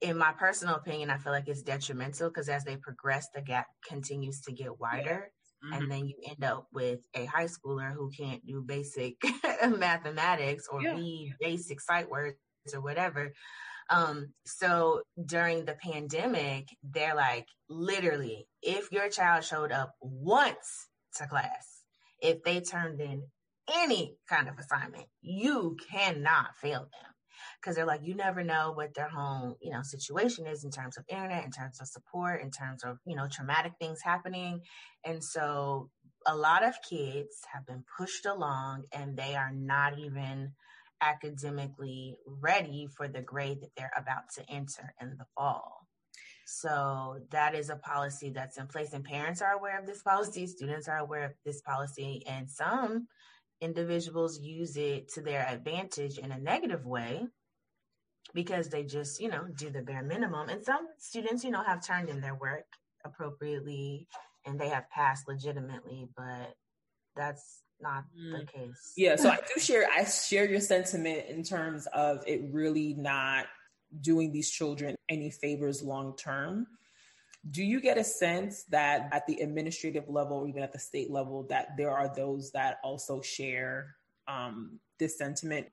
in 0.00 0.18
my 0.18 0.32
personal 0.32 0.74
opinion, 0.74 1.10
I 1.10 1.18
feel 1.18 1.32
like 1.32 1.48
it's 1.48 1.62
detrimental 1.62 2.28
because 2.28 2.48
as 2.48 2.64
they 2.64 2.76
progress, 2.76 3.28
the 3.34 3.40
gap 3.40 3.66
continues 3.86 4.40
to 4.42 4.52
get 4.52 4.80
wider. 4.80 5.30
Mm-hmm. 5.64 5.72
And 5.74 5.90
then 5.90 6.06
you 6.06 6.16
end 6.28 6.44
up 6.44 6.66
with 6.72 7.00
a 7.14 7.24
high 7.26 7.46
schooler 7.46 7.92
who 7.92 8.10
can't 8.10 8.44
do 8.46 8.62
basic 8.62 9.16
mathematics 9.68 10.66
or 10.70 10.82
yeah. 10.82 10.94
read 10.94 11.34
basic 11.40 11.80
sight 11.80 12.10
words 12.10 12.36
or 12.74 12.80
whatever. 12.80 13.32
Um, 13.90 14.32
so 14.44 15.02
during 15.26 15.64
the 15.64 15.74
pandemic, 15.74 16.68
they're 16.82 17.14
like, 17.14 17.46
literally, 17.68 18.46
if 18.62 18.90
your 18.90 19.08
child 19.08 19.44
showed 19.44 19.72
up 19.72 19.94
once 20.00 20.88
to 21.16 21.26
class, 21.26 21.82
if 22.20 22.42
they 22.42 22.60
turned 22.60 23.00
in 23.00 23.24
any 23.72 24.16
kind 24.28 24.48
of 24.48 24.58
assignment, 24.58 25.06
you 25.20 25.76
cannot 25.90 26.56
fail 26.56 26.80
them 26.80 27.11
because 27.62 27.76
they're 27.76 27.86
like, 27.86 28.00
you 28.02 28.16
never 28.16 28.42
know 28.42 28.72
what 28.74 28.94
their 28.94 29.08
home, 29.08 29.54
you 29.60 29.70
know, 29.70 29.82
situation 29.82 30.46
is 30.46 30.64
in 30.64 30.70
terms 30.70 30.96
of 30.98 31.04
internet, 31.08 31.44
in 31.44 31.52
terms 31.52 31.80
of 31.80 31.86
support, 31.86 32.42
in 32.42 32.50
terms 32.50 32.82
of, 32.82 32.98
you 33.06 33.14
know, 33.14 33.28
traumatic 33.30 33.72
things 33.80 34.00
happening. 34.02 34.60
And 35.04 35.22
so 35.22 35.88
a 36.26 36.34
lot 36.34 36.64
of 36.64 36.74
kids 36.88 37.36
have 37.52 37.64
been 37.66 37.84
pushed 37.98 38.26
along 38.26 38.84
and 38.92 39.16
they 39.16 39.36
are 39.36 39.52
not 39.54 39.98
even 39.98 40.52
academically 41.00 42.16
ready 42.26 42.88
for 42.96 43.08
the 43.08 43.22
grade 43.22 43.60
that 43.60 43.70
they're 43.76 43.92
about 43.96 44.24
to 44.36 44.44
enter 44.50 44.94
in 45.00 45.16
the 45.18 45.26
fall. 45.36 45.86
So 46.46 47.18
that 47.30 47.54
is 47.54 47.70
a 47.70 47.76
policy 47.76 48.30
that's 48.30 48.58
in 48.58 48.66
place, 48.66 48.92
and 48.92 49.04
parents 49.04 49.40
are 49.40 49.52
aware 49.52 49.78
of 49.78 49.86
this 49.86 50.02
policy, 50.02 50.46
students 50.46 50.88
are 50.88 50.98
aware 50.98 51.24
of 51.24 51.32
this 51.46 51.60
policy, 51.62 52.24
and 52.26 52.50
some 52.50 53.06
individuals 53.60 54.40
use 54.40 54.76
it 54.76 55.08
to 55.14 55.22
their 55.22 55.46
advantage 55.48 56.18
in 56.18 56.32
a 56.32 56.38
negative 56.38 56.84
way 56.84 57.26
because 58.34 58.68
they 58.68 58.84
just, 58.84 59.20
you 59.20 59.28
know, 59.28 59.44
do 59.56 59.70
the 59.70 59.82
bare 59.82 60.02
minimum. 60.02 60.48
And 60.48 60.64
some 60.64 60.88
students, 60.98 61.44
you 61.44 61.50
know, 61.50 61.62
have 61.62 61.84
turned 61.84 62.08
in 62.08 62.20
their 62.20 62.34
work 62.34 62.64
appropriately 63.04 64.06
and 64.46 64.58
they 64.58 64.68
have 64.68 64.88
passed 64.90 65.28
legitimately, 65.28 66.08
but 66.16 66.54
that's 67.16 67.62
not 67.80 68.04
mm. 68.18 68.40
the 68.40 68.46
case. 68.46 68.92
Yeah, 68.96 69.16
so 69.16 69.30
I 69.30 69.36
do 69.54 69.60
share 69.60 69.86
I 69.90 70.04
share 70.04 70.48
your 70.48 70.60
sentiment 70.60 71.26
in 71.28 71.42
terms 71.42 71.86
of 71.92 72.22
it 72.26 72.42
really 72.50 72.94
not 72.94 73.46
doing 74.00 74.32
these 74.32 74.50
children 74.50 74.96
any 75.08 75.30
favors 75.30 75.82
long 75.82 76.16
term. 76.16 76.66
Do 77.50 77.62
you 77.64 77.80
get 77.80 77.98
a 77.98 78.04
sense 78.04 78.64
that 78.70 79.08
at 79.12 79.26
the 79.26 79.40
administrative 79.40 80.08
level 80.08 80.38
or 80.38 80.48
even 80.48 80.62
at 80.62 80.72
the 80.72 80.78
state 80.78 81.10
level 81.10 81.44
that 81.50 81.76
there 81.76 81.90
are 81.90 82.14
those 82.14 82.52
that 82.52 82.78
also 82.84 83.20
share 83.20 83.96
um, 84.28 84.78
this 85.00 85.18
sentiment 85.18 85.66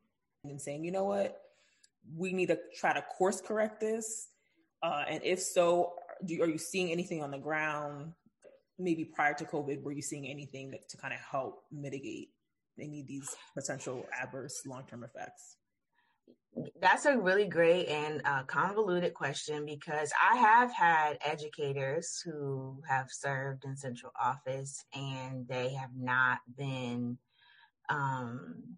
and 0.44 0.60
saying, 0.60 0.84
you 0.84 0.92
know 0.92 1.04
what, 1.04 1.40
we 2.16 2.34
need 2.34 2.48
to 2.48 2.60
try 2.76 2.94
to 2.94 3.02
course 3.02 3.42
correct 3.42 3.80
this? 3.80 4.30
Uh, 4.82 5.04
and 5.10 5.22
if 5.24 5.42
so, 5.42 5.94
do, 6.26 6.42
are 6.42 6.48
you 6.48 6.58
seeing 6.58 6.92
anything 6.92 7.22
on 7.22 7.32
the 7.32 7.38
ground? 7.38 8.14
Maybe 8.78 9.06
prior 9.06 9.34
to 9.34 9.46
COVID, 9.46 9.84
were 9.84 9.92
you 9.92 10.02
seeing 10.02 10.28
anything 10.28 10.72
that, 10.72 10.88
to 10.90 10.98
kind 10.98 11.14
of 11.14 11.20
help 11.20 11.64
mitigate 11.72 12.30
any 12.80 13.02
of 13.02 13.08
these 13.08 13.36
potential 13.54 14.06
adverse 14.20 14.62
long 14.66 14.86
term 14.90 15.04
effects? 15.04 15.58
That's 16.82 17.06
a 17.06 17.18
really 17.18 17.46
great 17.46 17.88
and 17.88 18.22
uh, 18.26 18.44
convoluted 18.44 19.14
question 19.14 19.66
because 19.66 20.12
I 20.20 20.36
have 20.38 20.74
had 20.74 21.18
educators 21.24 22.22
who 22.26 22.82
have 22.88 23.08
served 23.12 23.66
in 23.66 23.78
central 23.78 24.12
office 24.20 24.84
and 24.94 25.48
they 25.48 25.74
have 25.74 25.92
not 25.96 26.40
been 26.58 27.18
um, 27.90 28.78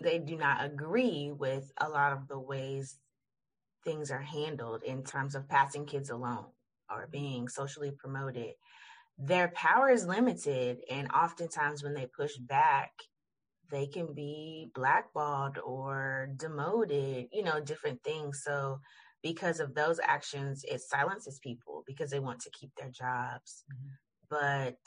they 0.00 0.18
do 0.18 0.36
not 0.36 0.64
agree 0.64 1.32
with 1.32 1.70
a 1.78 1.88
lot 1.88 2.12
of 2.12 2.28
the 2.28 2.38
ways 2.38 2.98
things 3.84 4.10
are 4.10 4.22
handled 4.22 4.82
in 4.82 5.02
terms 5.02 5.34
of 5.34 5.48
passing 5.48 5.86
kids 5.86 6.10
alone 6.10 6.46
or 6.90 7.08
being 7.10 7.48
socially 7.48 7.90
promoted. 7.90 8.52
Their 9.18 9.48
power 9.48 9.90
is 9.90 10.06
limited, 10.06 10.78
and 10.90 11.10
oftentimes 11.12 11.82
when 11.82 11.94
they 11.94 12.06
push 12.06 12.36
back, 12.36 12.92
they 13.70 13.86
can 13.86 14.12
be 14.14 14.70
blackballed 14.74 15.58
or 15.58 16.28
demoted, 16.36 17.28
you 17.32 17.42
know, 17.42 17.60
different 17.60 18.02
things. 18.02 18.42
So, 18.44 18.80
because 19.22 19.60
of 19.60 19.74
those 19.74 20.00
actions, 20.02 20.64
it 20.64 20.80
silences 20.80 21.38
people 21.38 21.84
because 21.86 22.10
they 22.10 22.18
want 22.18 22.40
to 22.40 22.50
keep 22.50 22.70
their 22.76 22.90
jobs. 22.90 23.64
Mm-hmm. 23.72 23.94
But 24.28 24.78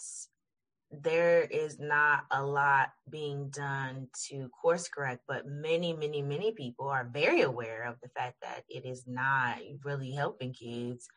there 0.91 1.41
is 1.41 1.79
not 1.79 2.25
a 2.31 2.43
lot 2.43 2.89
being 3.09 3.49
done 3.49 4.07
to 4.27 4.49
course 4.49 4.87
correct, 4.87 5.21
but 5.27 5.45
many, 5.45 5.93
many, 5.93 6.21
many 6.21 6.51
people 6.51 6.87
are 6.87 7.09
very 7.11 7.41
aware 7.41 7.83
of 7.83 7.95
the 8.01 8.09
fact 8.09 8.35
that 8.41 8.63
it 8.69 8.85
is 8.85 9.03
not 9.07 9.57
really 9.83 10.11
helping 10.11 10.53
kids. 10.53 11.07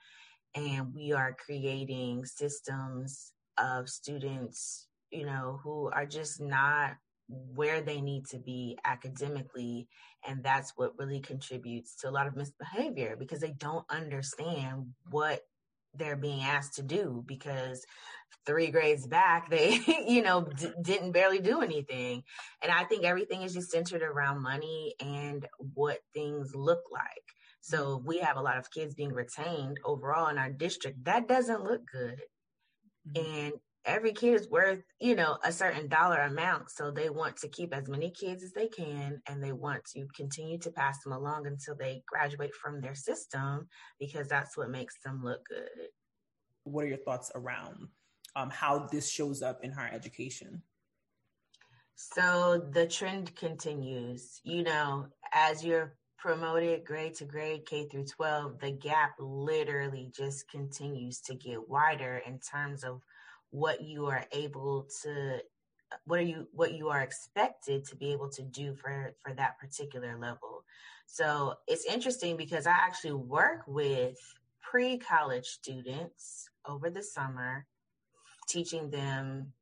And 0.54 0.94
we 0.94 1.12
are 1.12 1.37
creating 1.44 2.24
systems 2.24 3.33
of 3.59 3.88
students, 3.88 4.88
you 5.11 5.26
know, 5.26 5.61
who 5.62 5.90
are 5.90 6.07
just 6.07 6.40
not 6.40 6.96
where 7.28 7.83
they 7.83 8.00
need 8.00 8.24
to 8.26 8.38
be 8.38 8.78
academically. 8.85 9.87
And 10.26 10.42
that's 10.42 10.72
what 10.76 10.98
really 10.98 11.20
contributes 11.20 11.94
to 11.96 12.09
a 12.09 12.11
lot 12.11 12.26
of 12.26 12.37
misbehavior 12.37 13.16
because 13.18 13.40
they 13.40 13.52
don't 13.52 13.85
understand 13.90 14.87
what 15.11 15.42
they're 15.94 16.16
being 16.16 16.42
asked 16.42 16.74
to 16.74 16.83
do 16.83 17.24
because 17.27 17.85
three 18.46 18.70
grades 18.70 19.07
back 19.07 19.51
they 19.51 19.81
you 20.09 20.22
know 20.22 20.48
d- 20.57 20.72
didn't 20.83 21.12
barely 21.12 21.40
do 21.40 21.61
anything. 21.62 22.22
And 22.62 22.72
i 22.72 22.85
think 22.85 23.05
everything 23.05 23.42
is 23.42 23.55
just 23.55 23.70
centered 23.70 24.03
around 24.03 24.42
money 24.42 24.94
and 25.01 25.46
what 25.74 25.98
things 26.14 26.55
look 26.55 26.83
like. 26.92 27.03
So 27.61 28.03
we 28.05 28.18
have 28.18 28.37
a 28.37 28.42
lot 28.42 28.59
of 28.59 28.70
kids 28.70 28.94
being 28.94 29.12
retained 29.12 29.79
overall 29.85 30.29
in 30.29 30.38
our 30.38 30.51
district. 30.51 31.05
That 31.05 31.29
doesn't 31.29 31.64
look 31.64 31.83
good. 31.90 32.20
Mm-hmm. 33.09 33.27
and 33.31 33.53
every 33.88 34.12
kid 34.12 34.35
is 34.35 34.48
worth 34.51 34.81
you 35.01 35.16
know 35.16 35.38
a 35.44 35.51
certain 35.51 35.88
dollar 35.88 36.20
amount 36.20 36.70
so 36.70 36.90
they 36.90 37.09
want 37.09 37.37
to 37.37 37.48
keep 37.48 37.74
as 37.74 37.88
many 37.88 38.11
kids 38.11 38.44
as 38.44 38.53
they 38.53 38.68
can 38.68 39.20
and 39.27 39.42
they 39.42 39.53
want 39.53 39.83
to 39.85 40.07
continue 40.14 40.59
to 40.59 40.70
pass 40.70 41.03
them 41.03 41.12
along 41.12 41.46
until 41.46 41.74
they 41.74 42.03
graduate 42.07 42.55
from 42.55 42.81
their 42.81 42.94
system 42.94 43.66
because 43.98 44.29
that's 44.29 44.57
what 44.57 44.70
makes 44.70 44.96
them 45.05 45.22
look 45.24 45.40
good. 45.48 45.88
What 46.64 46.85
are 46.85 46.88
your 46.88 46.98
thoughts 46.98 47.33
around 47.35 47.88
um, 48.37 48.51
how 48.51 48.87
this 48.92 49.11
shows 49.11 49.42
up 49.42 49.64
in 49.64 49.72
higher 49.72 49.90
education? 49.92 50.62
So 51.94 52.68
the 52.70 52.87
trend 52.87 53.35
continues. 53.35 54.40
You 54.44 54.62
know 54.62 55.07
as 55.33 55.64
you're 55.64 55.94
promoted 56.18 56.85
grade 56.85 57.14
to 57.14 57.24
grade, 57.24 57.64
K 57.64 57.87
through 57.87 58.05
12, 58.05 58.59
the 58.59 58.72
gap 58.72 59.12
literally 59.20 60.11
just 60.14 60.51
continues 60.51 61.20
to 61.22 61.35
get 61.35 61.68
wider 61.68 62.20
in 62.27 62.40
terms 62.40 62.85
of 62.85 63.01
what 63.50 63.82
you 63.82 64.06
are 64.06 64.24
able 64.32 64.87
to 65.02 65.40
what 66.04 66.18
are 66.18 66.22
you 66.22 66.46
what 66.52 66.74
you 66.74 66.88
are 66.88 67.00
expected 67.00 67.84
to 67.87 67.96
be 67.96 68.12
able 68.12 68.28
to 68.28 68.42
do 68.42 68.74
for 68.74 69.14
for 69.20 69.32
that 69.34 69.58
particular 69.58 70.18
level. 70.18 70.64
So 71.06 71.54
it's 71.66 71.87
interesting 71.87 72.37
because 72.37 72.66
i 72.66 72.72
actually 72.72 73.14
work 73.14 73.62
with 73.66 74.18
pre-college 74.61 75.46
students 75.46 76.50
over 76.66 76.90
the 76.90 77.02
summer 77.02 77.66
teaching 78.48 78.90
them 78.90 79.52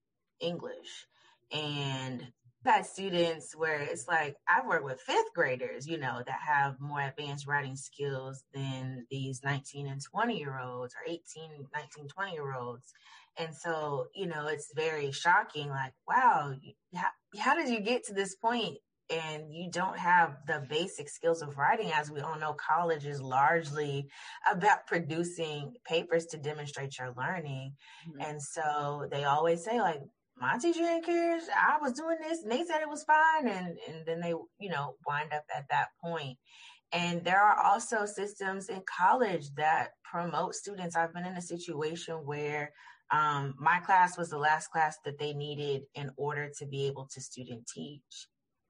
english. 0.41 1.07
And 1.53 2.27
had 2.67 2.87
students 2.87 3.55
where 3.57 3.81
it's 3.81 4.07
like 4.09 4.37
I've 4.49 4.67
worked 4.67 4.85
with 4.85 5.01
fifth 5.01 5.33
graders, 5.35 5.87
you 5.87 5.99
know, 5.99 6.23
that 6.27 6.39
have 6.47 6.81
more 6.81 7.01
advanced 7.01 7.47
writing 7.47 7.77
skills 7.77 8.45
than 8.55 9.07
these 9.11 9.41
19 9.45 9.87
and 9.87 10.01
20 10.03 10.39
year 10.39 10.61
olds 10.61 10.95
or 10.95 11.11
18, 11.11 11.51
19, 11.75 12.09
20 12.09 12.33
year 12.33 12.55
olds. 12.55 12.93
And 13.39 13.55
so, 13.55 14.07
you 14.15 14.27
know, 14.27 14.47
it's 14.47 14.73
very 14.75 15.13
shocking 15.13 15.69
like, 15.69 15.93
wow, 16.09 16.55
how, 16.95 17.09
how 17.39 17.55
did 17.55 17.69
you 17.69 17.81
get 17.81 18.05
to 18.05 18.15
this 18.15 18.35
point 18.35 18.79
and 19.11 19.55
you 19.55 19.71
don't 19.71 19.99
have 19.99 20.37
the 20.47 20.65
basic 20.69 21.09
skills 21.09 21.43
of 21.43 21.57
writing 21.57 21.93
as 21.93 22.11
we 22.11 22.21
all 22.21 22.39
know 22.39 22.55
college 22.55 23.07
is 23.07 23.21
largely 23.21 24.09
about 24.51 24.87
producing 24.87 25.75
papers 25.87 26.27
to 26.27 26.37
demonstrate 26.37 26.99
your 26.99 27.13
learning 27.17 27.73
mm-hmm. 28.09 28.21
and 28.29 28.43
so 28.43 29.07
they 29.11 29.25
always 29.25 29.65
say 29.65 29.81
like 29.81 30.01
my 30.39 30.59
teacher 30.59 30.81
didn't 30.81 31.07
care. 31.07 31.39
I 31.57 31.79
was 31.81 31.93
doing 31.93 32.19
this 32.21 32.43
and 32.43 32.53
they 32.53 32.65
said 32.65 32.83
it 32.83 32.89
was 32.89 33.05
fine. 33.05 33.49
And, 33.49 33.79
and 33.89 34.07
then 34.07 34.21
they, 34.21 34.35
you 34.59 34.71
know, 34.71 34.97
wind 35.07 35.33
up 35.33 35.45
at 35.57 35.67
that 35.71 35.89
point. 36.03 36.39
And 36.93 37.25
there 37.25 37.41
are 37.41 37.61
also 37.63 38.07
systems 38.07 38.69
in 38.69 38.83
college 38.87 39.55
that 39.57 39.89
promote 40.05 40.55
students. 40.55 40.95
I've 40.95 41.13
been 41.15 41.27
in 41.27 41.37
a 41.37 41.43
situation 41.43 42.17
where 42.25 42.73
um, 43.11 43.55
my 43.59 43.79
class 43.81 44.19
was 44.19 44.31
the 44.31 44.39
last 44.39 44.71
class 44.71 44.99
that 45.05 45.19
they 45.19 45.33
needed 45.33 45.83
in 45.95 46.11
order 46.17 46.51
to 46.59 46.67
be 46.67 46.87
able 46.87 47.09
to 47.13 47.21
student 47.21 47.67
teach. 47.67 48.29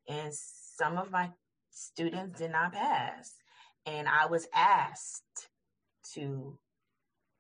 And 0.09 0.33
some 0.33 0.96
of 0.96 1.11
my 1.11 1.31
students 1.70 2.38
did 2.38 2.52
not 2.52 2.72
pass. 2.72 3.35
And 3.87 4.09
I 4.09 4.26
was 4.26 4.46
asked 4.55 5.48
to 6.14 6.59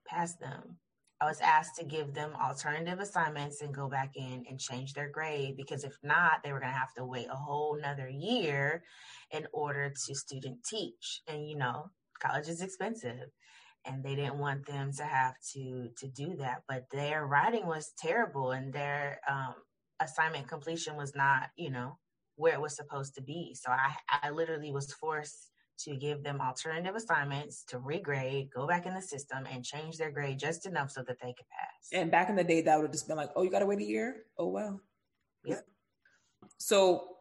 pass 0.06 0.34
them 0.36 0.78
I 1.20 1.24
was 1.24 1.40
asked 1.40 1.76
to 1.76 1.84
give 1.84 2.12
them 2.12 2.32
alternative 2.34 3.00
assignments 3.00 3.62
and 3.62 3.74
go 3.74 3.88
back 3.88 4.16
in 4.16 4.44
and 4.48 4.60
change 4.60 4.92
their 4.92 5.08
grade 5.08 5.56
because 5.56 5.82
if 5.82 5.96
not, 6.02 6.42
they 6.44 6.52
were 6.52 6.60
going 6.60 6.72
to 6.72 6.78
have 6.78 6.92
to 6.98 7.06
wait 7.06 7.28
a 7.30 7.36
whole 7.36 7.78
nother 7.80 8.08
year 8.08 8.82
in 9.30 9.46
order 9.52 9.90
to 10.06 10.14
student 10.14 10.58
teach. 10.64 11.22
And 11.26 11.48
you 11.48 11.56
know, 11.56 11.90
college 12.20 12.48
is 12.48 12.60
expensive 12.60 13.30
and 13.86 14.04
they 14.04 14.14
didn't 14.14 14.38
want 14.38 14.66
them 14.66 14.92
to 14.92 15.04
have 15.04 15.34
to 15.54 15.88
to 15.96 16.08
do 16.08 16.36
that. 16.36 16.62
But 16.68 16.84
their 16.90 17.26
writing 17.26 17.66
was 17.66 17.92
terrible 17.98 18.52
and 18.52 18.72
their 18.72 19.20
um, 19.30 19.54
assignment 20.00 20.48
completion 20.48 20.96
was 20.96 21.14
not, 21.14 21.48
you 21.56 21.70
know, 21.70 21.98
where 22.36 22.54
it 22.54 22.60
was 22.60 22.76
supposed 22.76 23.14
to 23.14 23.22
be. 23.22 23.54
So 23.54 23.70
I 23.70 23.94
I 24.22 24.30
literally 24.30 24.72
was 24.72 24.92
forced 24.92 25.50
to 25.78 25.96
give 25.96 26.22
them 26.22 26.40
alternative 26.40 26.94
assignments 26.94 27.64
to 27.64 27.78
regrade, 27.78 28.50
go 28.52 28.66
back 28.66 28.86
in 28.86 28.94
the 28.94 29.02
system 29.02 29.44
and 29.50 29.64
change 29.64 29.98
their 29.98 30.10
grade 30.10 30.38
just 30.38 30.66
enough 30.66 30.90
so 30.90 31.02
that 31.02 31.18
they 31.20 31.28
could 31.28 31.46
pass. 31.48 31.90
And 31.92 32.10
back 32.10 32.28
in 32.28 32.36
the 32.36 32.44
day, 32.44 32.62
that 32.62 32.76
would 32.76 32.84
have 32.84 32.92
just 32.92 33.08
been 33.08 33.16
like, 33.16 33.30
oh, 33.36 33.42
you 33.42 33.50
got 33.50 33.60
to 33.60 33.66
wait 33.66 33.80
a 33.80 33.84
year? 33.84 34.24
Oh, 34.38 34.48
well. 34.48 34.80
Yep. 35.44 35.66
So 36.58 37.16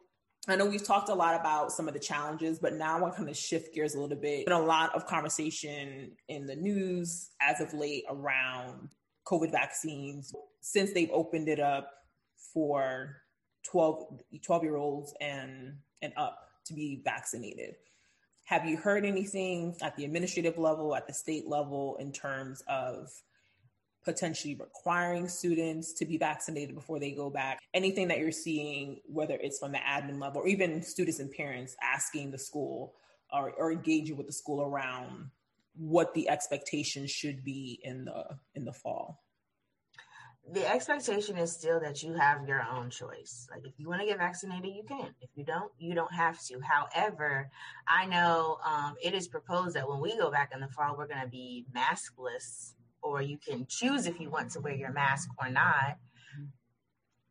I 0.48 0.56
know 0.56 0.65
we've 0.65 0.84
talked 0.84 1.10
a 1.10 1.13
lot 1.13 1.39
about 1.39 1.72
some 1.72 1.88
of 1.88 1.94
the 1.94 2.00
challenges, 2.00 2.60
but 2.60 2.74
now 2.74 2.98
I 2.98 3.02
want 3.02 3.13
to 3.13 3.18
kind 3.18 3.30
of 3.30 3.36
shift 3.36 3.74
gears 3.74 3.96
a 3.96 4.00
little 4.00 4.18
bit. 4.18 4.46
Been 4.46 4.54
a 4.54 4.60
lot 4.60 4.94
of 4.96 5.08
conversation 5.08 6.12
in 6.28 6.46
the 6.46 6.56
news 6.56 7.32
as 7.41 7.62
of 7.62 7.74
late 7.74 8.06
around 8.10 8.89
COVID 9.26 9.52
vaccines 9.52 10.34
since 10.62 10.94
they've 10.94 11.10
opened 11.12 11.50
it 11.50 11.60
up 11.60 11.91
for 12.54 13.18
12, 13.63 14.22
12 14.44 14.63
year 14.63 14.76
olds 14.76 15.13
and, 15.20 15.74
and 16.02 16.13
up 16.15 16.39
to 16.65 16.74
be 16.74 17.02
vaccinated. 17.04 17.76
Have 18.46 18.66
you 18.66 18.78
heard 18.78 19.06
anything 19.06 19.76
at 19.82 19.96
the 19.96 20.06
administrative 20.06 20.60
level, 20.60 20.96
at 20.96 21.08
the 21.08 21.14
state 21.14 21.48
level, 21.48 21.98
in 22.00 22.12
terms 22.12 22.64
of 22.68 23.10
potentially 24.04 24.56
requiring 24.56 25.28
students 25.28 25.94
to 25.94 26.06
be 26.06 26.18
vaccinated 26.18 26.76
before 26.76 27.00
they 27.00 27.12
go 27.12 27.32
back? 27.32 27.60
Anything 27.74 28.08
that 28.10 28.20
you're 28.20 28.32
seeing, 28.32 29.00
whether 29.08 29.34
it's 29.42 29.58
from 29.58 29.72
the 29.72 29.80
admin 29.80 30.22
level 30.22 30.42
or 30.42 30.48
even 30.48 30.84
students 30.84 31.20
and 31.20 31.32
parents 31.32 31.76
asking 31.82 32.30
the 32.30 32.38
school 32.38 32.94
or, 33.34 33.52
or 33.58 33.72
engaging 33.72 34.16
with 34.16 34.28
the 34.28 34.34
school 34.34 34.62
around 34.62 35.32
what 35.76 36.14
the 36.14 36.30
expectations 36.30 37.10
should 37.10 37.44
be 37.44 37.80
in 37.84 38.06
the 38.06 38.26
in 38.54 38.64
the 38.64 38.74
fall? 38.74 39.25
The 40.54 40.66
expectation 40.72 41.38
is 41.38 41.52
still 41.52 41.80
that 41.80 42.04
you 42.04 42.14
have 42.14 42.48
your 42.48 42.64
own 42.72 42.90
choice. 42.90 43.48
Like 43.52 43.66
if 43.66 43.74
you 43.78 43.88
want 43.88 44.02
to 44.02 44.08
get 44.08 44.18
vaccinated, 44.18 44.76
you 44.76 44.84
can. 44.84 45.14
If 45.22 45.30
you 45.36 45.44
don't, 45.44 45.72
you 45.80 45.96
don't 45.96 46.14
have 46.14 46.40
to. 46.46 46.60
However, 46.60 47.50
I 47.88 48.06
know 48.06 48.58
um, 48.64 48.96
it 49.04 49.14
is 49.14 49.28
proposed 49.28 49.76
that 49.76 49.90
when 49.90 50.00
we 50.00 50.16
go 50.18 50.30
back 50.30 50.52
in 50.54 50.60
the 50.60 50.68
fall, 50.68 50.96
we're 50.98 51.08
going 51.08 51.22
to 51.22 51.28
be 51.28 51.66
maskless, 51.76 52.74
or 53.02 53.22
you 53.22 53.38
can 53.38 53.66
choose 53.68 54.06
if 54.06 54.20
you 54.20 54.30
want 54.30 54.52
to 54.52 54.60
wear 54.60 54.76
your 54.76 54.92
mask 54.92 55.30
or 55.40 55.50
not 55.50 55.98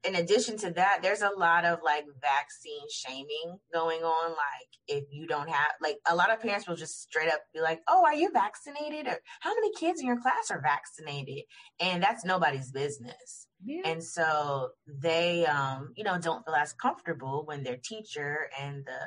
in 0.06 0.16
addition 0.16 0.56
to 0.58 0.70
that, 0.72 1.00
there's 1.02 1.22
a 1.22 1.30
lot 1.36 1.64
of 1.64 1.80
like 1.84 2.04
vaccine 2.20 2.86
shaming 2.90 3.58
going 3.72 4.02
on. 4.02 4.30
Like, 4.30 4.68
if 4.86 5.04
you 5.10 5.26
don't 5.26 5.48
have, 5.48 5.72
like, 5.80 5.96
a 6.08 6.14
lot 6.14 6.30
of 6.30 6.40
parents 6.40 6.68
will 6.68 6.76
just 6.76 7.02
straight 7.02 7.28
up 7.28 7.40
be 7.54 7.60
like, 7.60 7.80
Oh, 7.88 8.04
are 8.04 8.14
you 8.14 8.30
vaccinated? 8.32 9.06
Or 9.06 9.18
how 9.40 9.54
many 9.54 9.72
kids 9.74 10.00
in 10.00 10.06
your 10.06 10.20
class 10.20 10.50
are 10.50 10.60
vaccinated? 10.60 11.44
And 11.80 12.02
that's 12.02 12.24
nobody's 12.24 12.70
business. 12.70 13.46
Yeah. 13.64 13.82
And 13.84 14.02
so 14.02 14.70
they, 14.86 15.46
um, 15.46 15.92
you 15.96 16.04
know, 16.04 16.18
don't 16.18 16.44
feel 16.44 16.54
as 16.54 16.72
comfortable 16.74 17.44
when 17.46 17.62
their 17.62 17.78
teacher 17.82 18.50
and 18.60 18.84
the 18.84 19.00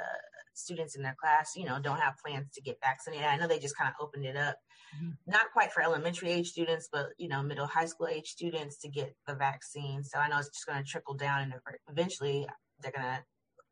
students 0.55 0.95
in 0.95 1.03
their 1.03 1.15
class, 1.19 1.53
you 1.55 1.65
know, 1.65 1.79
don't 1.79 1.99
have 1.99 2.17
plans 2.25 2.47
to 2.53 2.61
get 2.61 2.79
vaccinated. 2.81 3.25
I 3.25 3.37
know 3.37 3.47
they 3.47 3.59
just 3.59 3.77
kind 3.77 3.89
of 3.89 4.03
opened 4.03 4.25
it 4.25 4.35
up 4.35 4.57
mm-hmm. 4.95 5.09
not 5.25 5.51
quite 5.53 5.71
for 5.71 5.81
elementary 5.81 6.31
age 6.31 6.49
students, 6.49 6.89
but 6.91 7.07
you 7.17 7.27
know, 7.27 7.43
middle 7.43 7.67
high 7.67 7.85
school 7.85 8.07
age 8.07 8.27
students 8.27 8.77
to 8.79 8.89
get 8.89 9.15
the 9.27 9.35
vaccine. 9.35 10.03
So 10.03 10.19
I 10.19 10.27
know 10.27 10.37
it's 10.39 10.49
just 10.49 10.65
going 10.65 10.83
to 10.83 10.89
trickle 10.89 11.15
down, 11.15 11.41
and 11.41 11.53
eventually 11.89 12.47
they're 12.81 12.91
going 12.91 13.05
to 13.05 13.23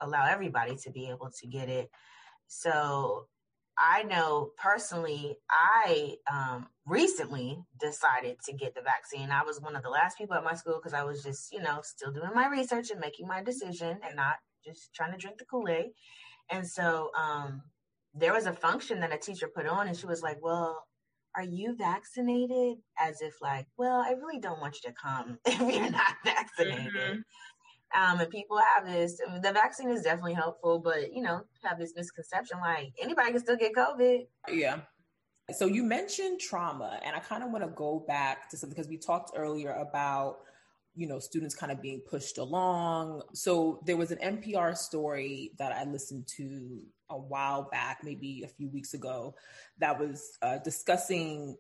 allow 0.01 0.25
everybody 0.27 0.75
to 0.83 0.91
be 0.91 1.09
able 1.09 1.29
to 1.41 1.47
get 1.47 1.69
it. 1.69 1.89
So 2.47 3.27
I 3.77 4.03
know 4.03 4.51
personally, 4.57 5.35
I 5.51 6.15
um, 6.31 6.67
recently 6.85 7.57
decided 7.79 8.37
to 8.45 8.53
get 8.53 8.73
the 8.73 8.81
vaccine. 8.81 9.31
I 9.31 9.43
was 9.43 9.59
one 9.59 9.75
of 9.75 9.83
the 9.83 9.89
last 9.89 10.17
people 10.17 10.35
at 10.35 10.43
my 10.43 10.53
school 10.53 10.79
because 10.81 10.93
I 10.93 11.03
was 11.03 11.23
just, 11.23 11.51
you 11.51 11.61
know, 11.61 11.79
still 11.83 12.11
doing 12.11 12.29
my 12.33 12.47
research 12.47 12.91
and 12.91 12.99
making 12.99 13.27
my 13.27 13.43
decision 13.43 13.99
and 14.05 14.15
not 14.15 14.35
just 14.65 14.93
trying 14.93 15.11
to 15.11 15.17
drink 15.17 15.37
the 15.37 15.45
Kool 15.45 15.67
Aid. 15.67 15.87
And 16.49 16.65
so 16.65 17.11
um, 17.19 17.63
there 18.13 18.33
was 18.33 18.45
a 18.45 18.53
function 18.53 19.01
that 19.01 19.13
a 19.13 19.17
teacher 19.17 19.49
put 19.53 19.67
on, 19.67 19.87
and 19.87 19.97
she 19.97 20.05
was 20.05 20.21
like, 20.21 20.37
Well, 20.41 20.85
are 21.35 21.43
you 21.43 21.75
vaccinated? 21.77 22.77
As 22.99 23.21
if 23.21 23.33
like, 23.41 23.67
well, 23.77 23.99
I 23.99 24.11
really 24.11 24.39
don't 24.39 24.61
want 24.61 24.77
you 24.83 24.89
to 24.89 24.95
come 24.95 25.39
if 25.45 25.59
you're 25.59 25.89
not 25.89 26.15
vaccinated. 26.23 26.93
Mm-hmm. 26.93 27.19
Um, 28.01 28.19
and 28.19 28.29
people 28.29 28.59
have 28.75 28.85
this, 28.85 29.17
the 29.41 29.51
vaccine 29.53 29.89
is 29.89 30.01
definitely 30.01 30.33
helpful, 30.33 30.79
but 30.79 31.13
you 31.13 31.21
know, 31.21 31.41
have 31.63 31.79
this 31.79 31.93
misconception 31.95 32.59
like 32.59 32.91
anybody 33.01 33.31
can 33.31 33.39
still 33.39 33.55
get 33.55 33.73
COVID. 33.73 34.27
Yeah. 34.49 34.79
So 35.53 35.67
you 35.67 35.83
mentioned 35.83 36.39
trauma, 36.39 36.99
and 37.05 37.15
I 37.15 37.19
kind 37.19 37.43
of 37.43 37.51
want 37.51 37.63
to 37.63 37.69
go 37.69 38.03
back 38.07 38.49
to 38.49 38.57
something 38.57 38.75
because 38.75 38.89
we 38.89 38.97
talked 38.97 39.31
earlier 39.37 39.71
about 39.71 40.37
you 40.95 41.07
know 41.07 41.19
students 41.19 41.55
kind 41.55 41.71
of 41.71 41.81
being 41.81 42.01
pushed 42.01 42.37
along. 42.37 43.21
So 43.33 43.81
there 43.85 43.97
was 43.97 44.11
an 44.11 44.19
NPR 44.19 44.77
story 44.77 45.51
that 45.57 45.71
I 45.71 45.83
listened 45.85 46.27
to 46.37 46.81
a 47.09 47.17
while 47.17 47.69
back, 47.71 47.99
maybe 48.03 48.43
a 48.43 48.47
few 48.47 48.69
weeks 48.69 48.93
ago, 48.93 49.35
that 49.79 49.99
was 49.99 50.37
uh, 50.41 50.57
discussing, 50.63 51.57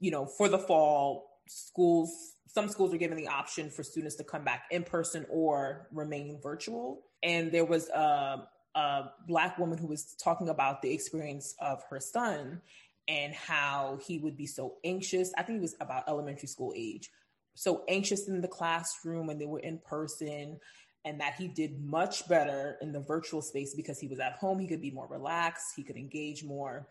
you 0.00 0.10
know, 0.10 0.26
for 0.26 0.48
the 0.48 0.58
fall, 0.58 1.40
schools, 1.48 2.34
some 2.46 2.68
schools 2.68 2.92
are 2.94 2.98
given 2.98 3.16
the 3.16 3.28
option 3.28 3.70
for 3.70 3.82
students 3.82 4.16
to 4.16 4.24
come 4.24 4.44
back 4.44 4.64
in 4.70 4.82
person 4.82 5.26
or 5.30 5.88
remain 5.92 6.40
virtual. 6.42 7.02
And 7.22 7.52
there 7.52 7.64
was 7.64 7.88
a, 7.90 8.48
a 8.74 9.10
Black 9.26 9.58
woman 9.58 9.78
who 9.78 9.86
was 9.86 10.14
talking 10.22 10.48
about 10.48 10.82
the 10.82 10.92
experience 10.92 11.54
of 11.60 11.82
her 11.90 12.00
son 12.00 12.60
and 13.06 13.34
how 13.34 13.98
he 14.06 14.18
would 14.18 14.36
be 14.36 14.46
so 14.46 14.76
anxious. 14.84 15.32
I 15.36 15.42
think 15.42 15.58
he 15.58 15.62
was 15.62 15.76
about 15.80 16.04
elementary 16.08 16.48
school 16.48 16.74
age, 16.76 17.10
so 17.58 17.82
anxious 17.88 18.28
in 18.28 18.40
the 18.40 18.48
classroom 18.48 19.26
when 19.26 19.38
they 19.38 19.46
were 19.46 19.58
in 19.58 19.78
person 19.78 20.58
and 21.04 21.20
that 21.20 21.34
he 21.34 21.48
did 21.48 21.82
much 21.82 22.28
better 22.28 22.76
in 22.80 22.92
the 22.92 23.00
virtual 23.00 23.42
space 23.42 23.74
because 23.74 23.98
he 23.98 24.06
was 24.06 24.20
at 24.20 24.34
home. 24.34 24.58
He 24.60 24.68
could 24.68 24.80
be 24.80 24.90
more 24.90 25.08
relaxed, 25.08 25.72
he 25.74 25.82
could 25.82 25.96
engage 25.96 26.44
more, 26.44 26.88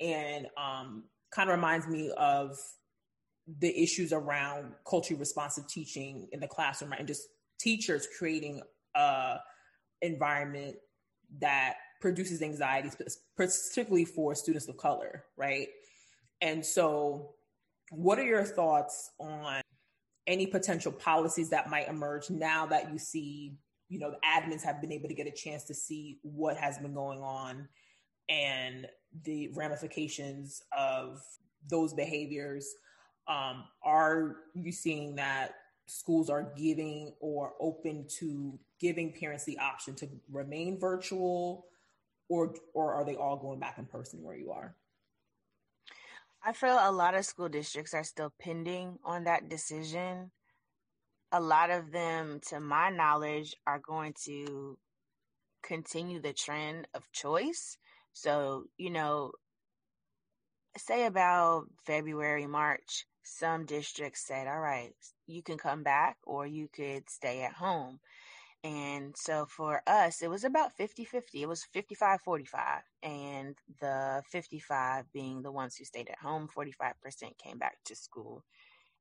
and 0.00 0.46
um, 0.56 1.04
kind 1.30 1.50
of 1.50 1.56
reminds 1.56 1.86
me 1.86 2.10
of 2.16 2.56
the 3.58 3.82
issues 3.82 4.12
around 4.12 4.72
culturally 4.88 5.18
responsive 5.18 5.68
teaching 5.68 6.28
in 6.32 6.40
the 6.40 6.48
classroom, 6.48 6.90
right? 6.90 7.00
and 7.00 7.08
just 7.08 7.28
teachers 7.58 8.08
creating 8.18 8.62
a 8.94 9.36
environment 10.02 10.76
that 11.40 11.74
produces 12.00 12.40
anxiety, 12.40 12.90
particularly 13.36 14.04
for 14.04 14.34
students 14.34 14.68
of 14.68 14.76
color, 14.76 15.24
right? 15.36 15.68
And 16.40 16.64
so, 16.64 17.34
what 17.90 18.18
are 18.18 18.24
your 18.24 18.44
thoughts 18.44 19.10
on 19.18 19.62
any 20.26 20.46
potential 20.46 20.92
policies 20.92 21.50
that 21.50 21.70
might 21.70 21.88
emerge 21.88 22.30
now 22.30 22.66
that 22.66 22.92
you 22.92 22.98
see, 22.98 23.54
you 23.88 23.98
know, 23.98 24.10
the 24.10 24.18
admins 24.26 24.62
have 24.62 24.80
been 24.80 24.92
able 24.92 25.08
to 25.08 25.14
get 25.14 25.26
a 25.26 25.30
chance 25.30 25.64
to 25.64 25.74
see 25.74 26.18
what 26.22 26.56
has 26.56 26.78
been 26.78 26.94
going 26.94 27.20
on 27.20 27.68
and 28.28 28.86
the 29.24 29.48
ramifications 29.54 30.62
of 30.76 31.22
those 31.70 31.92
behaviors? 31.94 32.68
Um, 33.28 33.64
are 33.84 34.36
you 34.54 34.72
seeing 34.72 35.16
that 35.16 35.54
schools 35.86 36.28
are 36.30 36.52
giving 36.56 37.14
or 37.20 37.52
open 37.60 38.06
to 38.18 38.58
giving 38.80 39.12
parents 39.12 39.44
the 39.44 39.58
option 39.58 39.94
to 39.94 40.08
remain 40.30 40.78
virtual 40.78 41.66
or 42.28 42.54
or 42.74 42.92
are 42.92 43.04
they 43.04 43.14
all 43.14 43.36
going 43.36 43.60
back 43.60 43.78
in 43.78 43.86
person 43.86 44.22
where 44.22 44.36
you 44.36 44.50
are 44.50 44.74
i 46.46 46.52
feel 46.52 46.78
a 46.80 46.92
lot 46.92 47.14
of 47.14 47.24
school 47.26 47.48
districts 47.48 47.92
are 47.92 48.04
still 48.04 48.32
pending 48.40 48.98
on 49.04 49.24
that 49.24 49.48
decision. 49.48 50.30
A 51.32 51.40
lot 51.40 51.70
of 51.70 51.90
them 51.90 52.40
to 52.48 52.60
my 52.60 52.88
knowledge 52.88 53.56
are 53.66 53.80
going 53.80 54.14
to 54.24 54.78
continue 55.62 56.20
the 56.20 56.32
trend 56.32 56.86
of 56.94 57.10
choice. 57.12 57.76
So 58.12 58.66
you 58.78 58.90
know 58.90 59.32
say 60.78 61.06
about 61.06 61.64
february 61.86 62.46
march 62.46 63.06
some 63.22 63.64
districts 63.64 64.26
said 64.26 64.46
all 64.46 64.60
right 64.60 64.94
you 65.26 65.42
can 65.42 65.56
come 65.56 65.82
back 65.82 66.18
or 66.22 66.46
you 66.46 66.68
could 66.68 67.08
stay 67.08 67.42
at 67.42 67.54
home 67.54 67.98
and 68.64 69.14
so 69.16 69.46
for 69.46 69.82
us, 69.86 70.22
it 70.22 70.30
was 70.30 70.44
about 70.44 70.72
50 70.72 71.04
50. 71.04 71.42
It 71.42 71.48
was 71.48 71.64
55 71.72 72.20
45. 72.22 72.82
And 73.02 73.56
the 73.80 74.22
55 74.30 75.12
being 75.12 75.42
the 75.42 75.52
ones 75.52 75.76
who 75.76 75.84
stayed 75.84 76.08
at 76.08 76.18
home, 76.18 76.48
45% 76.48 77.38
came 77.38 77.58
back 77.58 77.76
to 77.84 77.94
school. 77.94 78.42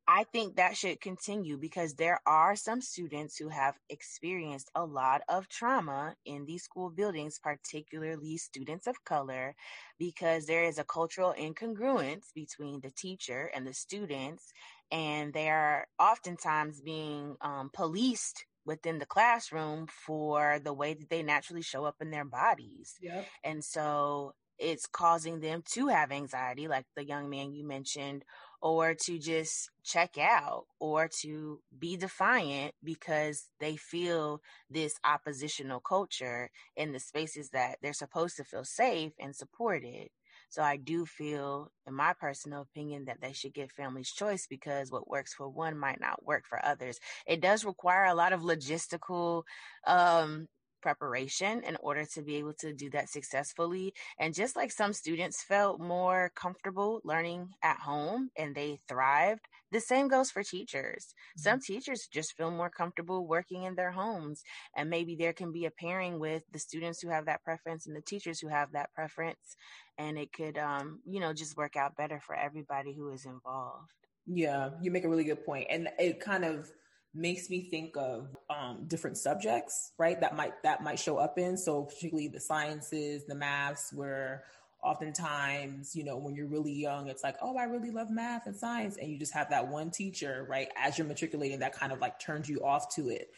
I 0.08 0.24
think 0.26 0.56
that 0.56 0.78
should 0.78 1.02
continue 1.02 1.58
because 1.58 1.96
there 1.96 2.20
are 2.28 2.56
some 2.56 2.80
students 2.80 3.38
who 3.38 3.50
have 3.50 3.74
experienced 3.90 4.70
a 4.76 4.86
lot 4.86 5.24
of 5.28 5.50
trauma 5.50 6.16
in 6.26 6.46
these 6.46 6.64
school 6.64 6.92
buildings, 6.92 7.40
particularly 7.42 8.38
students 8.38 8.86
of 8.86 9.04
color, 9.04 9.56
because 9.98 10.46
there 10.46 10.64
is 10.64 10.78
a 10.78 10.84
cultural 10.84 11.34
incongruence 11.40 12.26
between 12.36 12.82
the 12.82 12.92
teacher 12.92 13.50
and 13.56 13.66
the 13.66 13.74
students, 13.74 14.54
and 14.92 15.34
they 15.34 15.50
are 15.50 15.88
oftentimes 15.98 16.82
being 16.82 17.36
um, 17.42 17.72
policed 17.74 18.46
within 18.66 19.00
the 19.00 19.06
classroom 19.06 19.88
for 19.88 20.60
the 20.60 20.74
way 20.74 20.94
that 20.94 21.10
they 21.10 21.24
naturally 21.24 21.62
show 21.62 21.86
up 21.86 21.98
in 22.02 22.12
their 22.12 22.26
bodies. 22.26 22.98
Yep. 23.02 23.28
And 23.44 23.64
so 23.64 24.34
it's 24.58 24.86
causing 24.88 25.42
them 25.42 25.64
to 25.74 25.88
have 25.88 26.12
anxiety, 26.12 26.68
like 26.68 26.86
the 26.96 27.06
young 27.06 27.30
man 27.30 27.54
you 27.54 27.66
mentioned, 27.68 28.24
or 28.62 28.96
to 28.96 29.20
just 29.20 29.70
check 29.84 30.18
out 30.18 30.66
or 30.80 31.10
to 31.22 31.62
be 31.78 31.98
defiant 31.98 32.74
because 32.84 33.50
they 33.60 33.76
feel 33.76 34.42
this 34.70 34.98
oppositional 35.04 35.80
culture 35.82 36.50
in 36.76 36.94
the 36.94 37.00
spaces 37.00 37.50
that 37.50 37.78
they're 37.82 37.94
supposed 37.94 38.38
to 38.38 38.44
feel 38.44 38.64
safe 38.64 39.14
and 39.20 39.36
supported. 39.36 40.10
So 40.56 40.64
I 40.64 40.78
do 40.78 41.06
feel, 41.06 41.70
in 41.86 41.94
my 41.94 42.14
personal 42.14 42.62
opinion, 42.62 43.04
that 43.06 43.20
they 43.20 43.34
should 43.34 43.54
give 43.54 43.74
families 43.74 44.10
choice 44.10 44.48
because 44.48 44.90
what 44.90 45.10
works 45.10 45.34
for 45.34 45.50
one 45.50 45.78
might 45.78 46.00
not 46.00 46.26
work 46.26 46.46
for 46.48 46.66
others. 46.66 46.98
It 47.28 47.42
does 47.42 47.66
require 47.66 48.06
a 48.06 48.16
lot 48.16 48.32
of 48.32 48.40
logistical 48.40 49.44
um, 49.86 50.48
preparation 50.82 51.62
in 51.66 51.76
order 51.82 52.06
to 52.14 52.22
be 52.22 52.36
able 52.38 52.54
to 52.60 52.72
do 52.72 52.90
that 52.92 53.10
successfully. 53.10 53.94
And 54.18 54.34
just 54.34 54.56
like 54.56 54.72
some 54.72 54.94
students 54.94 55.44
felt 55.44 55.82
more 55.82 56.32
comfortable 56.38 57.02
learning 57.04 57.50
at 57.62 57.80
home 57.80 58.30
and 58.38 58.56
they 58.56 58.80
thrived, 58.88 59.46
the 59.76 59.82
same 59.82 60.08
goes 60.08 60.32
for 60.32 60.42
teachers. 60.42 61.04
Mm-hmm. 61.08 61.42
Some 61.42 61.60
teachers 61.60 62.08
just 62.10 62.38
feel 62.38 62.50
more 62.50 62.70
comfortable 62.70 63.28
working 63.28 63.64
in 63.64 63.76
their 63.76 63.92
homes. 63.92 64.42
And 64.78 64.90
maybe 64.90 65.18
there 65.18 65.34
can 65.34 65.52
be 65.52 65.66
a 65.66 65.72
pairing 65.72 66.18
with 66.18 66.44
the 66.54 66.60
students 66.60 67.02
who 67.02 67.10
have 67.10 67.26
that 67.26 67.44
preference 67.44 67.86
and 67.86 67.96
the 67.96 68.02
teachers 68.02 68.40
who 68.40 68.48
have 68.48 68.72
that 68.72 68.94
preference. 68.94 69.58
And 69.98 70.18
it 70.18 70.32
could, 70.32 70.58
um, 70.58 71.02
you 71.06 71.20
know, 71.20 71.34
just 71.34 71.58
work 71.58 71.76
out 71.76 71.98
better 71.98 72.22
for 72.26 72.36
everybody 72.36 72.94
who 72.94 73.10
is 73.10 73.26
involved. 73.26 73.92
Yeah, 74.26 74.70
you 74.82 74.92
make 74.92 75.04
a 75.04 75.10
really 75.10 75.26
good 75.26 75.46
point. 75.46 75.68
And 75.70 75.90
it 76.00 76.22
kind 76.22 76.46
of, 76.46 76.72
makes 77.18 77.50
me 77.50 77.70
think 77.70 77.96
of 77.96 78.36
um, 78.50 78.84
different 78.88 79.18
subjects, 79.18 79.94
right? 79.98 80.20
That 80.20 80.36
might 80.36 80.62
that 80.64 80.84
might 80.84 81.00
show 81.00 81.16
up 81.16 81.40
in. 81.40 81.56
So 81.56 81.84
particularly 81.84 82.28
the 82.28 82.42
sciences, 82.42 83.24
the 83.26 83.36
maths, 83.36 83.94
where 83.94 84.44
oftentimes, 84.86 85.96
you 85.96 86.04
know, 86.04 86.18
when 86.18 86.36
you're 86.36 86.48
really 86.48 86.72
young, 86.72 87.08
it's 87.08 87.24
like, 87.24 87.36
oh, 87.42 87.58
I 87.58 87.64
really 87.64 87.92
love 87.92 88.10
math 88.10 88.46
and 88.46 88.56
science, 88.56 88.98
and 88.98 89.10
you 89.10 89.18
just 89.18 89.34
have 89.34 89.50
that 89.50 89.68
one 89.68 89.90
teacher, 89.90 90.46
right? 90.50 90.70
As 90.78 90.98
you're 90.98 91.08
matriculating, 91.08 91.60
that 91.60 91.74
kind 91.74 91.92
of 91.92 92.00
like 92.00 92.20
turns 92.20 92.48
you 92.48 92.64
off 92.64 92.94
to 92.96 93.10
it. 93.10 93.30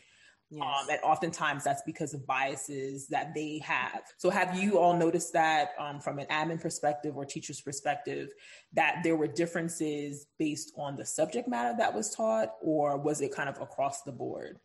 Yes. 0.50 0.64
Um, 0.64 0.90
and 0.90 1.00
oftentimes 1.04 1.66
that's 1.66 1.82
because 1.86 2.14
of 2.14 2.26
biases 2.26 3.08
that 3.08 3.34
they 3.34 3.60
have. 3.66 4.02
So, 4.18 4.30
have 4.30 4.58
you 4.58 4.80
all 4.80 4.96
noticed 4.96 5.34
that 5.34 5.72
um, 5.78 6.00
from 6.00 6.20
an 6.20 6.28
admin 6.28 6.62
perspective 6.62 7.18
or 7.18 7.26
teacher's 7.26 7.60
perspective, 7.60 8.30
that 8.74 9.02
there 9.04 9.18
were 9.18 9.28
differences 9.28 10.28
based 10.40 10.72
on 10.78 10.96
the 10.96 11.06
subject 11.06 11.50
matter 11.50 11.76
that 11.78 11.94
was 11.94 12.14
taught, 12.16 12.54
or 12.62 12.98
was 12.98 13.20
it 13.20 13.34
kind 13.34 13.50
of 13.50 13.60
across 13.60 14.04
the 14.04 14.12
board? 14.12 14.60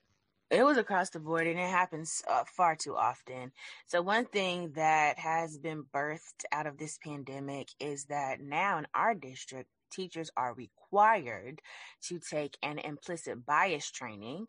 It 0.53 0.65
was 0.65 0.77
across 0.77 1.09
the 1.09 1.19
board 1.19 1.47
and 1.47 1.59
it 1.59 1.71
happens 1.71 2.23
uh, 2.29 2.45
far 2.45 2.77
too 2.77 2.95
often. 2.95 3.53
So, 3.87 4.03
one 4.03 4.27
thing 4.27 4.73
that 4.73 5.19
has 5.19 5.57
been 5.57 5.85
birthed 5.95 6.45
out 6.53 6.67
of 6.67 6.77
this 6.77 6.99
pandemic 6.99 7.71
is 7.81 8.05
that 8.11 8.39
now 8.43 8.77
in 8.77 8.87
our 8.95 9.15
district, 9.15 9.71
teachers 9.91 10.31
are 10.37 10.53
required 10.53 11.63
to 12.03 12.19
take 12.19 12.59
an 12.63 12.79
implicit 12.81 13.47
bias 13.47 13.91
training. 13.91 14.49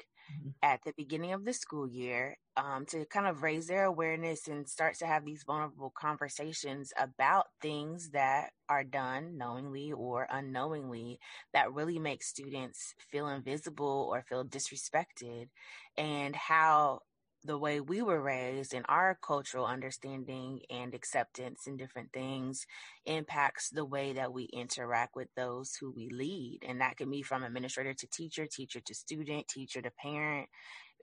At 0.61 0.81
the 0.83 0.93
beginning 0.95 1.33
of 1.33 1.45
the 1.45 1.53
school 1.53 1.87
year 1.87 2.37
um, 2.55 2.85
to 2.85 3.05
kind 3.05 3.27
of 3.27 3.43
raise 3.43 3.67
their 3.67 3.85
awareness 3.85 4.47
and 4.47 4.67
start 4.67 4.95
to 4.99 5.05
have 5.05 5.25
these 5.25 5.43
vulnerable 5.43 5.91
conversations 5.95 6.93
about 6.97 7.47
things 7.61 8.09
that 8.11 8.51
are 8.69 8.83
done 8.83 9.37
knowingly 9.37 9.91
or 9.91 10.27
unknowingly 10.29 11.19
that 11.53 11.73
really 11.73 11.99
make 11.99 12.23
students 12.23 12.95
feel 13.11 13.27
invisible 13.27 14.09
or 14.11 14.23
feel 14.27 14.45
disrespected 14.45 15.49
and 15.97 16.35
how 16.35 16.99
the 17.45 17.57
way 17.57 17.79
we 17.79 18.01
were 18.01 18.21
raised 18.21 18.73
and 18.73 18.85
our 18.87 19.17
cultural 19.21 19.65
understanding 19.65 20.61
and 20.69 20.93
acceptance 20.93 21.67
and 21.67 21.77
different 21.77 22.11
things 22.13 22.65
impacts 23.05 23.69
the 23.69 23.85
way 23.85 24.13
that 24.13 24.31
we 24.31 24.45
interact 24.45 25.15
with 25.15 25.27
those 25.35 25.75
who 25.79 25.91
we 25.91 26.09
lead. 26.09 26.59
And 26.67 26.79
that 26.81 26.97
can 26.97 27.09
be 27.09 27.21
from 27.21 27.43
administrator 27.43 27.93
to 27.93 28.07
teacher, 28.07 28.47
teacher 28.47 28.79
to 28.79 28.93
student, 28.93 29.47
teacher 29.47 29.81
to 29.81 29.91
parent, 29.91 30.47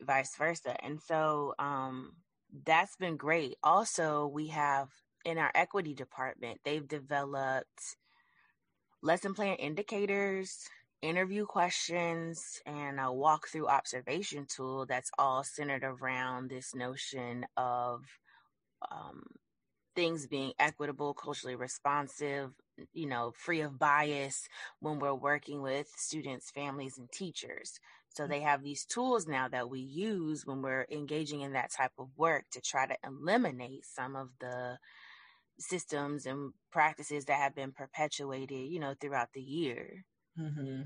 vice 0.00 0.34
versa. 0.36 0.76
And 0.82 1.00
so 1.00 1.54
um, 1.58 2.12
that's 2.64 2.96
been 2.96 3.16
great. 3.16 3.56
Also, 3.62 4.26
we 4.26 4.48
have 4.48 4.88
in 5.24 5.36
our 5.38 5.50
equity 5.54 5.94
department, 5.94 6.60
they've 6.64 6.88
developed 6.88 7.96
lesson 9.02 9.34
plan 9.34 9.56
indicators 9.56 10.68
interview 11.02 11.46
questions 11.46 12.60
and 12.66 12.98
a 12.98 13.04
walkthrough 13.04 13.68
observation 13.68 14.46
tool 14.46 14.86
that's 14.86 15.10
all 15.18 15.42
centered 15.42 15.84
around 15.84 16.50
this 16.50 16.74
notion 16.74 17.46
of 17.56 18.04
um, 18.90 19.22
things 19.94 20.26
being 20.26 20.52
equitable, 20.58 21.14
culturally 21.14 21.56
responsive, 21.56 22.50
you 22.92 23.06
know, 23.06 23.32
free 23.36 23.60
of 23.60 23.78
bias 23.78 24.48
when 24.80 24.98
we're 24.98 25.14
working 25.14 25.62
with 25.62 25.88
students, 25.96 26.50
families, 26.50 26.98
and 26.98 27.10
teachers. 27.10 27.80
So 28.08 28.26
they 28.26 28.40
have 28.40 28.62
these 28.62 28.84
tools 28.84 29.26
now 29.26 29.48
that 29.48 29.70
we 29.70 29.80
use 29.80 30.44
when 30.44 30.62
we're 30.62 30.86
engaging 30.90 31.42
in 31.42 31.52
that 31.52 31.70
type 31.70 31.92
of 31.98 32.08
work 32.16 32.44
to 32.52 32.60
try 32.60 32.86
to 32.86 32.96
eliminate 33.06 33.86
some 33.86 34.16
of 34.16 34.30
the 34.40 34.78
systems 35.58 36.26
and 36.26 36.52
practices 36.72 37.26
that 37.26 37.38
have 37.38 37.54
been 37.54 37.72
perpetuated, 37.72 38.70
you 38.70 38.80
know, 38.80 38.94
throughout 39.00 39.28
the 39.34 39.42
year. 39.42 40.04
Mm-hmm. 40.38 40.82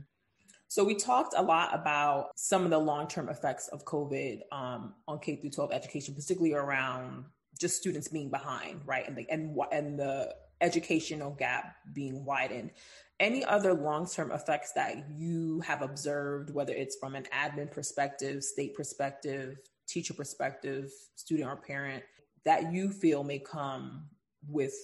So 0.68 0.82
we 0.82 0.94
talked 0.94 1.34
a 1.36 1.42
lot 1.42 1.74
about 1.74 2.30
some 2.36 2.64
of 2.64 2.70
the 2.70 2.78
long-term 2.78 3.28
effects 3.28 3.68
of 3.68 3.84
COVID 3.84 4.40
um, 4.50 4.94
on 5.06 5.20
K 5.20 5.36
through 5.36 5.50
12 5.50 5.72
education, 5.72 6.14
particularly 6.14 6.54
around 6.54 7.26
just 7.60 7.76
students 7.76 8.08
being 8.08 8.30
behind, 8.30 8.80
right, 8.84 9.06
and 9.06 9.16
the 9.16 9.30
and 9.30 9.56
and 9.70 9.98
the 9.98 10.34
educational 10.60 11.30
gap 11.30 11.76
being 11.92 12.24
widened. 12.24 12.72
Any 13.20 13.44
other 13.44 13.72
long-term 13.72 14.32
effects 14.32 14.72
that 14.72 15.08
you 15.16 15.60
have 15.60 15.82
observed, 15.82 16.52
whether 16.52 16.72
it's 16.72 16.96
from 16.96 17.14
an 17.14 17.26
admin 17.32 17.70
perspective, 17.70 18.42
state 18.42 18.74
perspective, 18.74 19.58
teacher 19.86 20.14
perspective, 20.14 20.90
student 21.14 21.48
or 21.48 21.56
parent, 21.56 22.02
that 22.44 22.72
you 22.72 22.90
feel 22.90 23.22
may 23.22 23.38
come 23.38 24.08
with 24.48 24.74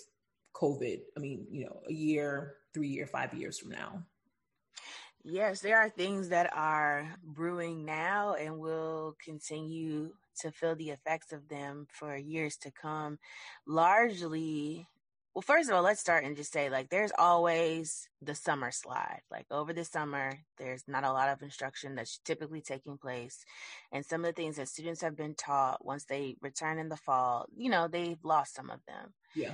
COVID? 0.54 1.00
I 1.16 1.20
mean, 1.20 1.48
you 1.50 1.64
know, 1.64 1.80
a 1.88 1.92
year, 1.92 2.54
three 2.72 2.88
year, 2.88 3.08
five 3.08 3.34
years 3.34 3.58
from 3.58 3.70
now. 3.70 4.04
Yes, 5.22 5.60
there 5.60 5.78
are 5.78 5.90
things 5.90 6.30
that 6.30 6.50
are 6.54 7.14
brewing 7.22 7.84
now 7.84 8.34
and 8.34 8.58
will 8.58 9.16
continue 9.22 10.12
to 10.40 10.50
feel 10.50 10.74
the 10.74 10.90
effects 10.90 11.32
of 11.32 11.48
them 11.48 11.86
for 11.90 12.16
years 12.16 12.56
to 12.58 12.70
come. 12.70 13.18
Largely, 13.66 14.86
well, 15.34 15.42
first 15.42 15.68
of 15.68 15.76
all, 15.76 15.82
let's 15.82 16.00
start 16.00 16.24
and 16.24 16.36
just 16.36 16.52
say 16.52 16.70
like 16.70 16.88
there's 16.88 17.12
always 17.18 18.08
the 18.22 18.34
summer 18.34 18.70
slide. 18.70 19.20
Like 19.30 19.44
over 19.50 19.74
the 19.74 19.84
summer, 19.84 20.38
there's 20.56 20.84
not 20.88 21.04
a 21.04 21.12
lot 21.12 21.28
of 21.28 21.42
instruction 21.42 21.96
that's 21.96 22.18
typically 22.24 22.62
taking 22.62 22.96
place. 22.96 23.44
And 23.92 24.06
some 24.06 24.24
of 24.24 24.34
the 24.34 24.42
things 24.42 24.56
that 24.56 24.68
students 24.68 25.02
have 25.02 25.16
been 25.16 25.34
taught 25.34 25.84
once 25.84 26.04
they 26.04 26.36
return 26.40 26.78
in 26.78 26.88
the 26.88 26.96
fall, 26.96 27.44
you 27.54 27.68
know, 27.68 27.88
they've 27.88 28.24
lost 28.24 28.54
some 28.54 28.70
of 28.70 28.80
them. 28.86 29.12
Yeah 29.34 29.52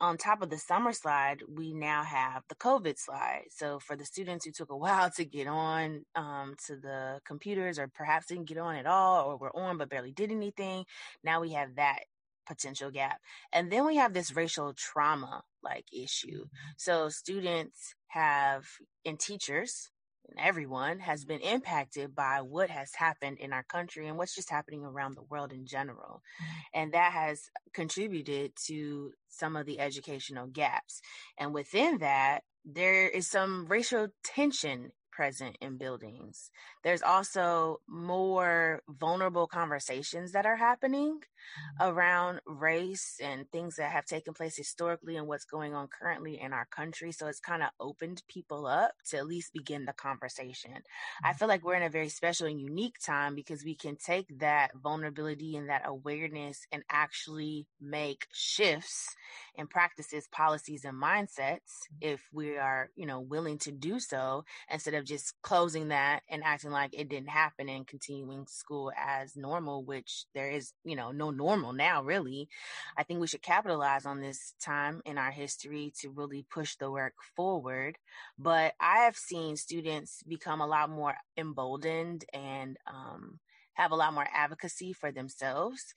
on 0.00 0.16
top 0.16 0.42
of 0.42 0.50
the 0.50 0.58
summer 0.58 0.92
slide, 0.92 1.42
we 1.48 1.72
now 1.72 2.02
have 2.02 2.42
the 2.48 2.54
COVID 2.54 2.98
slide. 2.98 3.44
So 3.50 3.78
for 3.78 3.96
the 3.96 4.04
students 4.04 4.44
who 4.44 4.52
took 4.52 4.70
a 4.70 4.76
while 4.84 5.10
to 5.10 5.24
get 5.24 5.46
on 5.46 6.04
um, 6.14 6.54
to 6.66 6.76
the 6.76 7.20
computers, 7.26 7.78
or 7.78 7.88
perhaps 7.88 8.26
didn't 8.26 8.48
get 8.48 8.58
on 8.58 8.76
at 8.76 8.86
all, 8.86 9.30
or 9.30 9.36
were 9.36 9.56
on 9.56 9.78
but 9.78 9.90
barely 9.90 10.12
did 10.12 10.30
anything, 10.30 10.84
now 11.22 11.40
we 11.40 11.52
have 11.52 11.76
that 11.76 12.00
potential 12.46 12.90
gap. 12.90 13.20
And 13.52 13.70
then 13.70 13.86
we 13.86 13.96
have 13.96 14.14
this 14.14 14.34
racial 14.34 14.72
trauma 14.72 15.42
like 15.62 15.84
issue. 15.92 16.44
Mm-hmm. 16.44 16.70
So 16.78 17.10
students 17.10 17.94
have 18.08 18.66
and 19.04 19.20
teachers 19.20 19.90
everyone 20.36 21.00
has 21.00 21.24
been 21.24 21.40
impacted 21.40 22.14
by 22.14 22.40
what 22.42 22.70
has 22.70 22.90
happened 22.94 23.38
in 23.38 23.52
our 23.52 23.62
country 23.62 24.06
and 24.08 24.18
what's 24.18 24.34
just 24.34 24.50
happening 24.50 24.84
around 24.84 25.14
the 25.14 25.22
world 25.22 25.52
in 25.52 25.66
general. 25.66 26.22
Mm-hmm. 26.42 26.80
And 26.80 26.92
that 26.92 27.12
has 27.12 27.42
contributed 27.72 28.52
to 28.66 29.12
some 29.28 29.56
of 29.56 29.66
the 29.66 29.80
educational 29.80 30.46
gaps. 30.46 31.00
And 31.38 31.54
within 31.54 31.98
that, 31.98 32.40
there 32.64 33.08
is 33.08 33.28
some 33.28 33.66
racial 33.66 34.08
tension 34.24 34.92
present 35.18 35.56
in 35.60 35.76
buildings. 35.76 36.52
There's 36.84 37.02
also 37.02 37.80
more 37.88 38.82
vulnerable 38.88 39.48
conversations 39.48 40.30
that 40.30 40.46
are 40.46 40.54
happening 40.54 41.18
mm-hmm. 41.18 41.90
around 41.90 42.40
race 42.46 43.18
and 43.20 43.50
things 43.50 43.74
that 43.76 43.90
have 43.90 44.04
taken 44.04 44.32
place 44.32 44.56
historically 44.56 45.16
and 45.16 45.26
what's 45.26 45.44
going 45.44 45.74
on 45.74 45.88
currently 45.88 46.40
in 46.40 46.52
our 46.52 46.66
country. 46.66 47.10
So 47.10 47.26
it's 47.26 47.40
kind 47.40 47.64
of 47.64 47.70
opened 47.80 48.22
people 48.28 48.68
up 48.68 48.92
to 49.08 49.16
at 49.16 49.26
least 49.26 49.52
begin 49.52 49.86
the 49.86 49.92
conversation. 49.92 50.70
Mm-hmm. 50.70 51.26
I 51.26 51.32
feel 51.32 51.48
like 51.48 51.64
we're 51.64 51.74
in 51.74 51.82
a 51.82 51.90
very 51.90 52.10
special 52.10 52.46
and 52.46 52.60
unique 52.60 53.00
time 53.04 53.34
because 53.34 53.64
we 53.64 53.74
can 53.74 53.96
take 53.96 54.38
that 54.38 54.70
vulnerability 54.80 55.56
and 55.56 55.68
that 55.68 55.82
awareness 55.84 56.64
and 56.70 56.84
actually 56.92 57.66
make 57.80 58.28
shifts 58.32 59.16
in 59.56 59.66
practices, 59.66 60.28
policies, 60.30 60.84
and 60.84 60.96
mindsets 60.96 61.88
mm-hmm. 61.90 62.12
if 62.12 62.20
we 62.32 62.56
are, 62.56 62.90
you 62.94 63.04
know, 63.04 63.18
willing 63.18 63.58
to 63.58 63.72
do 63.72 63.98
so 63.98 64.44
instead 64.70 64.94
of 64.94 65.07
just 65.08 65.34
closing 65.42 65.88
that 65.88 66.20
and 66.28 66.44
acting 66.44 66.70
like 66.70 66.90
it 66.92 67.08
didn't 67.08 67.30
happen 67.30 67.68
and 67.68 67.86
continuing 67.86 68.46
school 68.46 68.92
as 68.96 69.34
normal, 69.36 69.82
which 69.82 70.26
there 70.34 70.50
is, 70.50 70.72
you 70.84 70.94
know, 70.94 71.10
no 71.10 71.30
normal 71.30 71.72
now, 71.72 72.02
really. 72.02 72.48
I 72.96 73.02
think 73.02 73.20
we 73.20 73.26
should 73.26 73.42
capitalize 73.42 74.06
on 74.06 74.20
this 74.20 74.54
time 74.60 75.00
in 75.06 75.18
our 75.18 75.30
history 75.30 75.92
to 76.00 76.10
really 76.10 76.44
push 76.50 76.76
the 76.76 76.90
work 76.90 77.14
forward. 77.34 77.96
But 78.38 78.74
I 78.78 78.98
have 78.98 79.16
seen 79.16 79.56
students 79.56 80.22
become 80.22 80.60
a 80.60 80.66
lot 80.66 80.90
more 80.90 81.14
emboldened 81.36 82.24
and 82.34 82.76
um, 82.86 83.40
have 83.72 83.92
a 83.92 83.96
lot 83.96 84.12
more 84.12 84.28
advocacy 84.32 84.92
for 84.92 85.10
themselves 85.10 85.94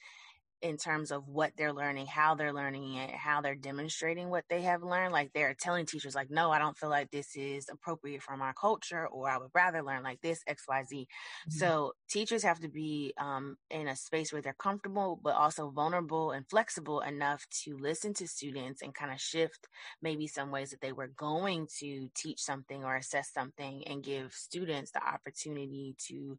in 0.62 0.78
terms 0.78 1.12
of 1.12 1.28
what 1.28 1.52
they're 1.58 1.74
learning, 1.74 2.06
how 2.06 2.36
they're 2.36 2.54
learning 2.54 2.96
it, 2.96 3.10
how 3.12 3.42
they're 3.42 3.56
demonstrating 3.56 4.30
what 4.30 4.46
they 4.50 4.62
have 4.62 4.84
learned. 4.84 5.12
Like 5.12 5.32
they're 5.34 5.56
telling 5.60 5.86
teachers, 5.86 6.16
like, 6.16 6.30
no, 6.30 6.52
I 6.52 6.60
don't 6.60 6.78
feel 6.78 6.90
like 6.90 7.12
this 7.12 7.36
is 7.36 7.68
appropriate 7.70 8.22
for 8.22 8.38
my 8.38 8.54
culture, 8.60 9.08
or 9.08 9.30
I 9.30 9.38
would 9.38 9.52
rather 9.54 9.82
learn 9.82 10.04
like 10.04 10.22
this, 10.22 10.42
X, 10.48 10.64
Y, 10.68 10.84
Z. 10.84 10.96
Mm-hmm. 10.98 11.58
So 11.58 11.94
teachers 12.10 12.44
have 12.44 12.60
to 12.60 12.70
be 12.70 13.14
um, 13.20 13.58
in 13.70 13.88
a 13.88 13.96
space 13.96 14.32
where 14.32 14.42
they're 14.42 14.54
comfortable, 14.54 15.20
but 15.22 15.36
also 15.36 15.70
vulnerable 15.72 16.32
and 16.32 16.48
flexible 16.50 17.02
enough 17.02 17.46
to 17.64 17.78
listen 17.78 18.14
to 18.16 18.28
students 18.28 18.82
and 18.82 18.94
kind 18.94 19.12
of 19.12 19.20
shift 19.20 19.68
maybe 20.02 20.28
some 20.28 20.52
ways 20.52 20.72
that 20.72 20.82
they 20.82 20.92
were 20.92 21.12
going 21.16 21.68
to 21.80 22.10
teach 22.16 22.40
something 22.40 22.84
or 22.84 22.96
assess 22.96 23.32
something 23.34 23.84
and 23.88 24.04
give 24.04 24.34
students 24.34 24.92
the 24.92 25.04
opportunity 25.04 25.96
to 26.08 26.38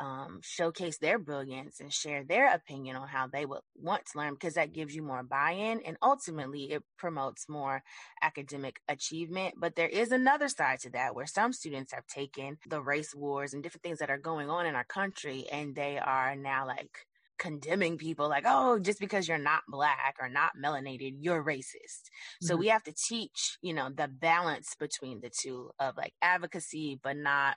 um, 0.00 0.40
showcase 0.42 0.96
their 0.98 1.18
brilliance 1.18 1.78
and 1.78 1.92
share 1.92 2.24
their 2.24 2.52
opinion 2.52 2.96
on 2.96 3.06
how 3.06 3.26
they 3.26 3.44
would 3.44 3.60
want 3.76 4.06
to 4.06 4.18
learn 4.18 4.32
because 4.32 4.54
that 4.54 4.72
gives 4.72 4.94
you 4.94 5.02
more 5.02 5.22
buy-in 5.22 5.80
and 5.84 5.98
ultimately 6.02 6.72
it 6.72 6.82
promotes 6.96 7.48
more 7.48 7.82
academic 8.22 8.80
achievement 8.88 9.54
but 9.58 9.76
there 9.76 9.88
is 9.88 10.10
another 10.10 10.48
side 10.48 10.80
to 10.80 10.90
that 10.90 11.14
where 11.14 11.26
some 11.26 11.52
students 11.52 11.92
have 11.92 12.06
taken 12.06 12.56
the 12.66 12.80
race 12.80 13.14
wars 13.14 13.52
and 13.52 13.62
different 13.62 13.82
things 13.82 13.98
that 13.98 14.10
are 14.10 14.18
going 14.18 14.48
on 14.48 14.64
in 14.64 14.74
our 14.74 14.84
country 14.84 15.44
and 15.52 15.74
they 15.74 15.98
are 15.98 16.34
now 16.34 16.66
like 16.66 17.06
condemning 17.38 17.96
people 17.96 18.28
like, 18.28 18.44
oh, 18.46 18.78
just 18.78 19.00
because 19.00 19.26
you're 19.26 19.38
not 19.38 19.62
black 19.66 20.14
or 20.20 20.28
not 20.28 20.52
melanated, 20.62 21.14
you're 21.20 21.42
racist. 21.42 21.64
Mm-hmm. 22.04 22.46
So 22.46 22.54
we 22.54 22.68
have 22.68 22.82
to 22.84 22.92
teach, 22.92 23.56
you 23.62 23.72
know, 23.72 23.88
the 23.88 24.08
balance 24.08 24.76
between 24.78 25.20
the 25.20 25.30
two 25.30 25.70
of 25.80 25.96
like 25.96 26.12
advocacy, 26.20 27.00
but 27.02 27.16
not 27.16 27.56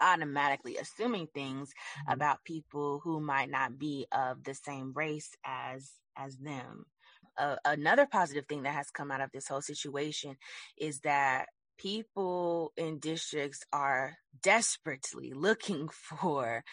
automatically 0.00 0.76
assuming 0.76 1.28
things 1.28 1.70
mm-hmm. 1.70 2.12
about 2.12 2.44
people 2.44 3.00
who 3.02 3.20
might 3.20 3.50
not 3.50 3.78
be 3.78 4.06
of 4.12 4.44
the 4.44 4.54
same 4.54 4.92
race 4.94 5.30
as 5.44 5.90
as 6.16 6.36
them. 6.36 6.84
Uh, 7.36 7.56
another 7.64 8.06
positive 8.06 8.46
thing 8.46 8.64
that 8.64 8.74
has 8.74 8.90
come 8.90 9.10
out 9.12 9.20
of 9.20 9.30
this 9.32 9.46
whole 9.46 9.60
situation 9.60 10.36
is 10.76 11.00
that 11.00 11.46
people 11.78 12.72
in 12.76 12.98
districts 12.98 13.64
are 13.72 14.16
desperately 14.42 15.32
looking 15.32 15.88
for 15.92 16.64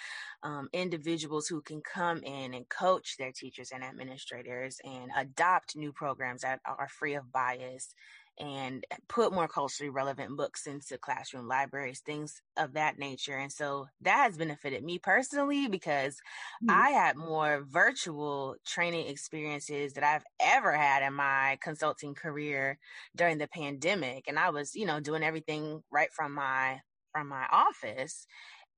um, 0.43 0.67
individuals 0.73 1.47
who 1.47 1.61
can 1.61 1.82
come 1.82 2.23
in 2.23 2.53
and 2.53 2.67
coach 2.67 3.15
their 3.17 3.32
teachers 3.32 3.71
and 3.71 3.84
administrators 3.84 4.78
and 4.84 5.11
adopt 5.15 5.76
new 5.76 5.93
programs 5.93 6.41
that 6.41 6.59
are 6.65 6.89
free 6.89 7.13
of 7.13 7.32
bias 7.32 7.93
and 8.39 8.86
put 9.07 9.33
more 9.33 9.47
culturally 9.47 9.89
relevant 9.89 10.36
books 10.36 10.67
into 10.67 10.97
classroom 10.97 11.47
libraries, 11.47 12.01
things 12.01 12.41
of 12.57 12.73
that 12.73 12.99
nature. 12.99 13.38
And 13.38 13.51
so 13.51 13.88
that 14.01 14.25
has 14.25 14.38
benefited 14.38 14.83
me 14.83 14.99
personally 14.99 15.67
because 15.67 16.15
mm-hmm. 16.63 16.71
I 16.71 16.89
had 16.89 17.15
more 17.15 17.65
virtual 17.69 18.55
training 18.65 19.07
experiences 19.07 19.93
that 19.93 20.03
I've 20.03 20.25
ever 20.39 20.73
had 20.73 21.03
in 21.03 21.13
my 21.13 21.57
consulting 21.61 22.13
career 22.13 22.77
during 23.15 23.38
the 23.38 23.47
pandemic. 23.47 24.25
And 24.27 24.38
I 24.38 24.49
was, 24.49 24.75
you 24.75 24.86
know, 24.86 24.99
doing 24.99 25.23
everything 25.23 25.83
right 25.91 26.11
from 26.13 26.33
my 26.33 26.81
from 27.13 27.29
my 27.29 27.45
office 27.49 28.27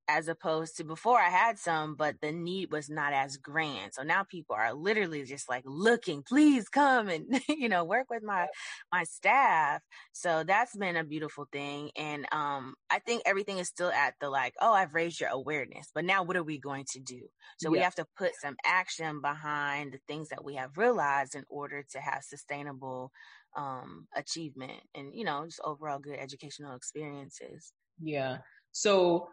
as 0.08 0.28
opposed 0.28 0.78
to 0.78 0.84
before 0.84 1.20
I 1.20 1.30
had 1.30 1.60
some, 1.60 1.96
but 1.96 2.16
the 2.22 2.32
need 2.32 2.72
was 2.72 2.90
not 2.90 3.14
as 3.14 3.38
grand. 3.38 3.94
So 3.94 4.04
now 4.04 4.24
people 4.24 4.56
are 4.56 4.74
literally 4.74 5.24
just 5.24 5.50
like 5.50 5.64
looking, 5.66 6.24
please 6.24 6.70
come 6.70 7.10
and, 7.10 7.42
you 7.50 7.70
know, 7.70 7.84
work 7.84 8.10
with 8.10 8.24
my, 8.24 8.48
my 8.92 9.04
staff. 9.04 9.82
So 10.14 10.44
that's 10.44 10.76
been 10.76 10.96
a 10.96 11.04
beautiful 11.04 11.48
thing. 11.52 11.92
And, 11.96 12.26
um, 12.32 12.76
I 12.90 13.00
think 13.00 13.24
everything 13.26 13.58
is 13.58 13.68
still 13.68 13.92
at 13.92 14.16
the 14.22 14.30
like, 14.30 14.54
oh, 14.62 14.74
I've 14.74 14.94
raised 14.94 15.20
your 15.20 15.30
awareness, 15.30 15.88
but 15.94 16.06
now 16.06 16.24
what 16.24 16.38
are 16.38 16.44
we 16.44 16.58
going 16.58 16.86
to 16.92 17.00
do? 17.00 17.22
So 17.58 17.68
yeah. 17.68 17.72
we 17.72 17.80
have 17.80 17.96
to 17.96 18.08
put 18.18 18.32
some 18.42 18.56
action 18.66 19.22
behind 19.22 19.92
the 19.94 20.00
things 20.08 20.30
that 20.30 20.44
we 20.44 20.56
have 20.56 20.78
realized 20.78 21.36
in 21.36 21.44
order 21.50 21.84
to 21.92 22.00
have 22.00 22.24
sustainable, 22.24 23.12
um, 23.56 24.08
achievement 24.16 24.82
and, 24.96 25.14
you 25.14 25.26
know, 25.26 25.46
just 25.46 25.62
overall 25.64 26.00
good 26.00 26.18
educational 26.20 26.76
experiences. 26.76 27.74
Yeah. 28.02 28.38
So 28.72 29.30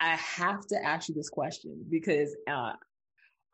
I 0.00 0.16
have 0.16 0.66
to 0.68 0.84
ask 0.84 1.08
you 1.08 1.14
this 1.14 1.28
question 1.28 1.84
because 1.90 2.34
uh, 2.48 2.72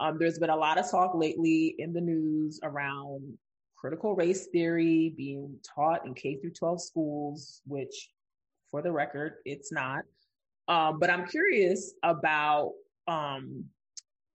um, 0.01 0.19
there's 0.19 0.39
been 0.39 0.51
a 0.51 0.57
lot 0.57 0.79
of 0.79 0.91
talk 0.91 1.15
lately 1.15 1.75
in 1.79 1.93
the 1.93 2.01
news 2.01 2.61
around 2.63 3.39
critical 3.77 4.15
race 4.15 4.47
theory 4.47 5.15
being 5.17 5.59
taught 5.75 6.07
in 6.07 6.15
K 6.15 6.37
through 6.37 6.53
12 6.53 6.83
schools, 6.83 7.63
which, 7.67 8.11
for 8.71 8.83
the 8.83 8.93
record, 8.93 9.35
it's 9.45 9.73
not. 9.73 10.05
Um, 10.69 10.99
but 10.99 11.11
I'm 11.11 11.27
curious 11.27 11.95
about 12.03 12.73
um, 13.07 13.65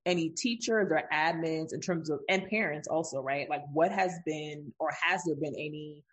any 0.05 0.29
teachers 0.29 0.87
or 0.91 1.03
admins 1.11 1.73
in 1.73 1.81
terms 1.81 2.09
of, 2.09 2.19
and 2.29 2.47
parents 2.47 2.87
also, 2.87 3.21
right? 3.21 3.49
Like, 3.49 3.63
what 3.73 3.91
has 3.91 4.13
been, 4.25 4.71
or 4.79 4.91
has 5.03 5.23
there 5.25 5.35
been 5.35 5.55
any 5.55 6.03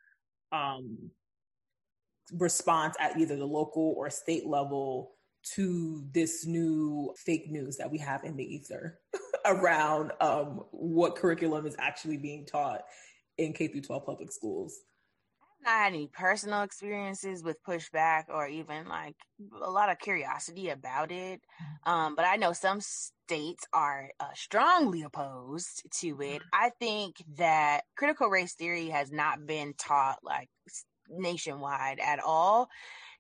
um, 0.53 0.97
response 2.32 2.97
at 3.01 3.18
either 3.18 3.36
the 3.36 3.47
local 3.47 3.94
or 3.97 4.11
state 4.11 4.47
level 4.47 5.16
to 5.55 6.05
this 6.12 6.47
new 6.47 7.14
fake 7.16 7.51
news 7.51 7.76
that 7.76 7.90
we 7.90 7.99
have 7.99 8.24
in 8.24 8.36
the 8.36 8.44
ether 8.44 8.99
around 9.47 10.12
um, 10.20 10.64
what 10.72 11.16
curriculum 11.16 11.66
is 11.66 11.76
actually 11.78 12.16
being 12.16 12.44
taught 12.44 12.82
in 13.38 13.53
K 13.53 13.68
through 13.68 13.82
12 13.82 14.05
public 14.05 14.32
schools. 14.32 14.80
I've 15.61 15.72
not 15.72 15.78
had 15.78 15.94
any 15.94 16.09
personal 16.12 16.62
experiences 16.62 17.42
with 17.42 17.62
pushback 17.66 18.24
or 18.28 18.47
even 18.47 18.88
like 18.88 19.16
a 19.62 19.70
lot 19.70 19.90
of 19.90 19.99
curiosity 19.99 20.70
about 20.70 21.11
it. 21.12 21.40
Um, 21.84 22.14
but 22.14 22.24
I 22.24 22.36
know 22.36 22.53
some 22.53 22.80
states 22.80 23.64
are 23.72 24.11
uh, 24.20 24.26
strongly 24.34 25.03
opposed 25.03 25.86
to 26.01 26.20
it. 26.22 26.42
I 26.53 26.70
think 26.78 27.16
that 27.36 27.82
critical 27.97 28.28
race 28.28 28.55
theory 28.55 28.88
has 28.88 29.12
not 29.12 29.47
been 29.47 29.74
taught 29.78 30.18
like 30.22 30.49
nationwide 31.09 32.01
at 32.01 32.18
all 32.20 32.68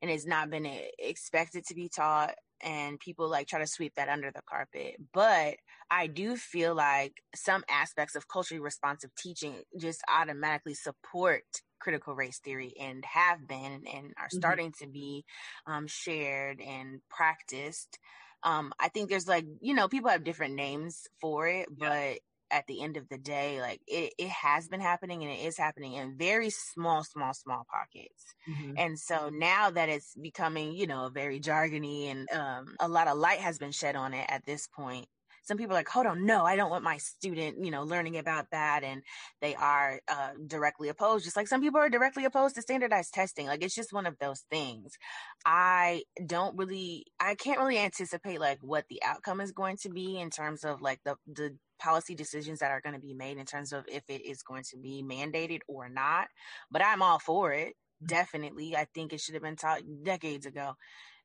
and 0.02 0.10
it's 0.10 0.26
not 0.26 0.50
been 0.50 0.68
expected 0.98 1.64
to 1.66 1.74
be 1.74 1.88
taught 1.88 2.34
and 2.62 2.98
people 2.98 3.28
like 3.28 3.46
try 3.46 3.58
to 3.58 3.66
sweep 3.66 3.94
that 3.96 4.08
under 4.08 4.30
the 4.30 4.42
carpet. 4.48 4.96
But 5.12 5.56
I 5.90 6.06
do 6.06 6.36
feel 6.36 6.74
like 6.74 7.22
some 7.34 7.64
aspects 7.70 8.14
of 8.16 8.28
culturally 8.28 8.60
responsive 8.60 9.10
teaching 9.16 9.62
just 9.78 10.02
automatically 10.12 10.74
support 10.74 11.44
critical 11.78 12.14
race 12.14 12.40
theory 12.42 12.72
and 12.80 13.04
have 13.04 13.46
been 13.46 13.82
and 13.92 14.12
are 14.18 14.26
mm-hmm. 14.26 14.38
starting 14.38 14.70
mm-hmm. 14.70 14.84
to 14.84 14.90
be 14.90 15.24
um, 15.66 15.86
shared 15.86 16.60
and 16.60 17.00
practiced. 17.10 17.98
Um, 18.42 18.72
I 18.78 18.88
think 18.88 19.10
there's 19.10 19.28
like, 19.28 19.44
you 19.60 19.74
know, 19.74 19.88
people 19.88 20.10
have 20.10 20.24
different 20.24 20.54
names 20.54 21.02
for 21.20 21.46
it, 21.48 21.68
yeah. 21.78 21.88
but 21.88 22.18
at 22.50 22.66
the 22.66 22.82
end 22.82 22.96
of 22.96 23.08
the 23.08 23.18
day, 23.18 23.60
like 23.60 23.80
it, 23.86 24.12
it 24.18 24.28
has 24.28 24.68
been 24.68 24.80
happening 24.80 25.22
and 25.22 25.32
it 25.32 25.40
is 25.40 25.58
happening 25.58 25.94
in 25.94 26.16
very 26.16 26.50
small, 26.50 27.04
small, 27.04 27.34
small 27.34 27.66
pockets. 27.70 28.24
Mm-hmm. 28.48 28.72
And 28.76 28.98
so 28.98 29.30
now 29.32 29.70
that 29.70 29.88
it's 29.88 30.14
becoming, 30.14 30.74
you 30.74 30.86
know, 30.86 31.10
very 31.12 31.40
jargony 31.40 32.10
and 32.10 32.28
um, 32.32 32.76
a 32.80 32.88
lot 32.88 33.08
of 33.08 33.18
light 33.18 33.38
has 33.40 33.58
been 33.58 33.72
shed 33.72 33.96
on 33.96 34.14
it 34.14 34.26
at 34.28 34.44
this 34.46 34.68
point, 34.68 35.06
some 35.46 35.56
people 35.56 35.74
are 35.74 35.78
like, 35.78 35.88
hold 35.88 36.06
on, 36.06 36.26
no, 36.26 36.44
I 36.44 36.56
don't 36.56 36.70
want 36.70 36.82
my 36.82 36.96
student, 36.96 37.64
you 37.64 37.70
know, 37.70 37.84
learning 37.84 38.18
about 38.18 38.46
that. 38.50 38.82
And 38.82 39.02
they 39.40 39.54
are 39.54 40.00
uh, 40.08 40.30
directly 40.46 40.88
opposed, 40.88 41.24
just 41.24 41.36
like 41.36 41.46
some 41.46 41.60
people 41.60 41.80
are 41.80 41.88
directly 41.88 42.24
opposed 42.24 42.56
to 42.56 42.62
standardized 42.62 43.14
testing. 43.14 43.46
Like 43.46 43.62
it's 43.62 43.74
just 43.74 43.92
one 43.92 44.06
of 44.06 44.18
those 44.18 44.44
things. 44.50 44.98
I 45.44 46.02
don't 46.24 46.58
really, 46.58 47.06
I 47.20 47.36
can't 47.36 47.60
really 47.60 47.78
anticipate 47.78 48.40
like 48.40 48.58
what 48.60 48.86
the 48.90 49.00
outcome 49.04 49.40
is 49.40 49.52
going 49.52 49.76
to 49.82 49.88
be 49.88 50.18
in 50.18 50.30
terms 50.30 50.64
of 50.64 50.82
like 50.82 51.00
the, 51.04 51.14
the 51.32 51.56
policy 51.78 52.14
decisions 52.14 52.60
that 52.60 52.70
are 52.70 52.80
going 52.80 52.94
to 52.94 53.00
be 53.00 53.14
made 53.14 53.38
in 53.38 53.46
terms 53.46 53.72
of 53.72 53.84
if 53.88 54.02
it 54.08 54.24
is 54.24 54.42
going 54.42 54.64
to 54.70 54.76
be 54.78 55.02
mandated 55.02 55.60
or 55.68 55.88
not. 55.88 56.28
But 56.70 56.84
I'm 56.84 57.02
all 57.02 57.18
for 57.18 57.52
it. 57.52 57.68
Mm-hmm. 57.68 58.06
Definitely. 58.06 58.76
I 58.76 58.86
think 58.94 59.12
it 59.12 59.20
should 59.20 59.34
have 59.34 59.42
been 59.42 59.56
taught 59.56 59.82
decades 60.02 60.46
ago. 60.46 60.74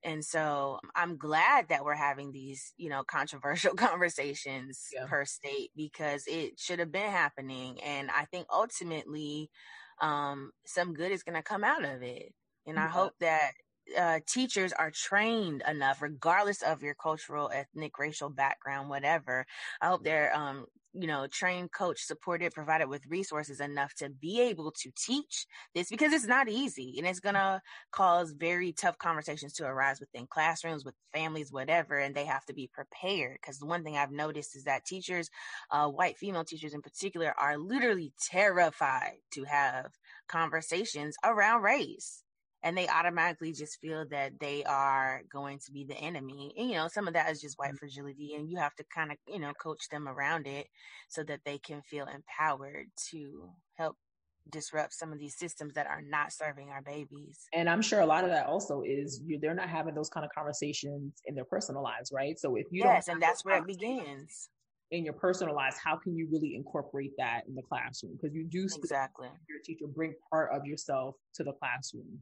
And 0.03 0.25
so 0.25 0.79
I'm 0.95 1.17
glad 1.17 1.69
that 1.69 1.85
we're 1.85 1.93
having 1.93 2.31
these, 2.31 2.73
you 2.77 2.89
know, 2.89 3.03
controversial 3.07 3.73
conversations 3.75 4.87
yeah. 4.93 5.05
per 5.07 5.25
state 5.25 5.71
because 5.75 6.23
it 6.27 6.59
should 6.59 6.79
have 6.79 6.91
been 6.91 7.11
happening. 7.11 7.79
And 7.81 8.09
I 8.11 8.25
think 8.25 8.47
ultimately, 8.51 9.49
um, 10.01 10.51
some 10.65 10.93
good 10.93 11.11
is 11.11 11.23
going 11.23 11.35
to 11.35 11.43
come 11.43 11.63
out 11.63 11.85
of 11.85 12.01
it. 12.01 12.33
And 12.65 12.77
yeah. 12.77 12.85
I 12.85 12.87
hope 12.87 13.13
that 13.19 13.51
uh, 13.97 14.19
teachers 14.27 14.73
are 14.73 14.91
trained 14.91 15.63
enough, 15.67 16.01
regardless 16.01 16.61
of 16.61 16.83
your 16.83 16.95
cultural, 16.95 17.49
ethnic, 17.53 17.97
racial 17.99 18.29
background, 18.29 18.89
whatever. 18.89 19.45
I 19.81 19.87
hope 19.87 20.03
they're, 20.03 20.35
um, 20.35 20.65
you 20.93 21.07
know, 21.07 21.25
trained, 21.27 21.71
coach, 21.71 22.01
supported, 22.01 22.53
provided 22.53 22.89
with 22.89 23.05
resources 23.07 23.61
enough 23.61 23.93
to 23.95 24.09
be 24.09 24.41
able 24.41 24.71
to 24.71 24.91
teach 24.97 25.45
this 25.73 25.89
because 25.89 26.11
it's 26.11 26.27
not 26.27 26.49
easy 26.49 26.95
and 26.97 27.07
it's 27.07 27.21
going 27.21 27.35
to 27.35 27.61
cause 27.91 28.33
very 28.37 28.73
tough 28.73 28.97
conversations 28.97 29.53
to 29.53 29.65
arise 29.65 29.99
within 30.01 30.27
classrooms, 30.27 30.83
with 30.83 30.95
families, 31.13 31.51
whatever. 31.51 31.97
And 31.97 32.13
they 32.13 32.25
have 32.25 32.45
to 32.45 32.53
be 32.53 32.69
prepared 32.73 33.37
because 33.41 33.57
the 33.57 33.65
one 33.65 33.83
thing 33.83 33.97
I've 33.97 34.11
noticed 34.11 34.55
is 34.55 34.65
that 34.65 34.85
teachers, 34.85 35.29
uh, 35.71 35.87
white 35.87 36.17
female 36.17 36.43
teachers 36.43 36.73
in 36.73 36.81
particular, 36.81 37.33
are 37.39 37.57
literally 37.57 38.11
terrified 38.19 39.17
to 39.31 39.43
have 39.45 39.91
conversations 40.27 41.15
around 41.23 41.61
race 41.61 42.23
and 42.63 42.77
they 42.77 42.87
automatically 42.87 43.53
just 43.53 43.79
feel 43.79 44.05
that 44.09 44.39
they 44.39 44.63
are 44.63 45.21
going 45.31 45.59
to 45.59 45.71
be 45.71 45.83
the 45.83 45.95
enemy. 45.95 46.53
And, 46.57 46.69
you 46.69 46.75
know, 46.75 46.87
some 46.87 47.07
of 47.07 47.13
that 47.13 47.31
is 47.31 47.41
just 47.41 47.57
white 47.57 47.73
mm. 47.73 47.79
fragility, 47.79 48.35
and 48.35 48.49
you 48.49 48.57
have 48.57 48.75
to 48.75 48.83
kind 48.93 49.11
of, 49.11 49.17
you 49.27 49.39
know, 49.39 49.53
coach 49.61 49.89
them 49.89 50.07
around 50.07 50.47
it 50.47 50.67
so 51.09 51.23
that 51.23 51.41
they 51.45 51.57
can 51.57 51.81
feel 51.81 52.07
empowered 52.07 52.87
to 53.11 53.49
help 53.75 53.97
disrupt 54.49 54.93
some 54.93 55.13
of 55.13 55.19
these 55.19 55.37
systems 55.37 55.73
that 55.75 55.87
are 55.87 56.01
not 56.01 56.33
serving 56.33 56.69
our 56.69 56.81
babies. 56.81 57.47
And 57.53 57.69
I'm 57.69 57.81
sure 57.81 58.01
a 58.01 58.05
lot 58.05 58.23
of 58.23 58.31
that 58.31 58.47
also 58.47 58.81
is 58.85 59.21
you, 59.25 59.39
they're 59.39 59.53
not 59.53 59.69
having 59.69 59.93
those 59.93 60.09
kind 60.09 60.25
of 60.25 60.31
conversations 60.33 61.13
in 61.25 61.35
their 61.35 61.45
personal 61.45 61.83
lives, 61.83 62.11
right? 62.13 62.37
So 62.39 62.55
if 62.55 62.65
you 62.71 62.81
yes, 62.83 63.07
and 63.07 63.21
that's 63.21 63.45
where 63.45 63.57
it 63.57 63.67
begins 63.67 64.49
in 64.89 65.05
your 65.05 65.13
personal 65.13 65.55
lives, 65.55 65.77
how 65.83 65.95
can 65.95 66.15
you 66.15 66.27
really 66.31 66.55
incorporate 66.55 67.11
that 67.17 67.43
in 67.47 67.55
the 67.55 67.61
classroom? 67.61 68.17
Because 68.19 68.35
you 68.35 68.43
do 68.43 68.63
exactly 68.63 69.29
your 69.47 69.59
teacher 69.63 69.85
bring 69.87 70.13
part 70.31 70.51
of 70.51 70.65
yourself 70.65 71.15
to 71.35 71.43
the 71.43 71.53
classroom. 71.53 72.21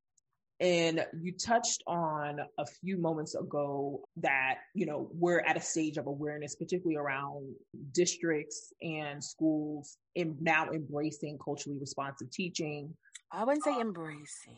And 0.61 1.05
you 1.21 1.31
touched 1.31 1.83
on 1.87 2.39
a 2.57 2.65
few 2.65 2.97
moments 2.97 3.33
ago 3.33 4.01
that, 4.17 4.55
you 4.75 4.85
know, 4.85 5.09
we're 5.13 5.39
at 5.39 5.55
a 5.55 5.61
stage 5.61 5.97
of 5.97 6.07
awareness, 6.07 6.55
particularly 6.55 6.97
around 6.97 7.55
districts 7.93 8.73
and 8.81 9.23
schools 9.23 9.97
in 10.15 10.35
now 10.41 10.69
embracing 10.69 11.37
culturally 11.43 11.79
responsive 11.79 12.29
teaching. 12.31 12.93
I 13.31 13.45
wouldn't 13.45 13.63
say 13.63 13.79
embracing. 13.79 14.57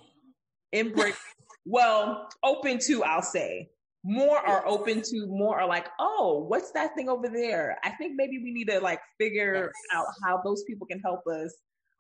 Embrace 0.74 1.18
well, 1.66 2.30
open 2.43 2.80
to, 2.80 3.04
I'll 3.04 3.22
say. 3.22 3.70
More 4.04 4.38
are 4.38 4.66
open 4.66 5.04
to, 5.04 5.28
more 5.28 5.60
are 5.60 5.68
like, 5.68 5.88
oh, 5.99 6.45
what's 6.47 6.72
that 6.72 6.95
thing 6.95 7.08
over 7.08 7.30
there? 7.30 7.78
I 7.84 7.91
think 7.91 8.14
maybe 8.16 8.39
we 8.39 8.52
need 8.52 8.70
to 8.70 8.80
like 8.80 8.99
figure 9.20 9.72
yes. 9.72 9.97
out 9.97 10.08
how 10.24 10.41
those 10.43 10.64
people 10.64 10.88
can 10.88 10.99
help 10.99 11.22
us 11.28 11.56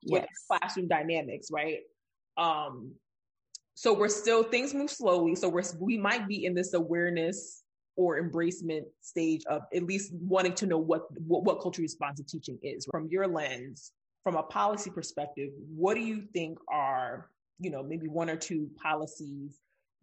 with 0.07 0.23
yes. 0.23 0.27
classroom 0.47 0.87
dynamics, 0.87 1.49
right? 1.51 1.79
Um, 2.37 2.95
so 3.75 3.93
we're 3.93 4.09
still 4.09 4.43
things 4.43 4.73
move 4.73 4.89
slowly. 4.89 5.35
So 5.35 5.49
we're 5.49 5.63
we 5.79 5.97
might 5.97 6.27
be 6.27 6.45
in 6.45 6.53
this 6.53 6.73
awareness 6.73 7.63
or 7.95 8.21
embracement 8.21 8.83
stage 9.01 9.43
of 9.45 9.63
at 9.73 9.83
least 9.83 10.13
wanting 10.13 10.53
to 10.53 10.65
know 10.65 10.77
what 10.77 11.03
what, 11.21 11.43
what 11.43 11.61
culture 11.61 11.81
responsive 11.81 12.27
teaching 12.27 12.57
is 12.61 12.85
from 12.89 13.07
your 13.09 13.27
lens 13.27 13.91
from 14.23 14.35
a 14.35 14.43
policy 14.43 14.89
perspective 14.89 15.49
what 15.75 15.95
do 15.95 16.01
you 16.01 16.23
think 16.33 16.57
are 16.71 17.29
you 17.59 17.69
know 17.69 17.83
maybe 17.83 18.07
one 18.07 18.29
or 18.29 18.37
two 18.37 18.69
policies 18.81 19.59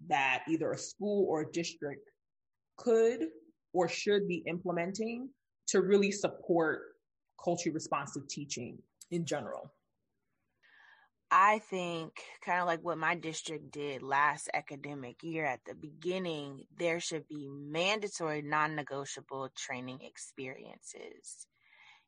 that 0.07 0.43
either 0.49 0.73
a 0.73 0.79
school 0.79 1.27
or 1.29 1.41
a 1.43 1.53
district 1.53 2.11
could 2.77 3.29
or 3.73 3.89
should 3.89 4.29
be 4.29 4.43
implementing 4.47 5.29
to 5.67 5.81
really 5.81 6.11
support 6.11 6.81
culture 7.43 7.73
responsive 7.73 8.29
teaching 8.29 8.79
in 9.11 9.25
general 9.25 9.73
I 11.31 11.59
think 11.59 12.13
kind 12.45 12.61
of 12.61 12.67
like 12.67 12.83
what 12.83 12.97
my 12.97 13.15
district 13.15 13.71
did 13.71 14.03
last 14.03 14.49
academic 14.55 15.23
year 15.23 15.45
at 15.45 15.61
the 15.67 15.75
beginning, 15.75 16.65
there 16.79 17.01
should 17.01 17.29
be 17.29 17.47
mandatory 17.49 18.41
non 18.43 18.75
negotiable 18.75 19.51
training 19.55 20.01
experiences. 20.03 21.47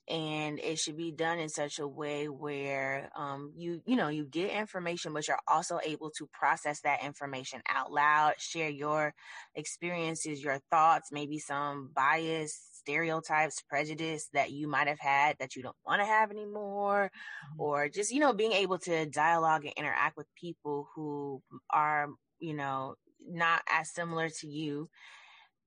And 0.08 0.58
it 0.58 0.78
should 0.78 0.96
be 0.96 1.12
done 1.12 1.38
in 1.38 1.48
such 1.50 1.78
a 1.78 1.86
way 1.86 2.28
where 2.28 3.10
um, 3.14 3.52
you, 3.54 3.80
you 3.86 3.94
know, 3.94 4.08
you 4.08 4.24
get 4.24 4.50
information, 4.50 5.12
but 5.12 5.28
you're 5.28 5.38
also 5.46 5.78
able 5.84 6.10
to 6.18 6.28
process 6.32 6.80
that 6.80 7.04
information 7.04 7.60
out 7.68 7.92
loud, 7.92 8.34
share 8.38 8.70
your 8.70 9.14
experiences, 9.54 10.42
your 10.42 10.58
thoughts, 10.70 11.12
maybe 11.12 11.38
some 11.38 11.90
bias 11.94 12.69
stereotypes, 12.80 13.62
prejudice 13.68 14.28
that 14.32 14.50
you 14.50 14.68
might 14.68 14.88
have 14.88 14.98
had 15.00 15.36
that 15.38 15.54
you 15.54 15.62
don't 15.62 15.76
want 15.86 16.00
to 16.00 16.06
have 16.06 16.30
anymore, 16.30 17.10
mm-hmm. 17.12 17.60
or 17.60 17.88
just, 17.88 18.10
you 18.10 18.20
know, 18.20 18.32
being 18.32 18.52
able 18.52 18.78
to 18.78 19.06
dialogue 19.06 19.64
and 19.64 19.74
interact 19.76 20.16
with 20.16 20.26
people 20.34 20.88
who 20.94 21.42
are, 21.72 22.08
you 22.38 22.54
know, 22.54 22.94
not 23.26 23.62
as 23.70 23.94
similar 23.94 24.28
to 24.28 24.46
you 24.46 24.88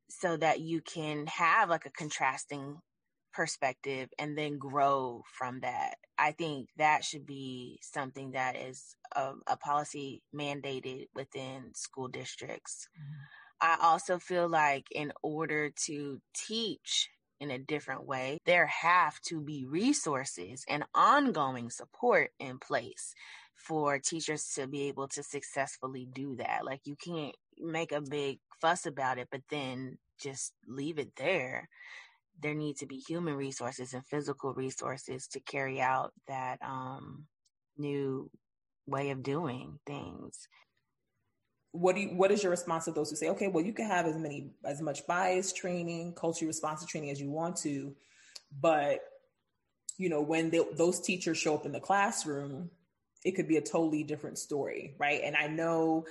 so 0.09 0.37
that 0.37 0.59
you 0.59 0.81
can 0.81 1.25
have 1.27 1.69
like 1.69 1.85
a 1.85 1.91
contrasting 1.91 2.77
perspective 3.33 4.09
and 4.19 4.37
then 4.37 4.57
grow 4.57 5.23
from 5.37 5.59
that. 5.61 5.95
I 6.17 6.31
think 6.31 6.69
that 6.77 7.03
should 7.03 7.25
be 7.25 7.79
something 7.81 8.31
that 8.31 8.55
is 8.55 8.95
a, 9.15 9.33
a 9.47 9.57
policy 9.57 10.21
mandated 10.35 11.07
within 11.15 11.73
school 11.73 12.07
districts. 12.07 12.87
Mm-hmm. 12.95 13.42
I 13.61 13.77
also 13.81 14.19
feel 14.19 14.49
like 14.49 14.87
in 14.91 15.13
order 15.21 15.71
to 15.85 16.21
teach 16.35 17.09
in 17.39 17.51
a 17.51 17.59
different 17.59 18.05
way, 18.05 18.37
there 18.45 18.67
have 18.67 19.19
to 19.21 19.41
be 19.41 19.65
resources 19.65 20.63
and 20.67 20.83
ongoing 20.95 21.69
support 21.69 22.31
in 22.39 22.57
place 22.59 23.13
for 23.53 23.99
teachers 23.99 24.51
to 24.55 24.67
be 24.67 24.83
able 24.83 25.07
to 25.09 25.23
successfully 25.23 26.07
do 26.13 26.35
that. 26.35 26.65
Like 26.65 26.81
you 26.85 26.95
can't 26.95 27.35
make 27.57 27.91
a 27.91 28.01
big 28.01 28.39
fuss 28.61 28.85
about 28.85 29.17
it, 29.17 29.27
but 29.31 29.41
then 29.49 29.97
just 30.19 30.53
leave 30.67 30.99
it 30.99 31.15
there. 31.15 31.69
There 32.41 32.53
need 32.55 32.77
to 32.77 32.85
be 32.85 32.97
human 32.97 33.35
resources 33.35 33.93
and 33.93 34.05
physical 34.05 34.53
resources 34.53 35.27
to 35.27 35.39
carry 35.39 35.79
out 35.79 36.13
that 36.27 36.59
um, 36.61 37.25
new 37.77 38.29
way 38.87 39.11
of 39.11 39.23
doing 39.23 39.79
things 39.85 40.47
what 41.73 41.95
do 41.95 42.01
you, 42.01 42.09
what 42.09 42.31
is 42.31 42.43
your 42.43 42.51
response 42.51 42.85
to 42.85 42.91
those 42.91 43.09
who 43.09 43.15
say, 43.15 43.29
okay, 43.29 43.47
well, 43.47 43.65
you 43.65 43.73
can 43.73 43.87
have 43.87 44.05
as 44.05 44.15
many 44.15 44.51
as 44.63 44.79
much 44.79 45.05
bias 45.07 45.51
training, 45.51 46.13
culture 46.13 46.45
responsive 46.45 46.87
training 46.87 47.09
as 47.09 47.19
you 47.19 47.31
want 47.31 47.57
to, 47.57 47.93
but 48.61 48.99
you 49.97 50.07
know 50.07 50.21
when 50.21 50.49
they, 50.51 50.61
those 50.73 51.01
teachers 51.01 51.37
show 51.37 51.55
up 51.55 51.65
in 51.65 51.71
the 51.71 51.79
classroom, 51.79 52.69
it 53.25 53.31
could 53.31 53.47
be 53.47 53.57
a 53.57 53.61
totally 53.61 54.03
different 54.03 54.37
story, 54.37 54.95
right? 54.99 55.21
And 55.23 55.35
I 55.35 55.47
know 55.47 56.05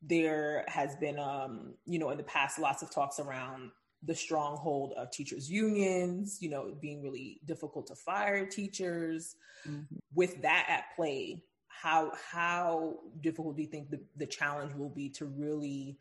there 0.00 0.64
has 0.68 0.94
been, 0.96 1.18
um, 1.18 1.74
you 1.86 1.98
know, 1.98 2.10
in 2.10 2.16
the 2.16 2.22
past, 2.24 2.58
lots 2.58 2.82
of 2.82 2.90
talks 2.90 3.18
around 3.18 3.72
the 4.02 4.14
stronghold 4.14 4.94
of 4.96 5.10
teachers 5.10 5.50
unions, 5.50 6.38
you 6.40 6.50
know, 6.50 6.74
being 6.80 7.02
really 7.02 7.40
difficult 7.44 7.86
to 7.88 7.94
fire 7.94 8.46
teachers. 8.46 9.34
Mm-hmm. 9.68 9.96
With 10.14 10.40
that 10.42 10.66
at 10.68 10.96
play, 10.96 11.42
how 11.80 12.12
how 12.30 12.98
difficult 13.20 13.56
do 13.56 13.62
you 13.62 13.68
think 13.68 13.90
the, 13.90 14.00
the 14.16 14.26
challenge 14.26 14.74
will 14.74 14.90
be 14.90 15.08
to 15.10 15.24
really, 15.24 15.98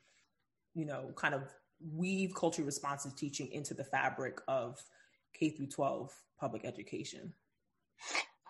you 0.73 0.85
know, 0.85 1.11
kind 1.15 1.33
of 1.33 1.43
weave 1.93 2.33
culturally 2.35 2.65
responsive 2.65 3.15
teaching 3.15 3.51
into 3.51 3.73
the 3.73 3.83
fabric 3.83 4.39
of 4.47 4.77
K 5.33 5.49
through 5.49 5.67
12 5.67 6.11
public 6.39 6.65
education? 6.65 7.33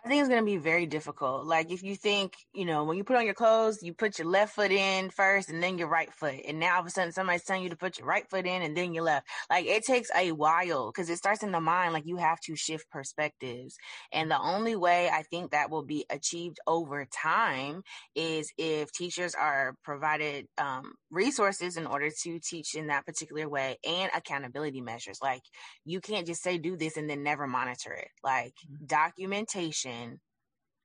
I 0.03 0.07
think 0.07 0.21
it's 0.21 0.29
going 0.29 0.41
to 0.41 0.45
be 0.45 0.57
very 0.57 0.85
difficult. 0.85 1.45
Like 1.45 1.71
if 1.71 1.83
you 1.83 1.95
think, 1.95 2.33
you 2.53 2.65
know, 2.65 2.85
when 2.85 2.97
you 2.97 3.03
put 3.03 3.17
on 3.17 3.25
your 3.25 3.33
clothes, 3.33 3.83
you 3.83 3.93
put 3.93 4.17
your 4.17 4.27
left 4.27 4.55
foot 4.55 4.71
in 4.71 5.09
first 5.09 5.49
and 5.49 5.61
then 5.61 5.77
your 5.77 5.89
right 5.89 6.11
foot. 6.13 6.39
And 6.47 6.59
now 6.59 6.75
all 6.75 6.81
of 6.81 6.87
a 6.87 6.89
sudden 6.89 7.11
somebody's 7.11 7.43
telling 7.43 7.63
you 7.63 7.69
to 7.69 7.75
put 7.75 7.99
your 7.99 8.07
right 8.07 8.27
foot 8.29 8.45
in 8.45 8.61
and 8.61 8.77
then 8.77 8.93
your 8.93 9.03
left. 9.03 9.27
Like 9.49 9.65
it 9.65 9.83
takes 9.83 10.09
a 10.15 10.31
while 10.31 10.89
because 10.89 11.09
it 11.09 11.17
starts 11.17 11.43
in 11.43 11.51
the 11.51 11.59
mind. 11.59 11.93
Like 11.93 12.05
you 12.05 12.15
have 12.15 12.39
to 12.41 12.55
shift 12.55 12.89
perspectives. 12.89 13.75
And 14.13 14.31
the 14.31 14.39
only 14.39 14.75
way 14.75 15.09
I 15.09 15.23
think 15.23 15.51
that 15.51 15.69
will 15.69 15.83
be 15.83 16.05
achieved 16.09 16.59
over 16.65 17.05
time 17.05 17.83
is 18.15 18.53
if 18.57 18.93
teachers 18.93 19.35
are 19.35 19.75
provided 19.83 20.47
um, 20.57 20.93
resources 21.11 21.75
in 21.75 21.85
order 21.85 22.09
to 22.23 22.39
teach 22.39 22.73
in 22.73 22.87
that 22.87 23.05
particular 23.05 23.49
way 23.49 23.77
and 23.85 24.09
accountability 24.15 24.79
measures. 24.79 25.19
Like 25.21 25.41
you 25.83 25.99
can't 25.99 26.25
just 26.25 26.41
say 26.41 26.57
do 26.57 26.77
this 26.77 26.95
and 26.95 27.09
then 27.09 27.21
never 27.21 27.47
monitor 27.47 27.91
it. 27.91 28.09
Like 28.23 28.53
mm-hmm. 28.65 28.85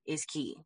Is 0.07 0.25
key 0.25 0.57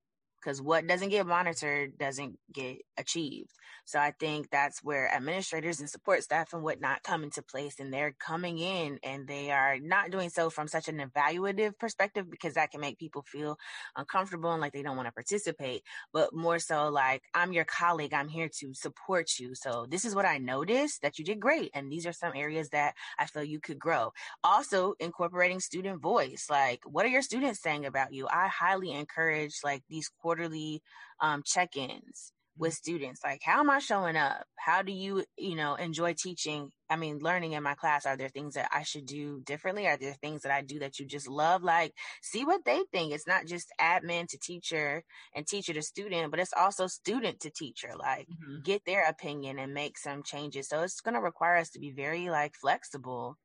because 0.41 0.63
what 0.63 0.87
doesn't 0.87 1.11
get 1.11 1.27
monitored 1.27 1.99
doesn't 1.99 2.39
get 2.53 2.79
achieved. 2.97 3.51
So 3.89 3.99
I 3.99 4.11
think 4.11 4.51
that's 4.51 4.85
where 4.85 5.11
administrators 5.11 5.81
and 5.81 5.89
support 5.89 6.23
staff 6.23 6.53
and 6.53 6.63
whatnot 6.63 7.05
come 7.05 7.25
into 7.25 7.41
place 7.41 7.81
and 7.81 7.91
they're 7.91 8.15
coming 8.21 8.59
in 8.59 8.99
and 9.03 9.27
they 9.27 9.51
are 9.51 9.79
not 9.79 10.11
doing 10.11 10.29
so 10.29 10.51
from 10.51 10.69
such 10.69 10.89
an 10.89 10.99
evaluative 10.99 11.79
perspective 11.79 12.31
because 12.31 12.53
that 12.53 12.71
can 12.71 12.83
make 12.83 12.99
people 12.99 13.23
feel 13.23 13.59
uncomfortable 13.97 14.53
and 14.53 14.61
like 14.61 14.75
they 14.75 14.83
don't 14.83 14.99
want 14.99 15.09
to 15.09 15.13
participate, 15.13 15.85
but 16.13 16.35
more 16.35 16.59
so 16.59 16.91
like, 16.91 17.23
I'm 17.33 17.55
your 17.55 17.65
colleague. 17.65 18.13
I'm 18.13 18.29
here 18.29 18.51
to 18.59 18.75
support 18.75 19.39
you. 19.39 19.55
So 19.55 19.87
this 19.89 20.05
is 20.05 20.15
what 20.15 20.27
I 20.27 20.37
noticed 20.37 21.01
that 21.01 21.19
you 21.19 21.25
did 21.25 21.41
great. 21.41 21.71
And 21.73 21.91
these 21.91 22.05
are 22.05 22.13
some 22.13 22.33
areas 22.37 22.69
that 22.69 22.93
I 23.19 23.25
feel 23.25 23.43
you 23.43 23.59
could 23.59 23.79
grow. 23.79 24.13
Also 24.45 24.97
incorporating 25.01 25.61
student 25.61 26.03
voice. 26.03 26.49
Like, 26.51 26.81
what 26.85 27.07
are 27.07 27.09
your 27.09 27.23
students 27.23 27.63
saying 27.63 27.87
about 27.87 28.13
you? 28.13 28.29
I 28.31 28.49
highly 28.49 28.93
encourage 28.93 29.61
like 29.65 29.83
these 29.89 30.11
quarterly 30.21 30.83
um, 31.23 31.43
check-ins 31.43 32.35
with 32.59 32.75
students 32.75 33.21
like 33.25 33.41
how 33.43 33.61
am 33.61 33.71
i 33.71 33.79
showing 33.79 34.17
up? 34.17 34.45
How 34.57 34.83
do 34.83 34.93
you 34.93 35.25
you 35.37 35.55
know 35.55 35.75
enjoy 35.75 36.15
teaching? 36.15 36.71
I 36.91 36.97
mean 36.97 37.19
learning 37.19 37.53
in 37.53 37.63
my 37.63 37.75
class 37.75 38.07
are 38.07 38.17
there 38.17 38.29
things 38.29 38.55
that 38.55 38.69
i 38.73 38.83
should 38.83 39.07
do 39.07 39.41
differently? 39.45 39.87
Are 39.87 39.97
there 39.97 40.15
things 40.15 40.43
that 40.43 40.53
i 40.53 40.63
do 40.63 40.81
that 40.81 40.99
you 40.99 41.07
just 41.07 41.29
love? 41.29 41.63
Like 41.63 41.93
see 42.23 42.45
what 42.45 42.65
they 42.65 42.83
think. 42.93 43.13
It's 43.13 43.27
not 43.27 43.47
just 43.47 43.73
admin 43.81 44.27
to 44.29 44.39
teacher 44.39 45.05
and 45.35 45.47
teacher 45.47 45.73
to 45.73 45.83
student 45.83 46.31
but 46.31 46.41
it's 46.41 46.53
also 46.57 46.87
student 46.87 47.41
to 47.41 47.51
teacher. 47.51 47.93
Like 47.99 48.27
mm-hmm. 48.29 48.63
get 48.65 48.85
their 48.85 49.07
opinion 49.09 49.59
and 49.59 49.73
make 49.73 49.97
some 49.97 50.23
changes. 50.23 50.69
So 50.69 50.83
it's 50.83 51.01
going 51.01 51.15
to 51.15 51.21
require 51.21 51.57
us 51.57 51.71
to 51.71 51.79
be 51.79 51.93
very 51.93 52.29
like 52.29 52.55
flexible. 52.55 53.39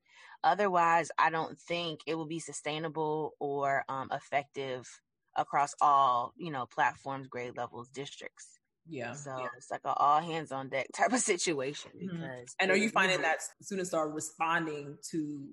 Otherwise 0.44 1.10
i 1.18 1.30
don't 1.30 1.60
think 1.60 2.02
it 2.06 2.16
will 2.16 2.26
be 2.26 2.40
sustainable 2.40 3.34
or 3.40 3.86
um, 3.88 4.10
effective 4.12 4.88
across 5.36 5.74
all 5.82 6.34
you 6.38 6.52
know 6.52 6.66
platforms 6.66 7.28
grade 7.28 7.56
levels 7.58 7.90
districts 7.90 8.60
yeah. 8.88 9.14
So 9.14 9.38
yeah. 9.40 9.48
it's 9.58 9.72
like 9.72 9.82
an 9.86 9.94
all 9.98 10.22
hands 10.22 10.52
on 10.52 10.70
deck 10.70 10.88
type 10.94 11.14
of 11.14 11.20
situation 11.20 11.92
mm-hmm. 11.96 12.08
because 12.08 12.22
mm-hmm. 12.22 12.56
And 12.60 12.72
are 12.72 12.78
you 12.78 12.90
finding 12.90 13.22
that 13.22 13.40
students 13.62 13.94
are 13.94 14.10
responding 14.10 14.98
to 15.12 15.48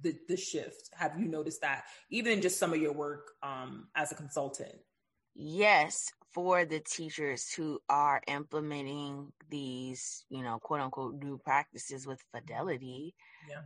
the 0.00 0.16
the 0.28 0.36
shift? 0.36 0.90
Have 0.94 1.18
you 1.18 1.26
noticed 1.26 1.60
that 1.60 1.84
even 2.10 2.32
in 2.32 2.42
just 2.42 2.58
some 2.58 2.72
of 2.72 2.80
your 2.80 2.92
work 2.92 3.32
um 3.42 3.88
as 3.94 4.12
a 4.12 4.14
consultant? 4.14 4.74
Yes, 5.34 6.12
for 6.32 6.64
the 6.64 6.80
teachers 6.80 7.52
who 7.52 7.78
are 7.88 8.22
implementing 8.26 9.32
these, 9.48 10.24
you 10.28 10.42
know, 10.42 10.58
quote 10.58 10.80
unquote 10.80 11.14
new 11.22 11.38
practices 11.38 12.06
with 12.06 12.22
fidelity. 12.34 13.14
Yeah. 13.48 13.62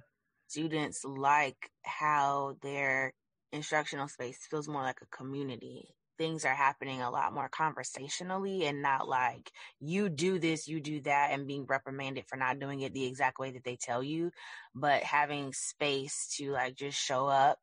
Students 0.48 1.04
like 1.04 1.70
how 1.84 2.56
their 2.62 3.12
instructional 3.52 4.08
space 4.08 4.38
feels 4.48 4.68
more 4.68 4.82
like 4.82 5.00
a 5.02 5.16
community 5.16 5.88
things 6.18 6.44
are 6.44 6.54
happening 6.54 7.02
a 7.02 7.10
lot 7.10 7.32
more 7.32 7.48
conversationally 7.48 8.64
and 8.66 8.82
not 8.82 9.08
like 9.08 9.52
you 9.80 10.08
do 10.08 10.38
this, 10.38 10.68
you 10.68 10.80
do 10.80 11.00
that, 11.02 11.30
and 11.32 11.46
being 11.46 11.66
reprimanded 11.66 12.24
for 12.26 12.36
not 12.36 12.58
doing 12.58 12.80
it 12.80 12.92
the 12.92 13.06
exact 13.06 13.38
way 13.38 13.50
that 13.52 13.64
they 13.64 13.76
tell 13.76 14.02
you, 14.02 14.30
but 14.74 15.02
having 15.02 15.52
space 15.52 16.34
to 16.36 16.52
like 16.52 16.74
just 16.74 16.98
show 16.98 17.26
up 17.26 17.58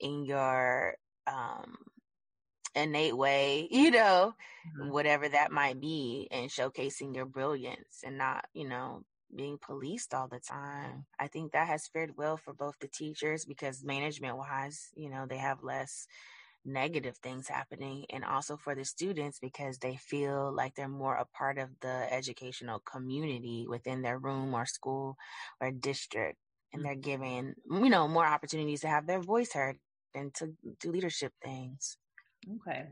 in 0.00 0.24
your 0.24 0.94
um 1.26 1.76
innate 2.74 3.16
way, 3.16 3.68
you 3.70 3.90
know, 3.90 4.34
mm-hmm. 4.78 4.90
whatever 4.90 5.28
that 5.28 5.52
might 5.52 5.80
be, 5.80 6.28
and 6.30 6.50
showcasing 6.50 7.14
your 7.14 7.26
brilliance 7.26 8.02
and 8.04 8.18
not, 8.18 8.46
you 8.52 8.68
know, 8.68 9.02
being 9.34 9.58
policed 9.58 10.14
all 10.14 10.28
the 10.28 10.40
time. 10.40 11.06
I 11.18 11.26
think 11.26 11.52
that 11.52 11.66
has 11.66 11.88
fared 11.88 12.16
well 12.16 12.36
for 12.36 12.52
both 12.52 12.78
the 12.80 12.88
teachers 12.88 13.44
because 13.44 13.84
management 13.84 14.36
wise, 14.36 14.90
you 14.94 15.10
know, 15.10 15.26
they 15.28 15.38
have 15.38 15.62
less 15.62 16.06
negative 16.64 17.16
things 17.18 17.48
happening 17.48 18.06
and 18.10 18.24
also 18.24 18.56
for 18.56 18.74
the 18.74 18.84
students 18.84 19.38
because 19.38 19.78
they 19.78 19.96
feel 19.96 20.52
like 20.54 20.74
they're 20.74 20.88
more 20.88 21.16
a 21.16 21.26
part 21.36 21.58
of 21.58 21.68
the 21.80 22.12
educational 22.12 22.80
community 22.80 23.66
within 23.68 24.02
their 24.02 24.18
room 24.18 24.54
or 24.54 24.66
school 24.66 25.16
or 25.60 25.70
district. 25.70 26.38
And 26.72 26.84
they're 26.84 26.96
given 26.96 27.54
you 27.70 27.90
know 27.90 28.08
more 28.08 28.26
opportunities 28.26 28.80
to 28.80 28.88
have 28.88 29.06
their 29.06 29.20
voice 29.20 29.52
heard 29.52 29.76
and 30.14 30.34
to 30.34 30.52
do 30.80 30.90
leadership 30.90 31.32
things. 31.42 31.98
Okay. 32.56 32.86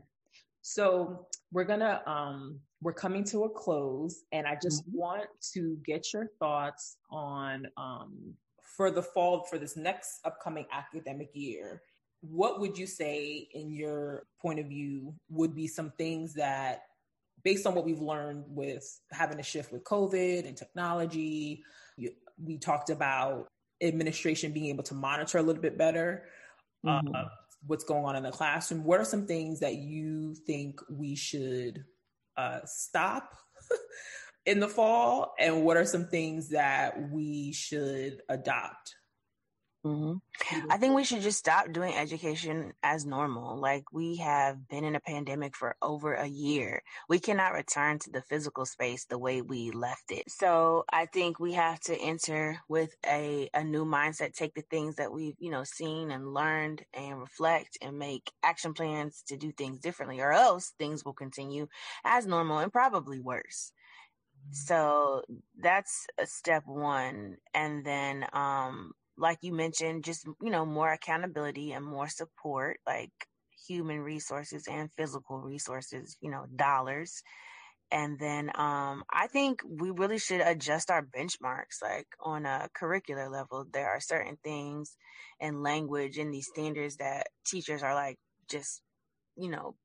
So 0.61 1.27
we're 1.51 1.65
gonna 1.65 2.01
um 2.07 2.59
we're 2.81 2.93
coming 2.93 3.23
to 3.23 3.45
a 3.45 3.49
close 3.49 4.23
and 4.31 4.45
i 4.45 4.57
just 4.61 4.83
mm-hmm. 4.83 4.97
want 4.97 5.27
to 5.53 5.77
get 5.85 6.11
your 6.11 6.27
thoughts 6.39 6.97
on 7.09 7.65
um 7.77 8.33
for 8.75 8.91
the 8.91 9.01
fall 9.01 9.45
for 9.49 9.57
this 9.57 9.77
next 9.77 10.19
upcoming 10.25 10.65
academic 10.71 11.29
year 11.33 11.81
what 12.29 12.61
would 12.61 12.77
you 12.77 12.87
say, 12.87 13.47
in 13.53 13.73
your 13.73 14.23
point 14.41 14.59
of 14.59 14.67
view, 14.67 15.13
would 15.29 15.53
be 15.53 15.67
some 15.67 15.91
things 15.97 16.33
that, 16.35 16.83
based 17.43 17.67
on 17.67 17.75
what 17.75 17.83
we've 17.85 18.01
learned 18.01 18.45
with 18.47 18.99
having 19.11 19.39
a 19.39 19.43
shift 19.43 19.71
with 19.73 19.83
COVID 19.83 20.47
and 20.47 20.55
technology, 20.55 21.63
we 22.41 22.57
talked 22.57 22.89
about 22.89 23.47
administration 23.81 24.53
being 24.53 24.67
able 24.67 24.83
to 24.83 24.93
monitor 24.93 25.37
a 25.37 25.41
little 25.41 25.61
bit 25.61 25.77
better 25.77 26.23
mm-hmm. 26.85 27.13
uh, 27.13 27.25
what's 27.67 27.83
going 27.83 28.05
on 28.05 28.15
in 28.15 28.23
the 28.23 28.31
classroom. 28.31 28.83
What 28.83 28.99
are 28.99 29.05
some 29.05 29.25
things 29.25 29.59
that 29.59 29.75
you 29.75 30.35
think 30.47 30.79
we 30.89 31.15
should 31.15 31.83
uh, 32.37 32.59
stop 32.65 33.35
in 34.45 34.59
the 34.59 34.67
fall, 34.67 35.33
and 35.39 35.63
what 35.63 35.77
are 35.77 35.85
some 35.85 36.07
things 36.07 36.49
that 36.49 37.11
we 37.11 37.51
should 37.51 38.21
adopt? 38.29 38.95
Mm-hmm. 39.85 40.71
I 40.71 40.77
think 40.77 40.95
we 40.95 41.03
should 41.03 41.21
just 41.21 41.39
stop 41.39 41.73
doing 41.73 41.93
education 41.93 42.71
as 42.83 43.05
normal. 43.05 43.57
Like 43.57 43.83
we 43.91 44.15
have 44.17 44.69
been 44.69 44.85
in 44.85 44.95
a 44.95 45.01
pandemic 45.01 45.57
for 45.57 45.75
over 45.81 46.13
a 46.13 46.25
year. 46.25 46.81
We 47.09 47.19
cannot 47.19 47.51
return 47.51 47.99
to 47.99 48.09
the 48.09 48.21
physical 48.21 48.65
space 48.65 49.03
the 49.03 49.17
way 49.17 49.41
we 49.41 49.71
left 49.71 50.09
it. 50.09 50.31
So 50.31 50.85
I 50.91 51.05
think 51.07 51.37
we 51.37 51.53
have 51.53 51.81
to 51.81 51.97
enter 51.99 52.59
with 52.69 52.95
a, 53.05 53.49
a 53.53 53.63
new 53.63 53.83
mindset, 53.85 54.33
take 54.33 54.53
the 54.53 54.63
things 54.71 54.95
that 54.95 55.11
we've, 55.11 55.35
you 55.37 55.51
know, 55.51 55.65
seen 55.65 56.11
and 56.11 56.33
learned 56.33 56.85
and 56.93 57.19
reflect 57.19 57.77
and 57.81 57.99
make 57.99 58.31
action 58.41 58.73
plans 58.73 59.21
to 59.27 59.35
do 59.35 59.51
things 59.51 59.79
differently 59.79 60.21
or 60.21 60.31
else 60.31 60.73
things 60.79 61.03
will 61.03 61.13
continue 61.13 61.67
as 62.05 62.25
normal 62.25 62.59
and 62.59 62.71
probably 62.71 63.19
worse. 63.19 63.73
So 64.51 65.23
that's 65.61 66.07
step 66.25 66.63
one. 66.65 67.37
And 67.53 67.85
then, 67.85 68.25
um, 68.33 68.93
like 69.17 69.37
you 69.41 69.53
mentioned, 69.53 70.03
just, 70.03 70.25
you 70.41 70.49
know, 70.49 70.65
more 70.65 70.91
accountability 70.91 71.71
and 71.71 71.85
more 71.85 72.07
support, 72.07 72.79
like 72.85 73.11
human 73.67 73.99
resources 73.99 74.65
and 74.67 74.91
physical 74.97 75.39
resources, 75.39 76.17
you 76.21 76.29
know, 76.29 76.45
dollars. 76.55 77.21
And 77.91 78.17
then 78.17 78.49
um, 78.55 79.03
I 79.13 79.27
think 79.27 79.61
we 79.67 79.91
really 79.91 80.17
should 80.17 80.41
adjust 80.41 80.89
our 80.89 81.03
benchmarks, 81.03 81.81
like 81.81 82.07
on 82.19 82.45
a 82.45 82.67
curricular 82.79 83.31
level. 83.31 83.65
There 83.71 83.87
are 83.87 83.99
certain 83.99 84.37
things 84.43 84.95
and 85.39 85.61
language 85.61 86.17
and 86.17 86.33
these 86.33 86.47
standards 86.47 86.97
that 86.97 87.27
teachers 87.45 87.83
are 87.83 87.93
like 87.93 88.17
just, 88.49 88.81
you 89.35 89.49
know, 89.49 89.75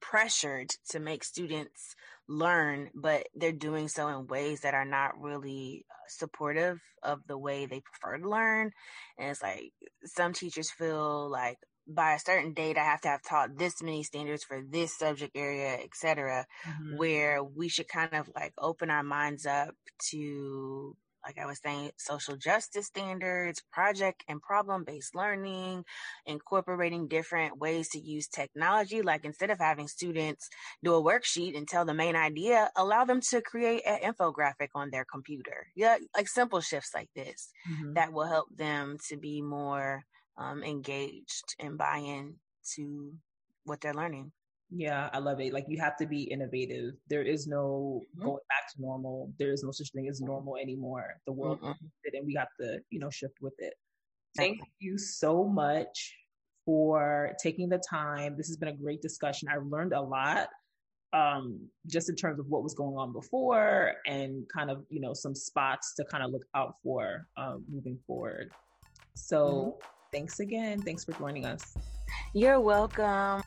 pressured 0.00 0.70
to 0.90 1.00
make 1.00 1.24
students 1.24 1.94
learn, 2.30 2.90
but 2.94 3.26
they're 3.34 3.52
doing 3.52 3.88
so 3.88 4.08
in 4.08 4.28
ways 4.28 4.60
that 4.60 4.72
are 4.72 4.84
not 4.84 5.20
really 5.20 5.84
uh, 5.90 5.94
supportive 6.08 6.80
of 7.02 7.26
the 7.26 7.36
way 7.36 7.66
they 7.66 7.80
prefer 7.80 8.18
to 8.18 8.28
learn. 8.28 8.70
And 9.18 9.30
it's 9.30 9.42
like 9.42 9.72
some 10.04 10.32
teachers 10.32 10.70
feel 10.70 11.28
like 11.28 11.58
by 11.88 12.14
a 12.14 12.20
certain 12.20 12.54
date 12.54 12.78
I 12.78 12.84
have 12.84 13.00
to 13.00 13.08
have 13.08 13.22
taught 13.22 13.58
this 13.58 13.82
many 13.82 14.04
standards 14.04 14.44
for 14.44 14.62
this 14.62 14.96
subject 14.96 15.36
area, 15.36 15.76
etc. 15.82 16.46
Mm-hmm. 16.64 16.98
Where 16.98 17.42
we 17.42 17.68
should 17.68 17.88
kind 17.88 18.14
of 18.14 18.30
like 18.36 18.52
open 18.58 18.90
our 18.90 19.02
minds 19.02 19.44
up 19.44 19.74
to 20.10 20.96
like 21.24 21.38
I 21.38 21.46
was 21.46 21.60
saying, 21.62 21.90
social 21.98 22.36
justice 22.36 22.86
standards, 22.86 23.62
project 23.72 24.24
and 24.28 24.40
problem 24.40 24.84
based 24.84 25.14
learning, 25.14 25.84
incorporating 26.26 27.08
different 27.08 27.58
ways 27.58 27.88
to 27.90 28.00
use 28.00 28.28
technology. 28.28 29.02
Like 29.02 29.24
instead 29.24 29.50
of 29.50 29.58
having 29.58 29.88
students 29.88 30.48
do 30.82 30.94
a 30.94 31.02
worksheet 31.02 31.56
and 31.56 31.68
tell 31.68 31.84
the 31.84 31.94
main 31.94 32.16
idea, 32.16 32.70
allow 32.76 33.04
them 33.04 33.20
to 33.30 33.40
create 33.42 33.82
an 33.86 34.12
infographic 34.12 34.68
on 34.74 34.90
their 34.90 35.04
computer. 35.04 35.66
Yeah, 35.74 35.96
like 36.16 36.28
simple 36.28 36.60
shifts 36.60 36.90
like 36.94 37.10
this 37.14 37.50
mm-hmm. 37.70 37.94
that 37.94 38.12
will 38.12 38.26
help 38.26 38.48
them 38.56 38.96
to 39.08 39.16
be 39.16 39.42
more 39.42 40.04
um, 40.38 40.62
engaged 40.62 41.54
and 41.58 41.76
buy 41.76 41.98
in 41.98 42.36
to 42.76 43.12
what 43.64 43.80
they're 43.80 43.94
learning. 43.94 44.32
Yeah, 44.70 45.10
I 45.12 45.18
love 45.18 45.40
it. 45.40 45.52
Like 45.52 45.66
you 45.68 45.78
have 45.80 45.96
to 45.96 46.06
be 46.06 46.22
innovative. 46.22 46.94
There 47.08 47.22
is 47.22 47.46
no 47.46 48.02
mm-hmm. 48.14 48.24
going 48.24 48.44
back 48.48 48.72
to 48.74 48.80
normal. 48.80 49.32
There 49.38 49.52
is 49.52 49.64
no 49.64 49.72
such 49.72 49.90
thing 49.92 50.08
as 50.08 50.20
normal 50.20 50.56
anymore. 50.56 51.14
The 51.26 51.32
world 51.32 51.60
mm-hmm. 51.60 52.14
and 52.14 52.26
we 52.26 52.34
have 52.34 52.48
to, 52.60 52.78
you 52.90 53.00
know, 53.00 53.10
shift 53.10 53.34
with 53.40 53.54
it. 53.58 53.74
Thank 54.36 54.60
you 54.78 54.96
so 54.96 55.44
much 55.44 56.14
for 56.64 57.32
taking 57.42 57.68
the 57.68 57.82
time. 57.90 58.36
This 58.36 58.46
has 58.46 58.56
been 58.56 58.68
a 58.68 58.76
great 58.76 59.02
discussion. 59.02 59.48
I've 59.48 59.66
learned 59.66 59.92
a 59.92 60.00
lot 60.00 60.48
um 61.12 61.58
just 61.88 62.08
in 62.08 62.14
terms 62.14 62.38
of 62.38 62.46
what 62.46 62.62
was 62.62 62.74
going 62.74 62.96
on 62.96 63.12
before 63.12 63.94
and 64.06 64.48
kind 64.48 64.70
of 64.70 64.84
you 64.90 65.00
know 65.00 65.12
some 65.12 65.34
spots 65.34 65.94
to 65.96 66.04
kind 66.04 66.22
of 66.22 66.30
look 66.30 66.44
out 66.54 66.76
for 66.84 67.26
um, 67.36 67.64
moving 67.68 67.98
forward 68.06 68.52
so 69.14 69.74
mm-hmm. 69.82 69.88
thanks 70.12 70.38
again 70.38 70.80
thanks 70.80 71.04
for 71.04 71.12
joining 71.14 71.44
us 71.44 71.76
you're 72.32 72.60
welcome 72.60 73.42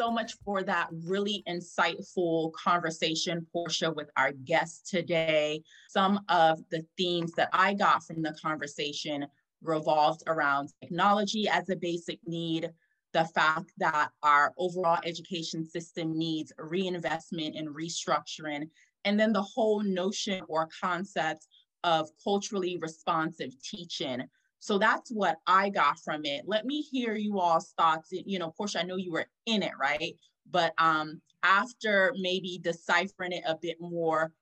so 0.00 0.10
much 0.10 0.32
for 0.46 0.62
that 0.62 0.88
really 1.04 1.44
insightful 1.46 2.50
conversation, 2.54 3.46
Portia, 3.52 3.92
with 3.92 4.08
our 4.16 4.32
guest 4.32 4.86
today. 4.88 5.62
Some 5.90 6.20
of 6.30 6.58
the 6.70 6.86
themes 6.96 7.32
that 7.36 7.50
I 7.52 7.74
got 7.74 8.02
from 8.06 8.22
the 8.22 8.34
conversation 8.42 9.26
revolved 9.62 10.22
around 10.26 10.70
technology 10.80 11.50
as 11.50 11.68
a 11.68 11.76
basic 11.76 12.18
need, 12.26 12.70
the 13.12 13.26
fact 13.26 13.72
that 13.76 14.08
our 14.22 14.54
overall 14.56 15.00
education 15.04 15.66
system 15.66 16.16
needs 16.16 16.50
reinvestment 16.58 17.54
and 17.56 17.68
restructuring, 17.68 18.70
and 19.04 19.20
then 19.20 19.34
the 19.34 19.42
whole 19.42 19.82
notion 19.82 20.40
or 20.48 20.66
concept 20.80 21.46
of 21.84 22.08
culturally 22.24 22.78
responsive 22.80 23.52
teaching 23.62 24.22
so 24.60 24.78
that's 24.78 25.10
what 25.10 25.38
I 25.46 25.70
got 25.70 25.98
from 26.00 26.24
it. 26.24 26.44
Let 26.46 26.66
me 26.66 26.82
hear 26.82 27.14
you 27.14 27.40
all's 27.40 27.72
thoughts. 27.78 28.08
You 28.12 28.38
know, 28.38 28.52
Portia, 28.56 28.80
I 28.80 28.82
know 28.82 28.96
you 28.96 29.10
were 29.10 29.26
in 29.46 29.62
it, 29.62 29.72
right? 29.80 30.14
But 30.50 30.74
um, 30.78 31.20
after 31.42 32.12
maybe 32.18 32.60
deciphering 32.62 33.32
it 33.32 33.42
a 33.46 33.56
bit 33.60 33.78
more, 33.80 34.32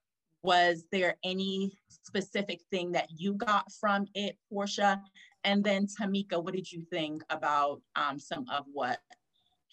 was 0.43 0.83
there 0.91 1.15
any 1.23 1.77
specific 1.89 2.59
thing 2.69 2.91
that 2.91 3.07
you 3.15 3.33
got 3.33 3.71
from 3.79 4.07
it, 4.13 4.37
Portia? 4.51 5.01
And 5.45 5.63
then 5.63 5.87
Tamika, 5.87 6.43
what 6.43 6.53
did 6.53 6.69
you 6.69 6.83
think 6.91 7.23
about 7.29 7.81
um, 7.95 8.19
some 8.19 8.45
of 8.51 8.65
what 8.73 8.99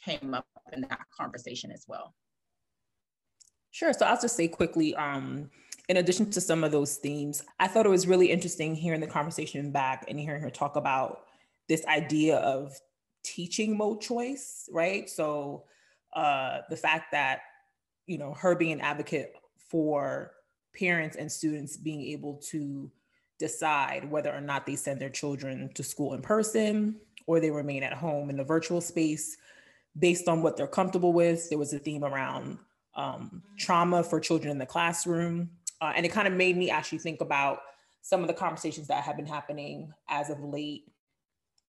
came 0.05 0.33
up 0.33 0.47
in 0.73 0.83
that 0.83 1.07
conversation 1.19 1.73
as 1.73 1.85
well? 1.89 2.15
Sure. 3.73 3.93
So 3.93 4.07
I'll 4.07 4.21
just 4.21 4.37
say 4.37 4.47
quickly, 4.47 4.95
um, 4.95 5.51
in 5.89 5.99
addition 5.99 6.31
to 6.31 6.41
some 6.41 6.65
of 6.65 6.73
those 6.73 6.97
themes, 6.97 7.43
I 7.61 7.69
thought 7.69 7.87
it 7.87 7.91
was 7.91 8.07
really 8.07 8.31
interesting 8.31 8.75
hearing 8.75 9.01
the 9.01 9.07
conversation 9.07 9.71
back 9.71 10.05
and 10.09 10.19
hearing 10.19 10.43
her 10.43 10.51
talk 10.51 10.77
about 10.77 11.23
this 11.69 11.85
idea 11.87 12.39
of 12.39 12.79
teaching 13.23 13.77
mode 13.77 14.01
choice, 14.01 14.69
right? 14.73 15.09
So 15.09 15.65
uh, 16.15 16.59
the 16.71 16.77
fact 16.77 17.13
that, 17.13 17.41
you 18.07 18.19
know, 18.19 18.35
her 18.35 18.55
being 18.55 18.73
an 18.73 18.81
advocate 18.81 19.35
for 19.69 20.33
parents 20.77 21.17
and 21.17 21.31
students 21.31 21.77
being 21.77 22.03
able 22.03 22.35
to 22.51 22.91
decide 23.39 24.11
whether 24.11 24.33
or 24.33 24.41
not 24.41 24.67
they 24.67 24.77
send 24.77 25.01
their 25.01 25.11
children 25.11 25.71
to 25.75 25.83
school 25.83 26.15
in 26.15 26.23
person 26.23 26.97
or 27.27 27.41
they 27.41 27.51
remain 27.51 27.83
at 27.83 27.93
home 27.93 28.31
in 28.31 28.37
the 28.37 28.45
virtual 28.45 28.81
space 28.81 29.37
based 29.99 30.29
on 30.29 30.43
what 30.43 30.57
they're 30.57 30.67
comfortable 30.67 31.13
with. 31.13 31.49
There 31.49 31.59
was 31.59 31.73
a 31.73 31.79
theme 31.79 32.05
around 32.05 32.59
um, 32.95 33.43
trauma 33.59 34.03
for 34.03 34.21
children 34.21 34.51
in 34.51 34.59
the 34.59 34.67
classroom, 34.67 35.51
uh, 35.81 35.93
and 35.95 36.07
it 36.07 36.11
kind 36.11 36.29
of 36.29 36.35
made 36.35 36.57
me 36.57 36.71
actually 36.71 36.99
think 36.99 37.21
about 37.21 37.59
some 38.03 38.21
of 38.21 38.29
the 38.29 38.35
conversations 38.35 38.89
that 38.89 39.03
have 39.03 39.17
been 39.17 39.27
happening 39.27 39.93
as 40.09 40.31
of 40.31 40.41
late 40.41 40.85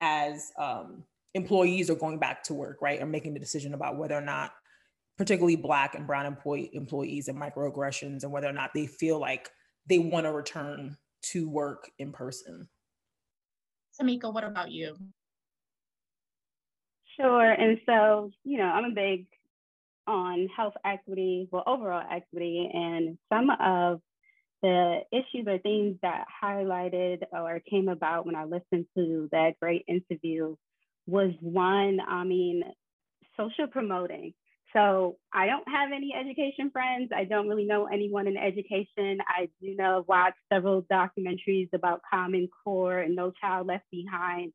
as 0.01 0.51
um, 0.59 1.03
employees 1.33 1.89
are 1.89 1.95
going 1.95 2.19
back 2.19 2.43
to 2.43 2.53
work, 2.53 2.77
right? 2.81 3.01
Or 3.01 3.05
making 3.05 3.33
the 3.33 3.39
decision 3.39 3.73
about 3.73 3.97
whether 3.97 4.15
or 4.15 4.21
not, 4.21 4.51
particularly 5.17 5.55
Black 5.55 5.95
and 5.95 6.05
Brown 6.05 6.25
employee, 6.25 6.69
employees 6.73 7.27
and 7.27 7.39
microaggressions, 7.39 8.23
and 8.23 8.31
whether 8.31 8.47
or 8.47 8.53
not 8.53 8.71
they 8.73 8.85
feel 8.85 9.19
like 9.19 9.49
they 9.87 9.99
want 9.99 10.25
to 10.25 10.31
return 10.31 10.97
to 11.23 11.49
work 11.49 11.89
in 11.97 12.11
person. 12.11 12.69
Tamika, 13.99 14.31
what 14.31 14.43
about 14.43 14.71
you? 14.71 14.95
Sure. 17.19 17.51
And 17.51 17.79
so, 17.85 18.29
you 18.43 18.59
know, 18.59 18.65
I'm 18.65 18.85
a 18.85 18.93
big 18.93 19.25
on 20.07 20.47
health 20.55 20.73
equity, 20.85 21.47
well, 21.51 21.63
overall 21.67 22.03
equity, 22.09 22.69
and 22.73 23.17
some 23.31 23.49
of 23.49 24.01
the 24.61 25.01
issues 25.11 25.45
or 25.47 25.59
things 25.59 25.97
that 26.01 26.25
highlighted 26.43 27.23
or 27.31 27.61
came 27.69 27.89
about 27.89 28.25
when 28.25 28.35
I 28.35 28.45
listened 28.45 28.85
to 28.95 29.29
that 29.31 29.59
great 29.61 29.85
interview 29.87 30.55
was 31.05 31.31
one, 31.41 31.99
I 32.05 32.23
mean, 32.23 32.63
social 33.37 33.67
promoting. 33.67 34.33
So 34.73 35.17
I 35.33 35.45
don't 35.47 35.67
have 35.67 35.91
any 35.95 36.13
education 36.13 36.71
friends. 36.71 37.11
I 37.15 37.23
don't 37.23 37.47
really 37.47 37.65
know 37.65 37.85
anyone 37.85 38.27
in 38.27 38.35
education. 38.35 39.19
I 39.27 39.49
do 39.61 39.75
know 39.75 39.99
I've 39.99 40.07
watched 40.07 40.37
several 40.51 40.81
documentaries 40.83 41.69
about 41.73 42.01
Common 42.11 42.49
Core 42.63 42.99
and 42.99 43.15
No 43.15 43.31
Child 43.39 43.67
Left 43.67 43.85
Behind 43.91 44.51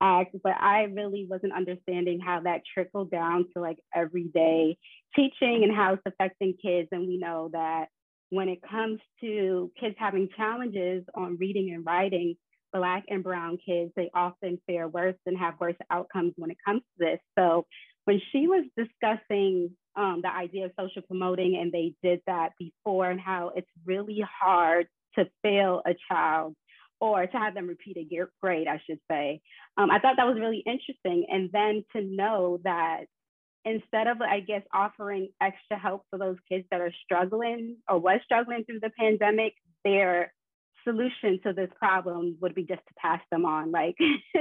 act, 0.00 0.36
but 0.42 0.54
I 0.58 0.82
really 0.84 1.26
wasn't 1.28 1.54
understanding 1.54 2.20
how 2.20 2.40
that 2.40 2.62
trickled 2.72 3.10
down 3.10 3.46
to 3.54 3.60
like 3.60 3.78
everyday 3.94 4.76
teaching 5.14 5.64
and 5.64 5.74
how 5.74 5.94
it's 5.94 6.02
affecting 6.06 6.54
kids. 6.62 6.88
And 6.92 7.06
we 7.06 7.18
know 7.18 7.50
that 7.52 7.86
when 8.30 8.48
it 8.48 8.60
comes 8.68 9.00
to 9.20 9.70
kids 9.78 9.94
having 9.98 10.28
challenges 10.36 11.04
on 11.14 11.36
reading 11.38 11.72
and 11.74 11.86
writing, 11.86 12.36
Black 12.72 13.04
and 13.08 13.22
Brown 13.22 13.58
kids, 13.64 13.92
they 13.96 14.10
often 14.12 14.60
fare 14.66 14.88
worse 14.88 15.16
and 15.24 15.38
have 15.38 15.54
worse 15.60 15.76
outcomes 15.90 16.34
when 16.36 16.50
it 16.50 16.58
comes 16.64 16.82
to 16.82 17.06
this. 17.06 17.20
So 17.38 17.66
when 18.04 18.20
she 18.32 18.46
was 18.46 18.64
discussing 18.76 19.70
um, 19.96 20.20
the 20.22 20.30
idea 20.32 20.66
of 20.66 20.72
social 20.78 21.02
promoting, 21.02 21.56
and 21.56 21.72
they 21.72 21.94
did 22.02 22.20
that 22.26 22.50
before, 22.58 23.08
and 23.10 23.20
how 23.20 23.52
it's 23.56 23.70
really 23.86 24.22
hard 24.40 24.88
to 25.18 25.26
fail 25.42 25.82
a 25.86 25.94
child 26.10 26.54
or 27.00 27.26
to 27.26 27.36
have 27.36 27.54
them 27.54 27.66
repeat 27.66 27.96
a 27.96 28.26
grade, 28.42 28.68
I 28.68 28.80
should 28.86 29.00
say. 29.10 29.40
Um, 29.76 29.90
I 29.90 29.98
thought 29.98 30.16
that 30.16 30.26
was 30.26 30.38
really 30.38 30.62
interesting. 30.66 31.26
And 31.30 31.50
then 31.52 31.84
to 31.94 32.02
know 32.02 32.58
that 32.64 33.04
instead 33.64 34.06
of, 34.06 34.20
I 34.22 34.40
guess, 34.40 34.62
offering 34.72 35.28
extra 35.42 35.78
help 35.78 36.04
for 36.10 36.18
those 36.18 36.36
kids 36.48 36.64
that 36.70 36.80
are 36.80 36.92
struggling 37.04 37.76
or 37.88 37.98
was 37.98 38.20
struggling 38.24 38.64
through 38.64 38.80
the 38.80 38.92
pandemic, 38.98 39.54
their 39.84 40.32
solution 40.84 41.40
to 41.42 41.52
this 41.52 41.70
problem 41.78 42.36
would 42.40 42.54
be 42.54 42.62
just 42.62 42.80
to 42.86 42.94
pass 42.96 43.20
them 43.30 43.44
on. 43.44 43.72
Like, 43.72 43.96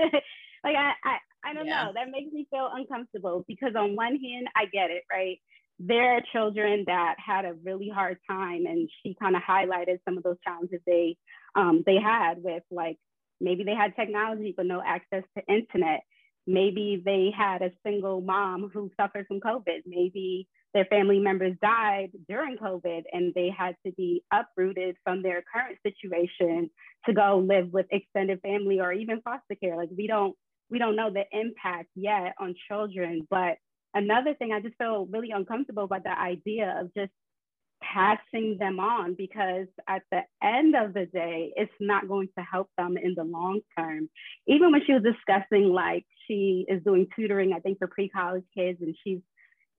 like 0.63 0.75
I, 0.75 0.93
I, 1.03 1.17
I 1.49 1.53
don't 1.53 1.65
yeah. 1.67 1.85
know. 1.85 1.91
That 1.95 2.11
makes 2.11 2.31
me 2.31 2.47
feel 2.49 2.69
uncomfortable 2.73 3.43
because 3.47 3.73
on 3.75 3.95
one 3.95 4.17
hand, 4.17 4.47
I 4.55 4.65
get 4.65 4.91
it, 4.91 5.03
right? 5.11 5.39
There 5.79 6.15
are 6.15 6.21
children 6.31 6.85
that 6.87 7.15
had 7.17 7.43
a 7.43 7.53
really 7.65 7.89
hard 7.89 8.17
time, 8.29 8.65
and 8.65 8.89
she 9.01 9.15
kind 9.19 9.35
of 9.35 9.41
highlighted 9.41 9.97
some 10.05 10.17
of 10.17 10.23
those 10.23 10.37
challenges 10.43 10.79
they 10.85 11.17
um, 11.55 11.83
they 11.85 11.97
had 11.97 12.43
with 12.43 12.63
like 12.71 12.97
maybe 13.39 13.63
they 13.63 13.75
had 13.75 13.95
technology 13.95 14.53
but 14.55 14.65
no 14.65 14.81
access 14.85 15.23
to 15.37 15.53
internet. 15.53 16.01
Maybe 16.47 17.01
they 17.03 17.31
had 17.35 17.61
a 17.61 17.71
single 17.83 18.21
mom 18.21 18.69
who 18.71 18.91
suffered 18.99 19.25
from 19.27 19.39
COVID. 19.39 19.81
Maybe 19.85 20.47
their 20.73 20.85
family 20.85 21.19
members 21.19 21.55
died 21.61 22.11
during 22.27 22.57
COVID 22.57 23.03
and 23.11 23.33
they 23.33 23.49
had 23.49 23.75
to 23.85 23.93
be 23.93 24.23
uprooted 24.31 24.97
from 25.03 25.23
their 25.23 25.43
current 25.51 25.77
situation 25.83 26.69
to 27.05 27.13
go 27.13 27.43
live 27.47 27.71
with 27.71 27.87
extended 27.91 28.41
family 28.41 28.79
or 28.79 28.91
even 28.91 29.21
foster 29.21 29.55
care. 29.55 29.77
Like 29.77 29.89
we 29.97 30.05
don't 30.05 30.35
we 30.69 30.79
don't 30.79 30.95
know 30.95 31.09
the 31.09 31.23
impact 31.31 31.89
yet 31.95 32.33
on 32.39 32.55
children. 32.67 33.27
But 33.29 33.57
another 33.93 34.33
thing, 34.33 34.51
I 34.51 34.59
just 34.59 34.77
feel 34.77 35.07
really 35.09 35.31
uncomfortable 35.31 35.83
about 35.83 36.03
the 36.03 36.19
idea 36.19 36.77
of 36.79 36.93
just 36.93 37.11
passing 37.81 38.57
them 38.59 38.79
on 38.79 39.15
because 39.15 39.67
at 39.87 40.03
the 40.11 40.21
end 40.43 40.75
of 40.75 40.93
the 40.93 41.05
day, 41.05 41.51
it's 41.55 41.71
not 41.79 42.07
going 42.07 42.29
to 42.37 42.43
help 42.43 42.69
them 42.77 42.97
in 42.97 43.13
the 43.15 43.23
long 43.23 43.61
term. 43.77 44.09
Even 44.47 44.71
when 44.71 44.81
she 44.85 44.93
was 44.93 45.03
discussing, 45.03 45.69
like, 45.69 46.05
she 46.27 46.65
is 46.67 46.83
doing 46.83 47.07
tutoring, 47.15 47.53
I 47.53 47.59
think, 47.59 47.79
for 47.79 47.87
pre 47.87 48.09
college 48.09 48.45
kids, 48.55 48.79
and 48.81 48.95
she's, 49.03 49.19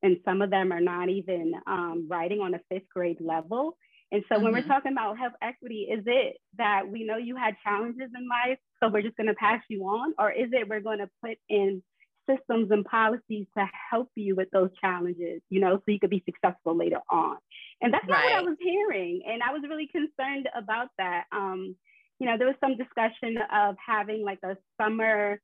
and 0.02 0.18
some 0.24 0.42
of 0.42 0.50
them 0.50 0.72
are 0.72 0.80
not 0.80 1.08
even 1.08 1.52
um, 1.66 2.06
writing 2.08 2.40
on 2.40 2.54
a 2.54 2.60
fifth 2.70 2.88
grade 2.88 3.20
level. 3.20 3.76
And 4.12 4.22
so 4.28 4.36
mm-hmm. 4.36 4.44
when 4.44 4.52
we're 4.52 4.60
mm-hmm. 4.60 4.68
talking 4.68 4.92
about 4.92 5.18
health 5.18 5.32
equity, 5.42 5.88
is 5.90 6.04
it 6.06 6.36
that 6.58 6.88
we 6.88 7.04
know 7.04 7.16
you 7.16 7.36
had 7.36 7.54
challenges 7.64 8.10
in 8.16 8.28
life 8.28 8.58
so 8.80 8.88
we're 8.88 9.02
just 9.02 9.16
going 9.16 9.26
to 9.26 9.34
pass 9.34 9.60
you 9.68 9.82
on? 9.82 10.14
Or 10.18 10.30
is 10.30 10.50
it 10.52 10.68
we're 10.68 10.80
going 10.80 10.98
to 10.98 11.10
put 11.24 11.38
in 11.48 11.82
systems 12.28 12.70
and 12.70 12.84
policies 12.84 13.46
to 13.56 13.66
help 13.90 14.10
you 14.14 14.34
with 14.34 14.48
those 14.52 14.70
challenges, 14.80 15.40
you 15.50 15.60
know, 15.60 15.76
so 15.76 15.82
you 15.86 15.98
could 15.98 16.10
be 16.10 16.22
successful 16.24 16.76
later 16.76 17.00
on? 17.10 17.36
And 17.80 17.92
that's 17.92 18.06
not 18.06 18.16
right. 18.16 18.32
what 18.32 18.42
I 18.42 18.42
was 18.42 18.56
hearing. 18.60 19.22
And 19.26 19.42
I 19.42 19.52
was 19.52 19.62
really 19.68 19.88
concerned 19.88 20.48
about 20.56 20.88
that. 20.98 21.24
Um, 21.32 21.76
you 22.18 22.26
know, 22.26 22.38
there 22.38 22.46
was 22.46 22.56
some 22.60 22.76
discussion 22.76 23.36
of 23.52 23.76
having 23.84 24.22
like 24.24 24.38
a 24.42 24.56
summer, 24.80 25.40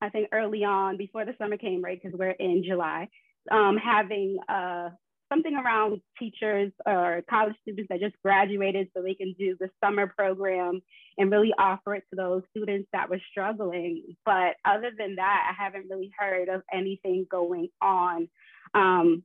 I 0.00 0.10
think 0.10 0.28
early 0.32 0.64
on 0.64 0.96
before 0.96 1.24
the 1.24 1.34
summer 1.38 1.56
came, 1.56 1.82
right? 1.82 2.00
Because 2.00 2.18
we're 2.18 2.30
in 2.30 2.62
July, 2.66 3.08
um, 3.50 3.76
having 3.76 4.38
uh, 4.48 4.90
something 5.30 5.54
around 5.54 6.00
teachers 6.18 6.72
or 6.86 7.22
college 7.30 7.54
students 7.62 7.88
that 7.88 8.00
just 8.00 8.16
graduated 8.22 8.88
so 8.94 9.02
they 9.02 9.14
can 9.14 9.34
do 9.38 9.56
the 9.58 9.70
summer 9.82 10.06
program 10.06 10.80
and 11.16 11.30
really 11.30 11.52
offer 11.58 11.94
it 11.94 12.04
to 12.10 12.16
those 12.16 12.42
students 12.50 12.88
that 12.92 13.08
were 13.08 13.20
struggling. 13.30 14.16
But 14.24 14.56
other 14.64 14.90
than 14.96 15.16
that, 15.16 15.50
I 15.50 15.62
haven't 15.62 15.88
really 15.88 16.10
heard 16.18 16.48
of 16.48 16.62
anything 16.72 17.26
going 17.30 17.68
on 17.80 18.28
um, 18.74 19.22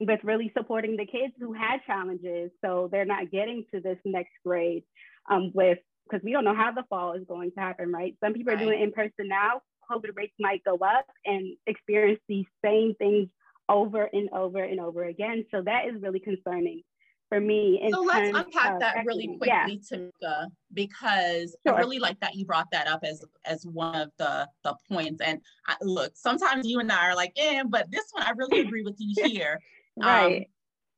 with 0.00 0.20
really 0.22 0.52
supporting 0.56 0.96
the 0.96 1.06
kids 1.06 1.34
who 1.40 1.52
had 1.52 1.78
challenges. 1.86 2.50
So 2.64 2.88
they're 2.90 3.04
not 3.04 3.30
getting 3.30 3.64
to 3.74 3.80
this 3.80 3.98
next 4.04 4.32
grade 4.44 4.84
um, 5.30 5.50
with, 5.54 5.78
because 6.08 6.24
we 6.24 6.32
don't 6.32 6.44
know 6.44 6.54
how 6.54 6.72
the 6.72 6.84
fall 6.88 7.14
is 7.14 7.24
going 7.26 7.52
to 7.52 7.60
happen, 7.60 7.90
right? 7.90 8.14
Some 8.22 8.34
people 8.34 8.52
right. 8.52 8.60
are 8.60 8.64
doing 8.64 8.82
in 8.82 8.92
person 8.92 9.28
now. 9.28 9.62
COVID 9.90 10.14
rates 10.14 10.34
might 10.38 10.62
go 10.64 10.74
up 10.76 11.06
and 11.24 11.56
experience 11.66 12.20
these 12.28 12.44
same 12.62 12.94
things 12.98 13.28
over 13.68 14.08
and 14.12 14.28
over 14.30 14.62
and 14.62 14.80
over 14.80 15.04
again. 15.04 15.44
So 15.50 15.62
that 15.62 15.86
is 15.86 16.02
really 16.02 16.20
concerning 16.20 16.82
for 17.28 17.40
me. 17.40 17.80
so 17.92 18.00
let's 18.00 18.36
unpack 18.36 18.80
that 18.80 19.04
really 19.04 19.36
quickly, 19.38 19.48
yeah. 19.48 19.66
Tamika, 19.66 20.46
because 20.72 21.54
sure. 21.66 21.76
I 21.76 21.78
really 21.78 21.98
like 21.98 22.18
that 22.20 22.34
you 22.34 22.46
brought 22.46 22.70
that 22.72 22.88
up 22.88 23.00
as 23.02 23.22
as 23.44 23.66
one 23.66 23.94
of 23.94 24.10
the 24.18 24.48
the 24.64 24.74
points. 24.90 25.20
And 25.20 25.40
I, 25.66 25.76
look, 25.82 26.12
sometimes 26.14 26.66
you 26.66 26.80
and 26.80 26.90
I 26.90 27.08
are 27.08 27.16
like, 27.16 27.32
"Yeah," 27.36 27.64
but 27.68 27.90
this 27.90 28.04
one 28.12 28.24
I 28.24 28.30
really 28.30 28.60
agree 28.60 28.82
with 28.82 28.96
you 28.98 29.14
here. 29.26 29.60
right. 29.96 30.38
Um, 30.38 30.44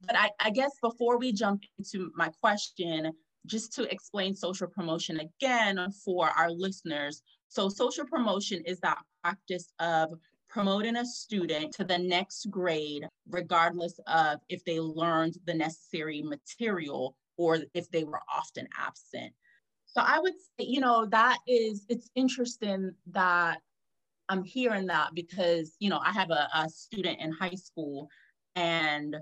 but 0.07 0.16
I, 0.16 0.31
I 0.41 0.51
guess 0.51 0.71
before 0.81 1.18
we 1.18 1.31
jump 1.31 1.62
into 1.79 2.11
my 2.16 2.31
question, 2.41 3.12
just 3.47 3.75
to 3.75 3.91
explain 3.93 4.35
social 4.35 4.66
promotion 4.66 5.21
again 5.21 5.93
for 6.05 6.29
our 6.29 6.51
listeners. 6.51 7.23
So, 7.49 7.68
social 7.68 8.07
promotion 8.07 8.62
is 8.64 8.81
that 8.81 8.99
practice 9.23 9.73
of 9.79 10.11
promoting 10.51 10.96
a 10.96 11.07
student 11.07 11.72
to 11.72 11.84
the 11.84 11.96
next 11.96 12.51
grade, 12.51 13.09
regardless 13.28 13.98
of 14.07 14.40
if 14.48 14.64
they 14.64 14.80
learned 14.80 15.36
the 15.46 15.55
necessary 15.55 16.22
material 16.22 17.16
or 17.36 17.59
if 17.72 17.88
they 17.90 18.05
were 18.05 18.20
often 18.34 18.66
absent. 18.76 19.32
So 19.86 20.03
I 20.05 20.18
would 20.18 20.34
say, 20.34 20.66
you 20.66 20.80
know, 20.80 21.07
that 21.07 21.38
is, 21.46 21.86
it's 21.88 22.11
interesting 22.14 22.92
that 23.12 23.61
I'm 24.28 24.44
hearing 24.44 24.86
that 24.86 25.11
because, 25.14 25.74
you 25.78 25.88
know, 25.88 26.01
I 26.05 26.12
have 26.12 26.30
a, 26.30 26.48
a 26.55 26.68
student 26.68 27.20
in 27.20 27.32
high 27.32 27.57
school 27.57 28.09
and 28.57 29.16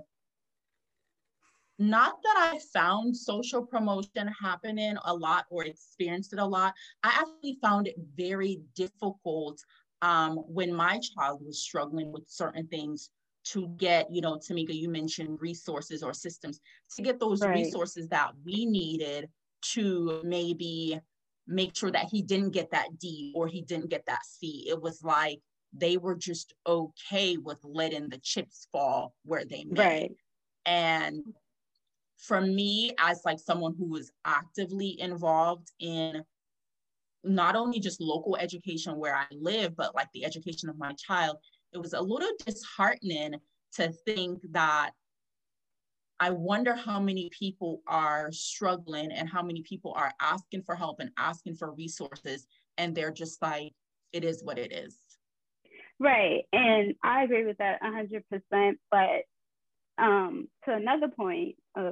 not 1.79 2.15
that 2.23 2.51
I 2.53 2.59
found 2.73 3.15
social 3.15 3.65
promotion 3.65 4.29
happening 4.41 4.97
a 5.05 5.15
lot 5.15 5.45
or 5.49 5.63
experienced 5.63 6.33
it 6.33 6.39
a 6.39 6.45
lot. 6.45 6.73
I 7.03 7.09
actually 7.19 7.57
found 7.61 7.87
it 7.87 7.95
very 8.15 8.61
difficult 8.75 9.63
um, 10.01 10.37
when 10.47 10.73
my 10.73 10.99
child 10.99 11.41
was 11.45 11.59
struggling 11.61 12.11
with 12.11 12.23
certain 12.27 12.67
things 12.67 13.09
to 13.45 13.67
get, 13.77 14.11
you 14.11 14.21
know, 14.21 14.35
Tamika, 14.35 14.73
you 14.73 14.89
mentioned 14.89 15.41
resources 15.41 16.03
or 16.03 16.13
systems 16.13 16.59
to 16.95 17.01
get 17.01 17.19
those 17.19 17.41
right. 17.41 17.55
resources 17.55 18.07
that 18.09 18.31
we 18.45 18.65
needed 18.65 19.29
to 19.61 20.21
maybe 20.23 20.99
make 21.47 21.75
sure 21.75 21.91
that 21.91 22.07
he 22.11 22.21
didn't 22.21 22.51
get 22.51 22.71
that 22.71 22.97
D 22.99 23.33
or 23.35 23.47
he 23.47 23.61
didn't 23.61 23.89
get 23.89 24.05
that 24.05 24.25
C. 24.25 24.65
It 24.69 24.81
was 24.81 25.03
like 25.03 25.39
they 25.73 25.97
were 25.97 26.15
just 26.15 26.53
okay 26.67 27.37
with 27.37 27.59
letting 27.63 28.09
the 28.09 28.19
chips 28.19 28.67
fall 28.71 29.13
where 29.23 29.45
they 29.45 29.65
may. 29.65 29.81
Right. 29.83 30.11
And 30.65 31.23
for 32.17 32.41
me, 32.41 32.93
as 32.99 33.21
like 33.25 33.39
someone 33.39 33.75
who 33.77 33.89
was 33.89 34.11
actively 34.25 34.99
involved 34.99 35.71
in 35.79 36.23
not 37.23 37.55
only 37.55 37.79
just 37.79 38.01
local 38.01 38.37
education 38.37 38.97
where 38.97 39.15
I 39.15 39.25
live, 39.31 39.75
but 39.75 39.95
like 39.95 40.07
the 40.13 40.25
education 40.25 40.69
of 40.69 40.77
my 40.77 40.93
child, 40.93 41.37
it 41.73 41.77
was 41.77 41.93
a 41.93 42.01
little 42.01 42.31
disheartening 42.45 43.35
to 43.73 43.91
think 44.05 44.41
that 44.51 44.91
I 46.19 46.31
wonder 46.31 46.75
how 46.75 46.99
many 46.99 47.29
people 47.37 47.81
are 47.87 48.31
struggling 48.31 49.11
and 49.11 49.29
how 49.29 49.41
many 49.41 49.61
people 49.61 49.93
are 49.95 50.11
asking 50.19 50.63
for 50.63 50.75
help 50.75 50.99
and 50.99 51.11
asking 51.17 51.55
for 51.55 51.71
resources. 51.73 52.47
And 52.77 52.93
they're 52.93 53.11
just 53.11 53.41
like, 53.41 53.73
it 54.11 54.23
is 54.23 54.43
what 54.43 54.57
it 54.57 54.73
is. 54.73 54.97
Right. 55.99 56.43
And 56.51 56.95
I 57.03 57.23
agree 57.23 57.45
with 57.45 57.57
that 57.57 57.81
100%. 57.81 58.73
But 58.91 59.23
um, 59.97 60.47
to 60.65 60.73
another 60.73 61.07
point, 61.07 61.55
uh, 61.77 61.91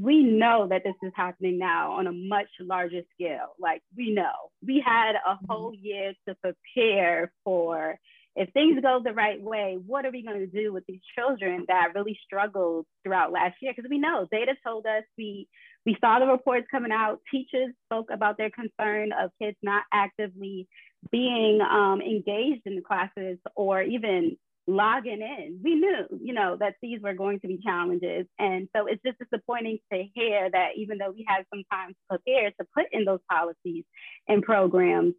we 0.00 0.22
know 0.22 0.66
that 0.68 0.82
this 0.84 0.94
is 1.02 1.12
happening 1.14 1.58
now 1.58 1.92
on 1.92 2.06
a 2.06 2.12
much 2.12 2.48
larger 2.60 3.02
scale. 3.14 3.54
Like 3.58 3.82
we 3.96 4.12
know 4.12 4.50
we 4.66 4.82
had 4.84 5.12
a 5.12 5.34
mm-hmm. 5.34 5.46
whole 5.48 5.74
year 5.74 6.14
to 6.28 6.34
prepare 6.36 7.32
for 7.44 7.98
if 8.36 8.50
things 8.52 8.80
go 8.82 9.00
the 9.02 9.12
right 9.12 9.40
way, 9.40 9.78
what 9.86 10.04
are 10.04 10.10
we 10.10 10.24
going 10.24 10.40
to 10.40 10.46
do 10.46 10.72
with 10.72 10.84
these 10.86 11.00
children 11.16 11.64
that 11.68 11.92
really 11.94 12.18
struggled 12.24 12.84
throughout 13.04 13.30
last 13.30 13.54
year? 13.60 13.72
Because 13.74 13.88
we 13.88 13.98
know 13.98 14.26
data 14.30 14.54
told 14.66 14.86
us 14.86 15.04
we 15.16 15.48
we 15.86 15.96
saw 16.00 16.18
the 16.18 16.26
reports 16.26 16.66
coming 16.70 16.90
out. 16.90 17.20
Teachers 17.30 17.72
spoke 17.86 18.08
about 18.10 18.36
their 18.36 18.50
concern 18.50 19.12
of 19.12 19.30
kids 19.40 19.56
not 19.62 19.84
actively 19.92 20.66
being 21.12 21.60
um, 21.60 22.00
engaged 22.00 22.62
in 22.64 22.74
the 22.74 22.82
classes 22.82 23.38
or 23.54 23.82
even 23.82 24.36
logging 24.66 25.20
in. 25.20 25.60
We 25.62 25.74
knew, 25.74 26.06
you 26.22 26.32
know, 26.32 26.56
that 26.58 26.74
these 26.80 27.00
were 27.02 27.14
going 27.14 27.40
to 27.40 27.48
be 27.48 27.60
challenges. 27.62 28.26
And 28.38 28.68
so 28.74 28.86
it's 28.86 29.02
just 29.04 29.18
disappointing 29.18 29.78
to 29.92 30.04
hear 30.14 30.50
that 30.50 30.70
even 30.76 30.98
though 30.98 31.10
we 31.10 31.24
had 31.28 31.44
some 31.52 31.64
time 31.70 31.90
to 31.90 32.18
prepare 32.18 32.50
to 32.50 32.66
put 32.74 32.86
in 32.92 33.04
those 33.04 33.20
policies 33.30 33.84
and 34.28 34.42
programs, 34.42 35.14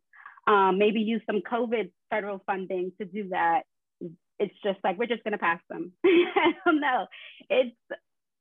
um, 0.48 0.78
maybe 0.78 1.02
use 1.02 1.22
some 1.26 1.42
COVID 1.42 1.92
federal 2.10 2.42
funding 2.46 2.92
to 3.00 3.06
do 3.06 3.30
that. 3.30 3.64
It's 4.40 4.56
just 4.64 4.80
like, 4.84 4.98
we're 4.98 5.08
just 5.08 5.24
going 5.24 5.32
to 5.34 5.38
pass 5.38 5.62
them. 5.70 5.94
I 6.06 6.54
don't 6.66 6.82
know. 6.82 7.08
It's, 7.50 7.76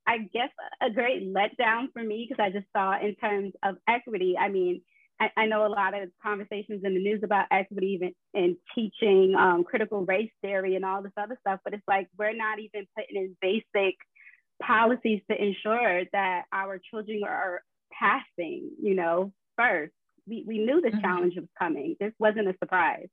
I 0.07 0.17
guess, 0.33 0.49
a 0.81 0.91
great 0.91 1.33
letdown 1.33 1.87
for 1.93 2.03
me 2.03 2.27
because 2.27 2.43
I 2.43 2.51
just 2.51 2.67
saw 2.75 2.99
in 2.99 3.15
terms 3.15 3.53
of 3.63 3.77
equity. 3.87 4.35
I 4.39 4.49
mean, 4.49 4.81
I, 5.19 5.29
I, 5.37 5.45
know 5.45 5.65
a 5.65 5.69
lot 5.69 5.93
of 5.93 6.09
conversations 6.21 6.81
in 6.83 6.93
the 6.93 6.99
news 6.99 7.21
about 7.23 7.45
equity 7.49 7.87
even 7.93 8.13
in 8.33 8.57
teaching 8.75 9.33
um, 9.37 9.63
critical 9.63 10.05
race 10.05 10.31
theory 10.41 10.75
and 10.75 10.83
all 10.83 11.01
this 11.01 11.13
other 11.17 11.37
stuff, 11.39 11.61
but 11.63 11.73
it's 11.73 11.87
like 11.87 12.09
we're 12.17 12.35
not 12.35 12.59
even 12.59 12.85
putting 12.97 13.15
in 13.15 13.37
basic 13.41 13.95
policies 14.61 15.21
to 15.29 15.41
ensure 15.41 16.03
that 16.11 16.43
our 16.51 16.79
children 16.91 17.21
are 17.25 17.61
passing, 17.91 18.71
you 18.81 18.95
know, 18.95 19.31
first. 19.57 19.93
We, 20.27 20.43
we 20.47 20.57
knew 20.59 20.81
the 20.81 20.89
mm-hmm. 20.89 21.01
challenge 21.01 21.35
was 21.35 21.45
coming. 21.57 21.95
This 21.99 22.13
wasn't 22.19 22.47
a 22.47 22.55
surprise. 22.59 23.07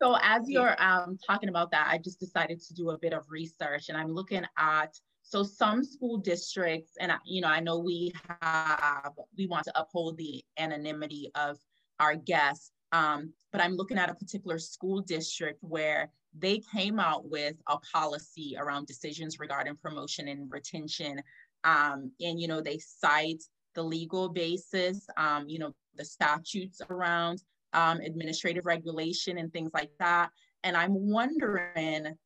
So 0.00 0.16
as 0.20 0.48
you're 0.48 0.80
um, 0.82 1.18
talking 1.24 1.48
about 1.48 1.70
that, 1.72 1.88
I 1.90 1.98
just 1.98 2.18
decided 2.18 2.60
to 2.60 2.74
do 2.74 2.90
a 2.90 2.98
bit 2.98 3.12
of 3.12 3.24
research 3.28 3.88
and 3.88 3.96
I'm 3.96 4.12
looking 4.12 4.44
at 4.58 4.98
so 5.22 5.42
some 5.42 5.84
school 5.84 6.18
districts, 6.18 6.92
and 7.00 7.12
you 7.24 7.40
know, 7.40 7.48
I 7.48 7.60
know 7.60 7.78
we 7.78 8.12
have, 8.40 9.12
we 9.36 9.46
want 9.46 9.64
to 9.64 9.80
uphold 9.80 10.16
the 10.16 10.44
anonymity 10.58 11.30
of 11.34 11.58
our 12.00 12.14
guests, 12.14 12.72
um, 12.92 13.32
but 13.52 13.60
I'm 13.60 13.76
looking 13.76 13.98
at 13.98 14.10
a 14.10 14.14
particular 14.14 14.58
school 14.58 15.00
district 15.00 15.58
where 15.62 16.10
they 16.38 16.60
came 16.74 16.98
out 16.98 17.28
with 17.28 17.56
a 17.68 17.78
policy 17.78 18.56
around 18.58 18.86
decisions 18.86 19.38
regarding 19.38 19.76
promotion 19.76 20.28
and 20.28 20.50
retention. 20.50 21.22
Um, 21.64 22.10
and, 22.20 22.40
you 22.40 22.48
know, 22.48 22.60
they 22.60 22.78
cite 22.78 23.42
the 23.74 23.82
legal 23.82 24.28
basis, 24.28 25.06
um, 25.16 25.48
you 25.48 25.58
know, 25.58 25.74
the 25.94 26.04
statutes 26.04 26.80
around 26.90 27.42
um, 27.72 28.00
administrative 28.00 28.66
regulation 28.66 29.38
and 29.38 29.52
things 29.52 29.70
like 29.72 29.90
that. 29.98 30.30
And 30.64 30.76
I'm 30.76 30.94
wondering 30.94 32.16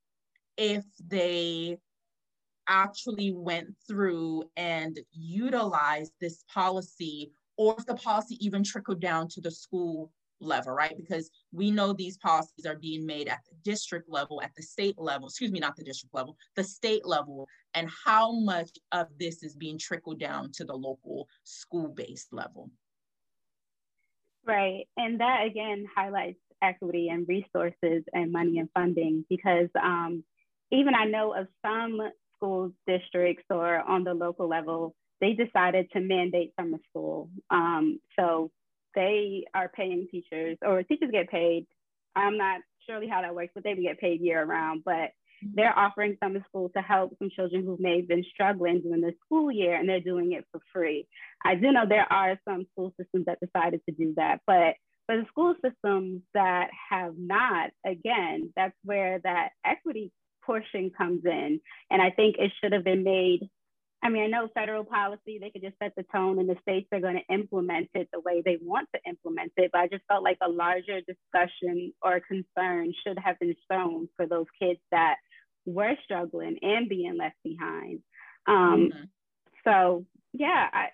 if 0.56 0.84
they 1.06 1.78
actually 2.68 3.32
went 3.32 3.68
through 3.86 4.44
and 4.56 4.98
utilized 5.12 6.12
this 6.20 6.44
policy 6.52 7.30
or 7.56 7.74
if 7.78 7.86
the 7.86 7.94
policy 7.94 8.36
even 8.44 8.62
trickled 8.62 9.00
down 9.00 9.28
to 9.28 9.40
the 9.40 9.50
school 9.50 10.12
level, 10.40 10.72
right? 10.72 10.96
Because 10.96 11.30
we 11.52 11.70
know 11.70 11.92
these 11.92 12.18
policies 12.18 12.66
are 12.66 12.76
being 12.76 13.06
made 13.06 13.28
at 13.28 13.40
the 13.48 13.56
district 13.64 14.08
level, 14.08 14.42
at 14.42 14.54
the 14.54 14.62
state 14.62 14.98
level, 14.98 15.28
excuse 15.28 15.50
me, 15.50 15.60
not 15.60 15.76
the 15.76 15.84
district 15.84 16.14
level, 16.14 16.36
the 16.54 16.64
state 16.64 17.06
level, 17.06 17.48
and 17.74 17.88
how 18.04 18.32
much 18.32 18.70
of 18.92 19.06
this 19.18 19.42
is 19.42 19.54
being 19.54 19.78
trickled 19.78 20.20
down 20.20 20.52
to 20.52 20.64
the 20.64 20.74
local 20.74 21.28
school 21.44 21.88
based 21.88 22.32
level. 22.32 22.70
Right. 24.44 24.86
And 24.96 25.20
that 25.20 25.46
again 25.46 25.86
highlights 25.94 26.38
equity 26.62 27.08
and 27.08 27.26
resources 27.28 28.04
and 28.12 28.32
money 28.32 28.58
and 28.58 28.68
funding 28.74 29.24
because 29.28 29.68
um, 29.82 30.22
even 30.70 30.94
I 30.94 31.04
know 31.04 31.34
of 31.34 31.48
some 31.64 32.00
school 32.36 32.72
districts 32.86 33.44
or 33.50 33.78
on 33.78 34.04
the 34.04 34.14
local 34.14 34.48
level, 34.48 34.94
they 35.20 35.32
decided 35.32 35.90
to 35.92 36.00
mandate 36.00 36.52
summer 36.58 36.78
school. 36.90 37.30
Um, 37.50 38.00
so 38.18 38.50
they 38.94 39.44
are 39.54 39.68
paying 39.68 40.08
teachers, 40.10 40.56
or 40.62 40.82
teachers 40.82 41.10
get 41.12 41.30
paid. 41.30 41.66
I'm 42.14 42.38
not 42.38 42.60
surely 42.86 43.08
how 43.08 43.22
that 43.22 43.34
works, 43.34 43.52
but 43.54 43.64
they 43.64 43.74
get 43.74 44.00
paid 44.00 44.20
year 44.20 44.44
round. 44.44 44.82
But 44.84 45.10
they're 45.54 45.78
offering 45.78 46.16
summer 46.22 46.42
school 46.48 46.70
to 46.74 46.82
help 46.82 47.14
some 47.18 47.30
children 47.30 47.64
who 47.64 47.76
may 47.78 47.98
have 47.98 48.08
been 48.08 48.24
struggling 48.32 48.80
during 48.80 49.02
the 49.02 49.12
school 49.24 49.50
year, 49.50 49.74
and 49.74 49.88
they're 49.88 50.00
doing 50.00 50.32
it 50.32 50.44
for 50.50 50.60
free. 50.72 51.06
I 51.44 51.54
do 51.56 51.72
know 51.72 51.84
there 51.86 52.10
are 52.10 52.38
some 52.48 52.66
school 52.72 52.94
systems 52.98 53.26
that 53.26 53.38
decided 53.40 53.80
to 53.88 53.94
do 53.94 54.14
that, 54.16 54.40
but 54.46 54.74
for 55.06 55.16
the 55.16 55.26
school 55.28 55.54
systems 55.64 56.22
that 56.34 56.70
have 56.90 57.14
not, 57.16 57.70
again, 57.84 58.52
that's 58.56 58.74
where 58.82 59.20
that 59.20 59.50
equity 59.64 60.10
portion 60.46 60.90
comes 60.96 61.24
in. 61.24 61.60
And 61.90 62.00
I 62.00 62.10
think 62.10 62.36
it 62.38 62.52
should 62.60 62.72
have 62.72 62.84
been 62.84 63.04
made. 63.04 63.48
I 64.02 64.08
mean, 64.08 64.22
I 64.22 64.26
know 64.26 64.48
federal 64.54 64.84
policy, 64.84 65.38
they 65.40 65.50
could 65.50 65.62
just 65.62 65.78
set 65.82 65.92
the 65.96 66.04
tone 66.14 66.38
and 66.38 66.48
the 66.48 66.56
states 66.62 66.86
are 66.92 67.00
going 67.00 67.16
to 67.16 67.34
implement 67.34 67.90
it 67.94 68.08
the 68.12 68.20
way 68.20 68.42
they 68.44 68.58
want 68.60 68.88
to 68.94 69.00
implement 69.08 69.52
it. 69.56 69.70
But 69.72 69.80
I 69.80 69.88
just 69.88 70.04
felt 70.06 70.22
like 70.22 70.38
a 70.42 70.48
larger 70.48 71.00
discussion 71.00 71.92
or 72.02 72.20
concern 72.20 72.92
should 73.04 73.18
have 73.18 73.38
been 73.40 73.56
shown 73.70 74.08
for 74.16 74.26
those 74.26 74.46
kids 74.60 74.80
that 74.92 75.16
were 75.64 75.94
struggling 76.04 76.58
and 76.62 76.88
being 76.88 77.16
left 77.18 77.36
behind. 77.42 78.00
Um, 78.46 78.90
mm-hmm. 78.92 79.04
So, 79.64 80.06
yeah, 80.32 80.68
I, 80.72 80.86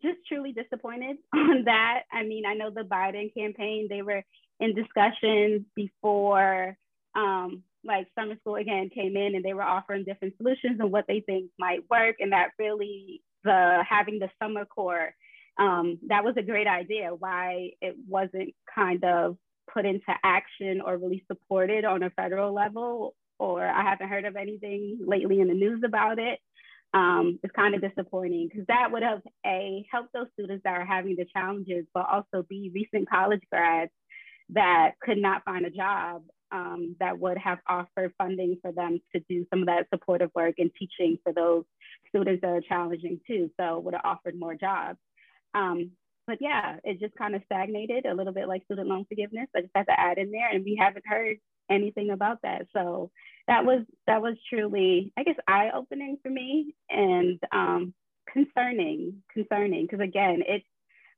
just 0.00 0.18
truly 0.26 0.52
disappointed 0.52 1.18
on 1.34 1.64
that. 1.64 2.02
I 2.10 2.22
mean, 2.22 2.44
I 2.46 2.54
know 2.54 2.70
the 2.70 2.82
Biden 2.82 3.34
campaign, 3.34 3.88
they 3.88 4.02
were 4.02 4.24
in 4.60 4.74
discussions 4.74 5.62
before 5.74 6.76
um, 7.14 7.62
like 7.84 8.06
summer 8.18 8.36
school 8.40 8.56
again 8.56 8.90
came 8.94 9.16
in 9.16 9.34
and 9.34 9.44
they 9.44 9.54
were 9.54 9.62
offering 9.62 10.04
different 10.04 10.34
solutions 10.36 10.78
and 10.80 10.92
what 10.92 11.06
they 11.08 11.20
think 11.20 11.50
might 11.58 11.80
work. 11.90 12.16
And 12.20 12.32
that 12.32 12.50
really 12.58 13.22
the 13.44 13.84
having 13.88 14.18
the 14.18 14.30
summer 14.42 14.64
corps, 14.64 15.14
um, 15.58 15.98
that 16.08 16.24
was 16.24 16.34
a 16.36 16.42
great 16.42 16.66
idea. 16.66 17.10
Why 17.14 17.70
it 17.80 17.96
wasn't 18.08 18.54
kind 18.72 19.04
of 19.04 19.36
put 19.72 19.86
into 19.86 20.14
action 20.24 20.80
or 20.84 20.96
really 20.96 21.24
supported 21.26 21.84
on 21.84 22.02
a 22.02 22.10
federal 22.10 22.54
level, 22.54 23.14
or 23.38 23.64
I 23.66 23.82
haven't 23.82 24.08
heard 24.08 24.24
of 24.24 24.36
anything 24.36 24.98
lately 25.04 25.40
in 25.40 25.48
the 25.48 25.54
news 25.54 25.82
about 25.84 26.18
it 26.18 26.38
um, 26.94 27.38
is 27.42 27.50
kind 27.54 27.74
of 27.74 27.80
disappointing 27.80 28.48
because 28.48 28.66
that 28.68 28.92
would 28.92 29.02
have 29.02 29.22
a 29.46 29.84
helped 29.90 30.12
those 30.12 30.26
students 30.34 30.62
that 30.64 30.74
are 30.74 30.84
having 30.84 31.16
the 31.16 31.26
challenges, 31.34 31.86
but 31.94 32.06
also 32.10 32.44
be 32.48 32.70
recent 32.74 33.08
college 33.08 33.42
grads 33.50 33.90
that 34.50 34.92
could 35.00 35.18
not 35.18 35.44
find 35.44 35.64
a 35.64 35.70
job 35.70 36.22
um, 36.52 36.96
that 37.00 37.18
would 37.18 37.38
have 37.38 37.58
offered 37.68 38.12
funding 38.18 38.58
for 38.62 38.72
them 38.72 39.00
to 39.14 39.20
do 39.28 39.46
some 39.50 39.60
of 39.60 39.66
that 39.66 39.86
supportive 39.92 40.30
work 40.34 40.54
and 40.58 40.70
teaching 40.78 41.18
for 41.22 41.32
those 41.32 41.64
students 42.08 42.42
that 42.42 42.50
are 42.50 42.60
challenging 42.60 43.20
too. 43.26 43.50
So 43.58 43.78
would 43.80 43.94
have 43.94 44.04
offered 44.04 44.38
more 44.38 44.54
jobs. 44.54 44.98
Um, 45.54 45.92
but 46.26 46.38
yeah, 46.40 46.76
it 46.84 47.00
just 47.00 47.14
kind 47.16 47.34
of 47.34 47.42
stagnated 47.46 48.06
a 48.06 48.14
little 48.14 48.32
bit 48.32 48.48
like 48.48 48.64
student 48.64 48.88
loan 48.88 49.06
forgiveness. 49.08 49.48
I 49.56 49.62
just 49.62 49.72
had 49.74 49.86
to 49.86 49.98
add 49.98 50.18
in 50.18 50.30
there, 50.30 50.50
and 50.50 50.64
we 50.64 50.76
haven't 50.80 51.04
heard 51.06 51.38
anything 51.70 52.10
about 52.10 52.38
that. 52.42 52.66
So 52.72 53.10
that 53.48 53.64
was 53.64 53.84
that 54.06 54.22
was 54.22 54.36
truly, 54.48 55.12
I 55.16 55.24
guess, 55.24 55.36
eye 55.48 55.70
opening 55.74 56.18
for 56.22 56.30
me 56.30 56.74
and 56.88 57.40
um, 57.50 57.94
concerning, 58.32 59.22
concerning 59.32 59.82
because 59.82 60.00
again, 60.00 60.42
it's 60.46 60.64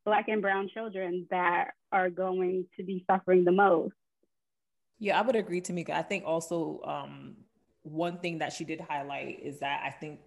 Black 0.05 0.29
and 0.29 0.43
Brown 0.43 0.69
children 0.73 1.27
that 1.31 1.73
are 1.93 2.11
going 2.11 2.67
to 2.77 2.85
be 2.85 3.05
suffering 3.11 3.45
the 3.45 3.53
most. 3.53 3.95
Yeah, 5.05 5.19
I 5.19 5.23
would 5.23 5.37
agree, 5.37 5.61
Tamika. 5.61 5.91
I 5.91 6.01
think 6.01 6.25
also 6.25 6.81
um, 6.83 7.37
one 7.83 8.21
thing 8.21 8.39
that 8.39 8.55
she 8.55 8.65
did 8.65 8.81
highlight 8.81 9.39
is 9.43 9.61
that 9.61 9.83
I 9.85 9.91
think 9.91 10.19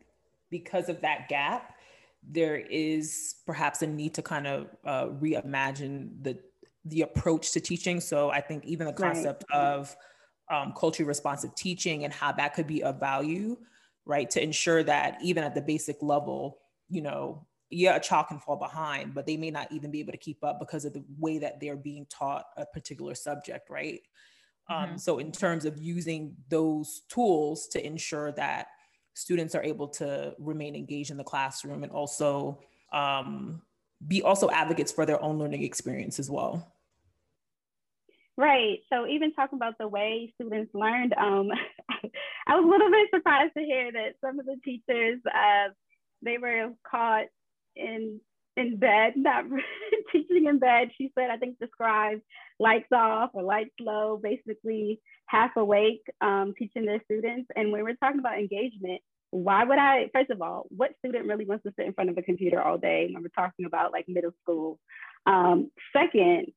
because 0.51 0.87
of 0.87 1.01
that 1.01 1.29
gap, 1.29 1.73
there 2.21 2.57
is 2.57 3.37
perhaps 3.47 3.81
a 3.81 3.87
need 3.87 4.13
to 4.13 4.21
kind 4.21 4.45
of 4.45 4.67
uh, 4.85 5.07
reimagine 5.07 6.21
the 6.21 6.37
the 6.85 7.01
approach 7.01 7.53
to 7.53 7.59
teaching. 7.59 7.99
So 7.99 8.29
I 8.29 8.39
think 8.39 8.65
even 8.65 8.85
the 8.85 8.93
concept 8.93 9.45
right. 9.51 9.59
of 9.59 9.95
um, 10.51 10.73
culturally 10.77 11.07
responsive 11.07 11.55
teaching 11.55 12.03
and 12.03 12.13
how 12.13 12.31
that 12.33 12.53
could 12.53 12.67
be 12.67 12.83
of 12.83 12.99
value, 12.99 13.57
right? 14.05 14.29
To 14.29 14.43
ensure 14.43 14.83
that 14.83 15.17
even 15.23 15.43
at 15.43 15.55
the 15.55 15.61
basic 15.61 16.03
level, 16.03 16.59
you 16.87 17.01
know, 17.01 17.47
yeah, 17.71 17.95
a 17.95 17.99
child 17.99 18.27
can 18.27 18.37
fall 18.37 18.57
behind, 18.57 19.15
but 19.15 19.25
they 19.25 19.37
may 19.37 19.49
not 19.49 19.71
even 19.71 19.89
be 19.89 20.01
able 20.01 20.11
to 20.11 20.19
keep 20.19 20.43
up 20.43 20.59
because 20.59 20.85
of 20.85 20.93
the 20.93 21.03
way 21.17 21.39
that 21.39 21.59
they're 21.59 21.75
being 21.75 22.05
taught 22.11 22.45
a 22.57 22.65
particular 22.67 23.15
subject, 23.15 23.71
right? 23.71 24.01
Um, 24.69 24.77
mm-hmm. 24.77 24.97
So, 24.97 25.19
in 25.19 25.31
terms 25.31 25.65
of 25.65 25.77
using 25.77 26.35
those 26.49 27.03
tools 27.09 27.67
to 27.69 27.85
ensure 27.85 28.31
that 28.33 28.67
students 29.13 29.55
are 29.55 29.63
able 29.63 29.87
to 29.87 30.35
remain 30.37 30.75
engaged 30.75 31.11
in 31.11 31.17
the 31.17 31.23
classroom 31.23 31.83
and 31.83 31.91
also 31.91 32.59
um, 32.93 33.61
be 34.05 34.21
also 34.21 34.49
advocates 34.49 34.91
for 34.91 35.05
their 35.05 35.21
own 35.23 35.39
learning 35.39 35.63
experience 35.63 36.19
as 36.19 36.29
well. 36.29 36.71
Right. 38.37 38.79
So 38.93 39.07
even 39.07 39.33
talking 39.33 39.57
about 39.57 39.79
the 39.79 39.87
way 39.87 40.31
students 40.39 40.71
learned, 40.75 41.13
um, 41.13 41.49
I 42.47 42.55
was 42.55 42.63
a 42.63 42.69
little 42.69 42.91
bit 42.91 43.09
surprised 43.13 43.53
to 43.57 43.63
hear 43.63 43.91
that 43.91 44.15
some 44.21 44.39
of 44.39 44.45
the 44.45 44.57
teachers, 44.63 45.19
uh, 45.25 45.69
they 46.21 46.37
were 46.37 46.69
caught 46.89 47.25
in 47.75 48.21
in 48.57 48.77
bed, 48.77 49.13
not 49.15 49.45
teaching 50.11 50.47
in 50.47 50.59
bed. 50.59 50.89
She 50.97 51.11
said, 51.17 51.29
I 51.29 51.37
think 51.37 51.59
described 51.59 52.21
lights 52.59 52.91
off 52.93 53.31
or 53.33 53.43
lights 53.43 53.75
low, 53.79 54.19
basically 54.21 54.99
half 55.27 55.51
awake, 55.55 56.03
um, 56.21 56.53
teaching 56.57 56.85
their 56.85 57.01
students. 57.05 57.49
And 57.55 57.71
when 57.71 57.83
we're 57.83 57.95
talking 57.95 58.19
about 58.19 58.39
engagement, 58.39 59.01
why 59.31 59.63
would 59.63 59.77
I, 59.77 60.09
first 60.13 60.31
of 60.31 60.41
all, 60.41 60.65
what 60.69 60.91
student 60.99 61.27
really 61.27 61.45
wants 61.45 61.63
to 61.63 61.73
sit 61.77 61.85
in 61.85 61.93
front 61.93 62.09
of 62.09 62.17
a 62.17 62.21
computer 62.21 62.61
all 62.61 62.77
day 62.77 63.09
when 63.11 63.21
we're 63.21 63.29
talking 63.29 63.65
about 63.65 63.91
like 63.91 64.05
middle 64.07 64.31
school? 64.41 64.79
Um, 65.25 65.69
second, 65.93 66.47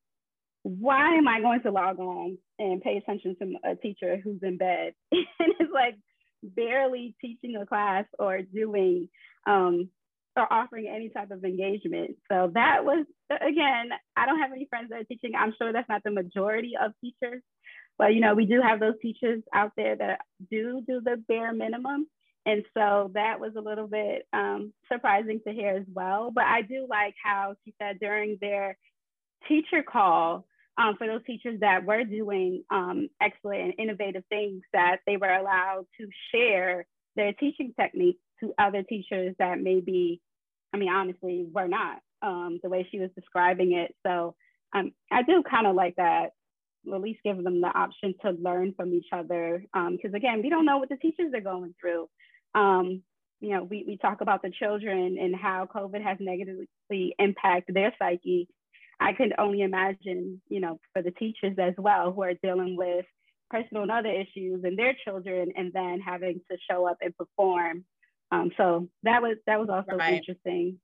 why 0.62 1.14
am 1.14 1.26
I 1.26 1.40
going 1.40 1.62
to 1.62 1.70
log 1.70 1.98
on 1.98 2.38
and 2.58 2.80
pay 2.80 2.96
attention 2.96 3.36
to 3.40 3.70
a 3.70 3.74
teacher 3.74 4.20
who's 4.22 4.40
in 4.42 4.56
bed 4.56 4.94
and 5.12 5.54
is 5.60 5.68
like 5.72 5.96
barely 6.42 7.14
teaching 7.20 7.56
a 7.56 7.66
class 7.66 8.04
or 8.18 8.40
doing 8.42 9.08
um, 9.46 9.88
or 10.36 10.52
offering 10.52 10.88
any 10.88 11.08
type 11.08 11.30
of 11.30 11.44
engagement? 11.44 12.16
So 12.30 12.50
that 12.54 12.84
was, 12.84 13.06
again, 13.30 13.90
I 14.16 14.26
don't 14.26 14.40
have 14.40 14.52
any 14.52 14.66
friends 14.68 14.90
that 14.90 15.00
are 15.00 15.04
teaching. 15.04 15.32
I'm 15.36 15.54
sure 15.58 15.72
that's 15.72 15.88
not 15.88 16.02
the 16.04 16.10
majority 16.10 16.72
of 16.80 16.92
teachers, 17.00 17.42
but 17.98 18.14
you 18.14 18.20
know, 18.20 18.34
we 18.34 18.46
do 18.46 18.60
have 18.60 18.80
those 18.80 18.94
teachers 19.02 19.42
out 19.54 19.72
there 19.76 19.96
that 19.96 20.20
do 20.50 20.82
do 20.86 21.00
the 21.04 21.22
bare 21.28 21.52
minimum. 21.52 22.06
And 22.46 22.64
so 22.72 23.10
that 23.14 23.38
was 23.38 23.52
a 23.56 23.60
little 23.60 23.86
bit 23.86 24.26
um, 24.32 24.72
surprising 24.90 25.40
to 25.46 25.52
hear 25.52 25.76
as 25.76 25.86
well. 25.92 26.30
But 26.34 26.44
I 26.44 26.62
do 26.62 26.86
like 26.88 27.14
how 27.22 27.54
she 27.64 27.74
said 27.80 28.00
during 28.00 28.38
their 28.40 28.78
teacher 29.46 29.82
call, 29.82 30.46
um, 30.78 30.96
for 30.96 31.06
those 31.06 31.24
teachers 31.26 31.60
that 31.60 31.84
were 31.84 32.04
doing 32.04 32.64
um, 32.70 33.08
excellent 33.20 33.60
and 33.60 33.74
innovative 33.78 34.24
things 34.30 34.62
that 34.72 34.98
they 35.06 35.16
were 35.16 35.32
allowed 35.32 35.84
to 35.98 36.08
share 36.32 36.86
their 37.16 37.32
teaching 37.34 37.74
techniques 37.78 38.20
to 38.40 38.52
other 38.58 38.82
teachers 38.82 39.34
that 39.38 39.60
maybe, 39.60 40.20
I 40.72 40.76
mean, 40.76 40.90
honestly, 40.90 41.46
were 41.52 41.68
not 41.68 41.98
um, 42.22 42.60
the 42.62 42.68
way 42.68 42.86
she 42.90 42.98
was 42.98 43.10
describing 43.14 43.72
it. 43.72 43.94
So 44.06 44.34
um, 44.74 44.92
I 45.10 45.22
do 45.22 45.42
kind 45.48 45.66
of 45.66 45.74
like 45.74 45.96
that, 45.96 46.30
at 46.92 47.00
least 47.00 47.20
give 47.24 47.42
them 47.42 47.60
the 47.60 47.68
option 47.68 48.14
to 48.22 48.30
learn 48.30 48.74
from 48.74 48.92
each 48.94 49.08
other. 49.12 49.64
Because 49.72 50.10
um, 50.10 50.14
again, 50.14 50.40
we 50.42 50.48
don't 50.48 50.64
know 50.64 50.78
what 50.78 50.88
the 50.88 50.96
teachers 50.96 51.32
are 51.34 51.40
going 51.40 51.74
through. 51.80 52.08
Um, 52.54 53.02
you 53.40 53.50
know, 53.50 53.64
we, 53.64 53.84
we 53.86 53.96
talk 53.96 54.20
about 54.20 54.42
the 54.42 54.50
children 54.50 55.16
and 55.18 55.34
how 55.34 55.66
COVID 55.74 56.02
has 56.02 56.18
negatively 56.20 57.14
impacted 57.18 57.74
their 57.74 57.94
psyche. 57.98 58.48
I 59.00 59.14
can 59.14 59.32
only 59.38 59.62
imagine, 59.62 60.42
you 60.48 60.60
know, 60.60 60.78
for 60.92 61.02
the 61.02 61.10
teachers 61.10 61.56
as 61.58 61.74
well 61.78 62.12
who 62.12 62.22
are 62.22 62.34
dealing 62.34 62.76
with 62.76 63.06
personal 63.50 63.82
and 63.82 63.90
other 63.90 64.10
issues 64.10 64.62
and 64.62 64.78
their 64.78 64.94
children, 65.04 65.52
and 65.56 65.72
then 65.72 66.00
having 66.00 66.40
to 66.50 66.58
show 66.70 66.86
up 66.86 66.98
and 67.00 67.16
perform. 67.16 67.84
Um, 68.32 68.50
so 68.56 68.88
that 69.02 69.22
was 69.22 69.36
that 69.46 69.58
was 69.58 69.68
also 69.68 69.96
right. 69.96 70.14
interesting. 70.14 70.78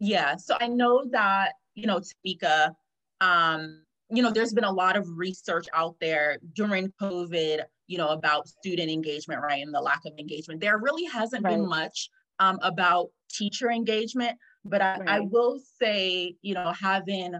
Yeah. 0.00 0.36
So 0.36 0.56
I 0.60 0.68
know 0.68 1.04
that 1.10 1.52
you 1.78 1.86
know, 1.86 2.00
Tamika, 2.00 2.74
um, 3.20 3.82
you 4.10 4.22
know, 4.22 4.30
there's 4.30 4.52
been 4.52 4.64
a 4.64 4.72
lot 4.72 4.96
of 4.96 5.06
research 5.16 5.66
out 5.72 5.94
there 6.00 6.38
during 6.54 6.92
COVID, 7.00 7.62
you 7.86 7.98
know, 7.98 8.08
about 8.08 8.48
student 8.48 8.90
engagement, 8.90 9.42
right, 9.42 9.62
and 9.62 9.72
the 9.72 9.80
lack 9.80 10.00
of 10.04 10.12
engagement. 10.18 10.60
There 10.60 10.78
really 10.78 11.04
hasn't 11.04 11.44
right. 11.44 11.52
been 11.52 11.68
much 11.68 12.10
um, 12.40 12.58
about 12.62 13.08
teacher 13.30 13.70
engagement. 13.70 14.36
But 14.64 14.82
I, 14.82 14.98
right. 14.98 15.08
I 15.08 15.20
will 15.20 15.60
say, 15.80 16.34
you 16.42 16.54
know, 16.54 16.72
having 16.78 17.34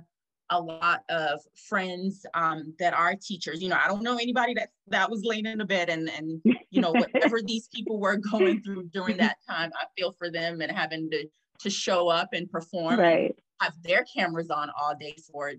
a 0.51 0.61
lot 0.61 1.03
of 1.09 1.40
friends 1.68 2.24
um, 2.34 2.74
that 2.78 2.94
are 2.94 3.14
teachers. 3.14 3.62
You 3.62 3.68
know, 3.68 3.78
I 3.82 3.88
don't 3.88 4.03
know 4.03 4.16
anybody 4.16 4.55
that 4.55 4.70
that 4.88 5.11
was 5.11 5.22
laying 5.24 5.46
in 5.46 5.59
the 5.59 5.64
bed 5.64 5.88
and 5.88 6.11
and 6.11 6.42
you 6.70 6.80
know 6.80 6.92
whatever 6.92 7.42
these 7.46 7.68
people 7.68 7.99
were 7.99 8.16
going 8.16 8.62
through 8.62 8.88
during 8.92 9.16
that 9.18 9.36
time. 9.49 9.70
I 9.74 9.86
feel 9.96 10.12
for 10.12 10.30
them 10.30 10.61
and 10.61 10.72
having 10.72 11.11
to 11.11 11.28
to 11.61 11.70
show 11.70 12.09
up 12.09 12.30
and 12.32 12.51
perform. 12.51 12.99
Right. 12.99 13.34
Have 13.61 13.74
their 13.82 14.05
cameras 14.05 14.51
on 14.51 14.70
all 14.80 14.94
day 14.94 15.16
for 15.30 15.53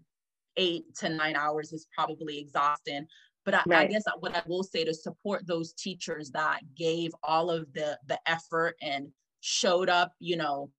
eight 0.57 0.95
to 0.95 1.09
nine 1.09 1.35
hours 1.35 1.73
is 1.73 1.87
probably 1.93 2.39
exhausting. 2.39 3.05
But 3.45 3.53
I, 3.53 3.61
right. 3.67 3.89
I 3.89 3.91
guess 3.91 4.03
what 4.19 4.35
I 4.35 4.41
will 4.47 4.63
say 4.63 4.83
to 4.83 4.93
support 4.93 5.45
those 5.45 5.73
teachers 5.73 6.31
that 6.31 6.61
gave 6.75 7.11
all 7.23 7.49
of 7.49 7.71
the 7.73 7.97
the 8.07 8.19
effort 8.25 8.75
and 8.81 9.09
showed 9.41 9.89
up, 9.89 10.13
you 10.19 10.37
know, 10.37 10.71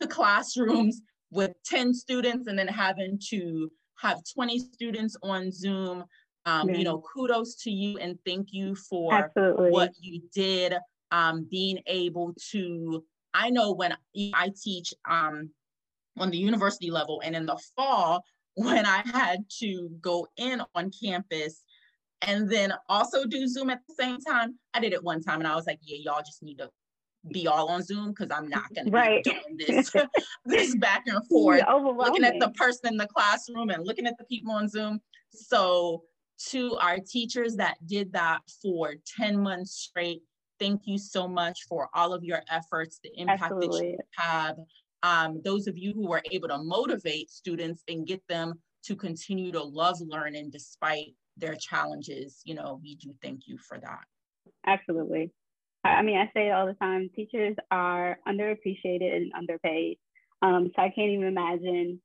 to 0.00 0.06
classrooms 0.06 1.02
with 1.30 1.52
10 1.64 1.94
students 1.94 2.48
and 2.48 2.58
then 2.58 2.68
having 2.68 3.18
to 3.28 3.70
have 3.98 4.22
20 4.34 4.58
students 4.58 5.16
on 5.22 5.52
Zoom. 5.52 6.04
Um, 6.46 6.70
You 6.70 6.84
know, 6.84 7.02
kudos 7.14 7.56
to 7.64 7.70
you 7.70 7.98
and 7.98 8.18
thank 8.24 8.48
you 8.52 8.74
for 8.74 9.12
Absolutely. 9.14 9.70
what 9.70 9.92
you 10.00 10.22
did, 10.34 10.74
um, 11.10 11.46
being 11.50 11.80
able 11.86 12.34
to. 12.50 13.04
I 13.34 13.50
know 13.50 13.72
when 13.72 13.94
I 14.34 14.50
teach 14.60 14.92
um, 15.08 15.50
on 16.18 16.30
the 16.30 16.38
university 16.38 16.90
level 16.90 17.20
and 17.24 17.36
in 17.36 17.46
the 17.46 17.58
fall, 17.76 18.24
when 18.54 18.84
I 18.86 19.02
had 19.04 19.44
to 19.60 19.90
go 20.00 20.26
in 20.36 20.62
on 20.74 20.90
campus 20.90 21.62
and 22.22 22.50
then 22.50 22.72
also 22.88 23.24
do 23.24 23.46
Zoom 23.46 23.70
at 23.70 23.80
the 23.86 23.94
same 23.94 24.18
time, 24.20 24.58
I 24.74 24.80
did 24.80 24.92
it 24.92 25.04
one 25.04 25.22
time 25.22 25.40
and 25.40 25.48
I 25.48 25.54
was 25.54 25.66
like, 25.66 25.78
yeah, 25.82 25.98
y'all 26.02 26.22
just 26.22 26.42
need 26.42 26.58
to 26.58 26.70
be 27.32 27.46
all 27.46 27.68
on 27.68 27.82
Zoom 27.82 28.10
because 28.10 28.30
I'm 28.30 28.48
not 28.48 28.72
going 28.74 28.90
right. 28.90 29.22
to 29.24 29.30
be 29.30 29.64
doing 29.66 29.76
this, 29.76 29.92
this 30.44 30.74
back 30.76 31.04
and 31.06 31.26
forth, 31.28 31.62
looking 31.68 32.24
at 32.24 32.38
the 32.40 32.50
person 32.50 32.92
in 32.92 32.96
the 32.96 33.06
classroom 33.06 33.70
and 33.70 33.86
looking 33.86 34.06
at 34.06 34.16
the 34.18 34.24
people 34.24 34.52
on 34.52 34.68
Zoom. 34.68 35.00
So 35.30 36.04
to 36.48 36.76
our 36.76 36.98
teachers 36.98 37.56
that 37.56 37.76
did 37.86 38.12
that 38.12 38.40
for 38.62 38.94
10 39.18 39.38
months 39.38 39.72
straight, 39.72 40.22
thank 40.58 40.82
you 40.86 40.98
so 40.98 41.28
much 41.28 41.60
for 41.68 41.88
all 41.94 42.12
of 42.12 42.24
your 42.24 42.42
efforts, 42.50 43.00
the 43.02 43.10
impact 43.16 43.42
Absolutely. 43.42 43.80
that 43.80 43.86
you 43.86 43.98
have. 44.16 44.56
Um, 45.02 45.40
those 45.44 45.66
of 45.66 45.78
you 45.78 45.92
who 45.92 46.06
were 46.06 46.22
able 46.30 46.48
to 46.48 46.58
motivate 46.58 47.30
students 47.30 47.82
and 47.88 48.06
get 48.06 48.22
them 48.28 48.60
to 48.84 48.96
continue 48.96 49.52
to 49.52 49.62
love 49.62 49.96
learning 50.00 50.50
despite 50.50 51.14
their 51.36 51.54
challenges, 51.54 52.42
you 52.44 52.54
know, 52.54 52.80
we 52.82 52.96
do 52.96 53.14
thank 53.22 53.46
you 53.46 53.56
for 53.56 53.78
that. 53.78 54.04
Absolutely. 54.66 55.30
I 55.84 56.02
mean, 56.02 56.18
I 56.18 56.30
say 56.34 56.48
it 56.48 56.52
all 56.52 56.66
the 56.66 56.74
time 56.74 57.10
teachers 57.14 57.56
are 57.70 58.18
underappreciated 58.28 59.14
and 59.14 59.32
underpaid. 59.36 59.98
Um, 60.42 60.70
so 60.74 60.82
I 60.82 60.90
can't 60.90 61.10
even 61.10 61.26
imagine 61.26 62.00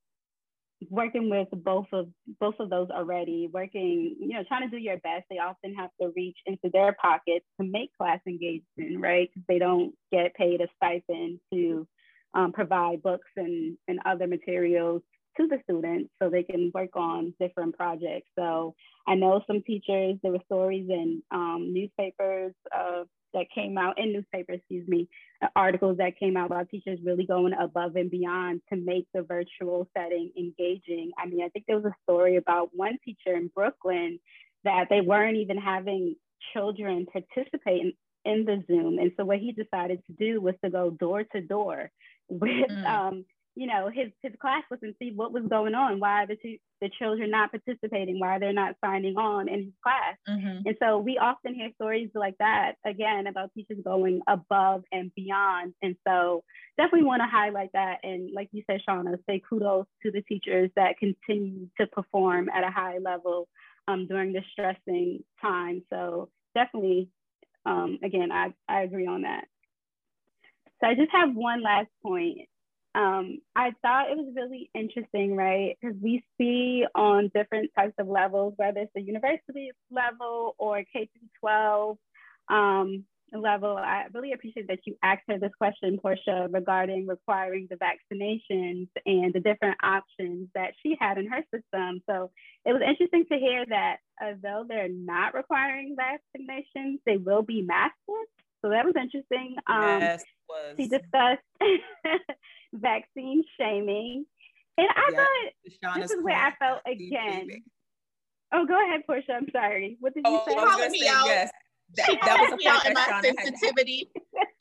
working 0.89 1.29
with 1.29 1.47
both 1.63 1.87
of 1.93 2.07
both 2.39 2.55
of 2.59 2.69
those 2.69 2.89
already 2.89 3.49
working 3.51 4.15
you 4.19 4.33
know 4.33 4.43
trying 4.47 4.69
to 4.69 4.75
do 4.75 4.81
your 4.81 4.97
best. 4.97 5.25
They 5.29 5.39
often 5.39 5.73
have 5.75 5.89
to 6.01 6.11
reach 6.15 6.37
into 6.45 6.69
their 6.71 6.95
pockets 7.01 7.45
to 7.59 7.67
make 7.67 7.95
class 7.97 8.19
engagement 8.27 8.99
right? 8.99 9.29
Because 9.33 9.45
they 9.47 9.59
don't 9.59 9.93
get 10.11 10.35
paid 10.35 10.61
a 10.61 10.67
stipend 10.75 11.39
to 11.53 11.87
um, 12.33 12.51
provide 12.51 13.01
books 13.01 13.29
and, 13.37 13.77
and 13.87 13.99
other 14.05 14.27
materials 14.27 15.01
to 15.37 15.47
the 15.47 15.57
students 15.63 16.09
so 16.21 16.29
they 16.29 16.43
can 16.43 16.71
work 16.73 16.95
on 16.95 17.33
different 17.39 17.75
projects. 17.75 18.29
So 18.37 18.75
i 19.07 19.15
know 19.15 19.41
some 19.47 19.61
teachers 19.61 20.17
there 20.23 20.31
were 20.31 20.39
stories 20.45 20.87
in 20.89 21.21
um, 21.31 21.71
newspapers 21.73 22.53
uh, 22.75 23.03
that 23.35 23.51
came 23.53 23.77
out 23.77 23.99
in 23.99 24.13
newspapers, 24.13 24.57
excuse 24.57 24.87
me, 24.87 25.07
uh, 25.41 25.47
articles 25.55 25.97
that 25.97 26.17
came 26.17 26.35
out 26.35 26.47
about 26.47 26.69
teachers 26.69 26.99
really 27.03 27.25
going 27.25 27.53
above 27.53 27.95
and 27.95 28.09
beyond 28.09 28.61
to 28.69 28.75
make 28.75 29.07
the 29.13 29.21
virtual 29.21 29.87
setting 29.95 30.31
engaging. 30.37 31.11
I 31.17 31.27
mean, 31.27 31.43
I 31.43 31.49
think 31.49 31.65
there 31.67 31.75
was 31.75 31.85
a 31.85 31.95
story 32.03 32.37
about 32.37 32.69
one 32.73 32.97
teacher 33.05 33.35
in 33.35 33.51
Brooklyn 33.53 34.19
that 34.63 34.87
they 34.89 35.01
weren't 35.01 35.37
even 35.37 35.57
having 35.57 36.15
children 36.53 37.05
participate 37.05 37.81
in, 37.81 37.93
in 38.25 38.45
the 38.45 38.63
Zoom. 38.67 38.97
And 38.97 39.11
so 39.17 39.25
what 39.25 39.39
he 39.39 39.51
decided 39.51 40.01
to 40.07 40.13
do 40.13 40.41
was 40.41 40.55
to 40.63 40.69
go 40.69 40.89
door 40.89 41.23
to 41.23 41.41
door 41.41 41.91
with 42.29 42.71
mm. 42.71 42.85
um, 42.85 43.25
you 43.55 43.67
know 43.67 43.89
his 43.93 44.11
his 44.21 44.33
classmates 44.39 44.83
and 44.83 44.93
see 44.99 45.11
what 45.15 45.31
was 45.31 45.43
going 45.49 45.73
on 45.73 45.99
why 45.99 46.25
the 46.25 46.35
two, 46.35 46.57
the 46.81 46.89
children 46.99 47.31
not 47.31 47.51
participating 47.51 48.19
why 48.19 48.37
they're 48.37 48.53
not 48.53 48.75
signing 48.83 49.15
on 49.15 49.47
in 49.47 49.63
his 49.65 49.73
class. 49.81 50.17
Mm-hmm. 50.29 50.67
and 50.67 50.75
so 50.81 50.99
we 50.99 51.17
often 51.17 51.55
hear 51.55 51.69
stories 51.75 52.09
like 52.13 52.37
that 52.39 52.73
again 52.85 53.27
about 53.27 53.53
teachers 53.53 53.77
going 53.83 54.21
above 54.27 54.83
and 54.91 55.11
beyond. 55.15 55.73
And 55.81 55.95
so 56.05 56.43
definitely 56.77 57.07
want 57.07 57.21
to 57.21 57.27
highlight 57.27 57.71
that. 57.73 57.99
And 58.03 58.31
like 58.33 58.49
you 58.51 58.63
said 58.67 58.81
shauna 58.87 59.17
say 59.27 59.41
kudos 59.49 59.85
to 60.03 60.11
the 60.11 60.21
teachers 60.21 60.69
that 60.75 60.97
continue 60.99 61.69
to 61.79 61.87
perform 61.87 62.49
at 62.49 62.63
a 62.63 62.71
high 62.71 62.97
level 62.97 63.47
um, 63.87 64.05
during 64.07 64.33
this 64.33 64.43
stressing 64.51 65.23
time. 65.41 65.81
So 65.89 66.29
definitely 66.53 67.09
um, 67.65 67.99
again 68.03 68.31
I, 68.33 68.53
I 68.67 68.81
agree 68.81 69.07
on 69.07 69.21
that. 69.21 69.45
So 70.81 70.87
I 70.87 70.95
just 70.95 71.11
have 71.13 71.33
one 71.33 71.63
last 71.63 71.87
point 72.03 72.49
um, 72.95 73.39
I 73.55 73.73
thought 73.81 74.09
it 74.09 74.17
was 74.17 74.33
really 74.35 74.69
interesting, 74.73 75.35
right? 75.35 75.77
Because 75.81 75.97
we 76.01 76.23
see 76.37 76.85
on 76.95 77.29
different 77.35 77.71
types 77.77 77.93
of 77.99 78.07
levels, 78.07 78.53
whether 78.55 78.79
it's 78.79 78.91
the 78.95 79.01
university 79.01 79.71
level 79.91 80.55
or 80.57 80.81
K 80.93 81.09
through 81.13 81.27
12 81.41 81.97
um, 82.49 83.03
level. 83.33 83.75
I 83.75 84.05
really 84.13 84.31
appreciate 84.31 84.69
that 84.69 84.79
you 84.85 84.95
asked 85.03 85.23
her 85.27 85.37
this 85.37 85.51
question, 85.57 85.97
Portia, 86.01 86.47
regarding 86.49 87.05
requiring 87.05 87.67
the 87.69 87.75
vaccinations 87.75 88.87
and 89.05 89.33
the 89.33 89.41
different 89.41 89.77
options 89.83 90.47
that 90.55 90.71
she 90.81 90.95
had 90.97 91.17
in 91.17 91.27
her 91.27 91.43
system. 91.53 92.01
So 92.09 92.31
it 92.65 92.71
was 92.71 92.81
interesting 92.87 93.25
to 93.29 93.37
hear 93.37 93.65
that 93.65 93.97
although 94.21 94.65
they're 94.67 94.87
not 94.87 95.33
requiring 95.33 95.97
vaccinations, 95.99 96.99
they 97.05 97.17
will 97.17 97.41
be 97.41 97.67
maskless. 97.69 98.44
So 98.65 98.71
that 98.71 98.83
was 98.83 98.95
interesting. 98.99 99.57
Um, 99.67 100.01
yes, 100.01 100.23
was. 100.49 100.75
She 100.75 100.87
discussed 100.87 101.43
vaccine 102.73 103.43
shaming. 103.59 104.25
And 104.75 104.87
I 104.89 105.11
thought 105.13 105.99
this 105.99 106.09
is 106.09 106.23
where 106.23 106.35
I 106.35 106.51
felt 106.57 106.81
again. 106.87 107.41
Shaming. 107.41 107.63
Oh, 108.51 108.65
go 108.65 108.73
ahead, 108.73 109.01
Portia. 109.05 109.33
I'm 109.33 109.45
sorry. 109.51 109.97
What 109.99 110.15
did 110.15 110.23
you 110.25 110.33
oh, 110.33 110.43
say? 110.47 110.55
Calling 110.55 110.91
me 110.91 111.07
out. 111.07 111.25
Yes. 111.27 111.51
That, 111.95 112.17
that 112.25 112.39
was 112.39 112.57
me 112.57 112.65
out 112.65 112.87
in 112.87 112.93
my 112.93 113.21
sensitivity, 113.23 114.09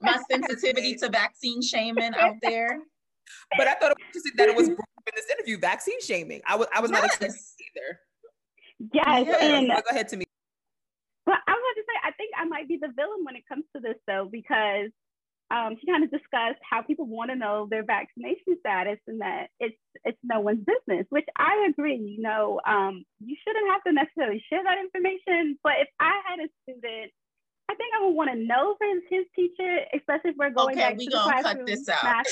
my 0.03 0.19
sensitivity 0.31 0.97
to 0.97 1.09
vaccine 1.09 1.63
shaming 1.63 2.13
out 2.21 2.37
there. 2.43 2.81
But 3.57 3.69
I 3.69 3.75
thought 3.75 3.93
it 3.93 3.97
was 3.97 4.07
interesting 4.09 4.33
that 4.37 4.49
it 4.51 4.55
was 4.55 4.69
in 4.69 4.77
this 5.17 5.25
interview, 5.33 5.59
vaccine 5.59 5.99
shaming. 6.03 6.43
I 6.47 6.57
was 6.57 6.69
I 6.75 6.81
was 6.83 6.91
yes. 6.91 7.01
not 7.01 7.07
expecting 7.07 7.41
either. 7.75 8.01
Yes, 8.93 9.27
yes. 9.27 9.43
and 9.43 9.69
go 9.69 9.91
ahead 9.91 10.09
to 10.09 10.19
me. 10.19 10.27
Well, 11.27 11.39
I 11.49 11.53
was 11.53 11.75
to 11.77 11.83
say 11.89 11.97
I 12.05 12.11
think 12.13 12.14
I 12.37 12.45
might 12.47 12.69
be 12.69 12.79
the 12.81 12.93
villain 12.95 13.25
when 13.25 13.37
it 13.37 13.49
comes 13.49 13.65
to 13.75 13.81
this 13.81 13.97
though, 14.07 14.29
because 14.31 14.91
um, 15.51 15.77
she 15.79 15.87
kind 15.87 16.03
of 16.03 16.11
discussed 16.11 16.61
how 16.69 16.83
people 16.83 17.07
want 17.07 17.31
to 17.31 17.37
know 17.37 17.69
their 17.71 17.85
vaccination 17.85 18.57
status 18.61 18.99
and 19.07 19.21
that 19.21 19.49
it's 19.61 19.77
it's 20.05 20.19
no 20.23 20.41
one's 20.41 20.65
business, 20.65 21.07
which 21.11 21.27
I 21.37 21.67
agree. 21.69 21.97
You 21.97 22.23
know, 22.23 22.61
um, 22.67 23.05
you 23.21 23.37
shouldn't 23.45 23.71
have 23.71 23.83
to 23.85 23.93
necessarily 23.93 24.43
share 24.51 24.65
that 24.65 24.79
information. 24.79 25.59
But 25.63 25.75
if 25.81 25.89
I 26.01 26.21
had 26.27 26.41
a 26.41 26.49
student, 26.63 27.13
I 27.69 27.75
think 27.75 27.95
I 27.95 28.05
would 28.05 28.15
want 28.15 28.31
to 28.31 28.37
know 28.37 28.77
his, 28.81 29.03
his 29.11 29.27
teacher, 29.37 29.85
especially 29.95 30.31
if 30.31 30.37
we're 30.37 30.51
going 30.51 30.77
okay, 30.77 30.91
back 30.91 30.99
we 30.99 31.07
to 31.07 31.11
the 31.11 31.23
classroom. 31.23 31.67
Cut 31.67 31.67
this 31.67 31.89
out. 31.89 32.27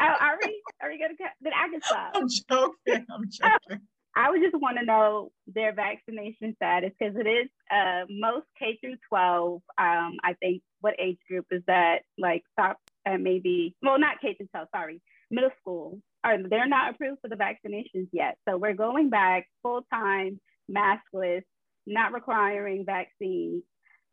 are, 0.00 0.08
are 0.10 0.38
we? 0.44 0.62
Are 0.82 0.90
we 0.90 0.98
gonna 0.98 1.16
cut? 1.16 1.32
Then 1.40 1.52
I 1.56 1.68
can 1.68 1.80
stop. 1.82 2.12
I'm 2.14 2.28
joking. 2.28 3.06
I'm 3.10 3.24
joking. 3.30 3.86
I 4.16 4.30
would 4.30 4.42
just 4.42 4.60
want 4.60 4.78
to 4.78 4.84
know 4.84 5.30
their 5.46 5.72
vaccination 5.72 6.54
status 6.56 6.90
because 6.98 7.14
it 7.16 7.28
is 7.28 7.48
uh, 7.70 8.06
most 8.08 8.46
K 8.58 8.78
through 8.80 8.96
12. 9.08 9.62
Um, 9.78 10.16
I 10.24 10.34
think 10.40 10.62
what 10.80 10.94
age 10.98 11.18
group 11.28 11.46
is 11.50 11.62
that? 11.66 12.00
Like 12.18 12.42
stop 12.52 12.78
at 13.06 13.20
maybe 13.20 13.76
well, 13.82 13.98
not 13.98 14.20
K 14.20 14.34
through 14.34 14.48
12. 14.48 14.68
Sorry, 14.74 15.00
middle 15.30 15.50
school. 15.60 16.00
Are 16.24 16.36
they're 16.48 16.68
not 16.68 16.94
approved 16.94 17.20
for 17.22 17.28
the 17.28 17.36
vaccinations 17.36 18.08
yet? 18.12 18.36
So 18.48 18.56
we're 18.58 18.74
going 18.74 19.10
back 19.10 19.46
full 19.62 19.82
time, 19.92 20.40
maskless, 20.70 21.42
not 21.86 22.12
requiring 22.12 22.84
vaccines. 22.84 23.62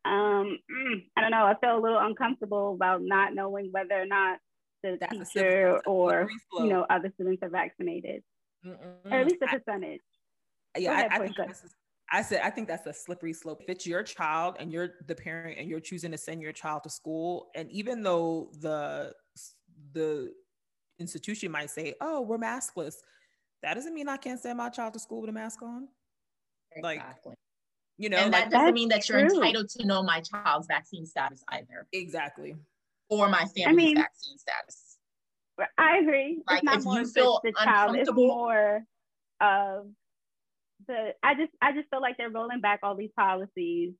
Um, 0.04 0.58
mm, 0.70 1.04
I 1.16 1.20
don't 1.20 1.32
know. 1.32 1.44
I 1.44 1.54
feel 1.60 1.76
a 1.76 1.82
little 1.82 1.98
uncomfortable 1.98 2.72
about 2.74 3.02
not 3.02 3.34
knowing 3.34 3.70
whether 3.72 4.00
or 4.00 4.06
not 4.06 4.38
the 4.82 4.96
That's 5.00 5.32
teacher 5.32 5.80
or 5.86 6.30
you 6.54 6.68
know 6.68 6.86
other 6.88 7.10
students 7.14 7.42
are 7.42 7.48
vaccinated. 7.48 8.22
Mm-mm. 8.66 9.12
Or 9.12 9.20
at 9.20 9.26
least 9.26 9.42
a 9.42 9.46
percentage. 9.46 10.00
I, 10.76 10.80
yeah, 10.80 10.92
ahead, 10.92 11.08
I, 11.12 11.16
I 11.16 11.18
think 11.18 11.36
I 12.10 12.22
said 12.22 12.40
I 12.42 12.50
think 12.50 12.68
that's 12.68 12.86
a 12.86 12.92
slippery 12.92 13.32
slope. 13.32 13.60
If 13.62 13.68
it's 13.68 13.86
your 13.86 14.02
child 14.02 14.56
and 14.58 14.72
you're 14.72 14.90
the 15.06 15.14
parent 15.14 15.58
and 15.58 15.68
you're 15.68 15.80
choosing 15.80 16.10
to 16.12 16.18
send 16.18 16.40
your 16.40 16.52
child 16.52 16.82
to 16.84 16.90
school, 16.90 17.50
and 17.54 17.70
even 17.70 18.02
though 18.02 18.50
the 18.60 19.12
the 19.92 20.32
institution 20.98 21.52
might 21.52 21.70
say, 21.70 21.94
"Oh, 22.00 22.22
we're 22.22 22.38
maskless," 22.38 22.94
that 23.62 23.74
doesn't 23.74 23.94
mean 23.94 24.08
I 24.08 24.16
can't 24.16 24.40
send 24.40 24.58
my 24.58 24.70
child 24.70 24.94
to 24.94 24.98
school 24.98 25.20
with 25.20 25.30
a 25.30 25.32
mask 25.32 25.62
on. 25.62 25.88
Exactly. 26.72 27.30
Like, 27.30 27.38
you 27.98 28.08
know, 28.08 28.18
and 28.18 28.32
that 28.32 28.50
doesn't 28.50 28.74
mean 28.74 28.88
that 28.88 29.08
you're 29.08 29.26
true. 29.28 29.36
entitled 29.36 29.68
to 29.70 29.86
know 29.86 30.02
my 30.02 30.20
child's 30.20 30.66
vaccine 30.66 31.04
status 31.04 31.42
either. 31.48 31.86
Exactly. 31.92 32.56
Or 33.10 33.28
my 33.28 33.44
family's 33.44 33.66
I 33.66 33.72
mean, 33.72 33.96
vaccine 33.96 34.38
status. 34.38 34.87
I 35.76 35.98
agree. 35.98 36.42
Like, 36.48 36.62
it's 36.62 36.64
not 36.64 36.84
more 36.84 37.02
the, 37.04 37.40
the 37.44 37.52
child. 37.52 37.96
It's 37.96 38.12
more 38.12 38.82
of 39.40 39.86
the. 40.86 41.14
I 41.22 41.34
just 41.34 41.52
I 41.60 41.72
just 41.72 41.88
feel 41.90 42.00
like 42.00 42.16
they're 42.16 42.30
rolling 42.30 42.60
back 42.60 42.80
all 42.82 42.94
these 42.94 43.10
policies 43.16 43.94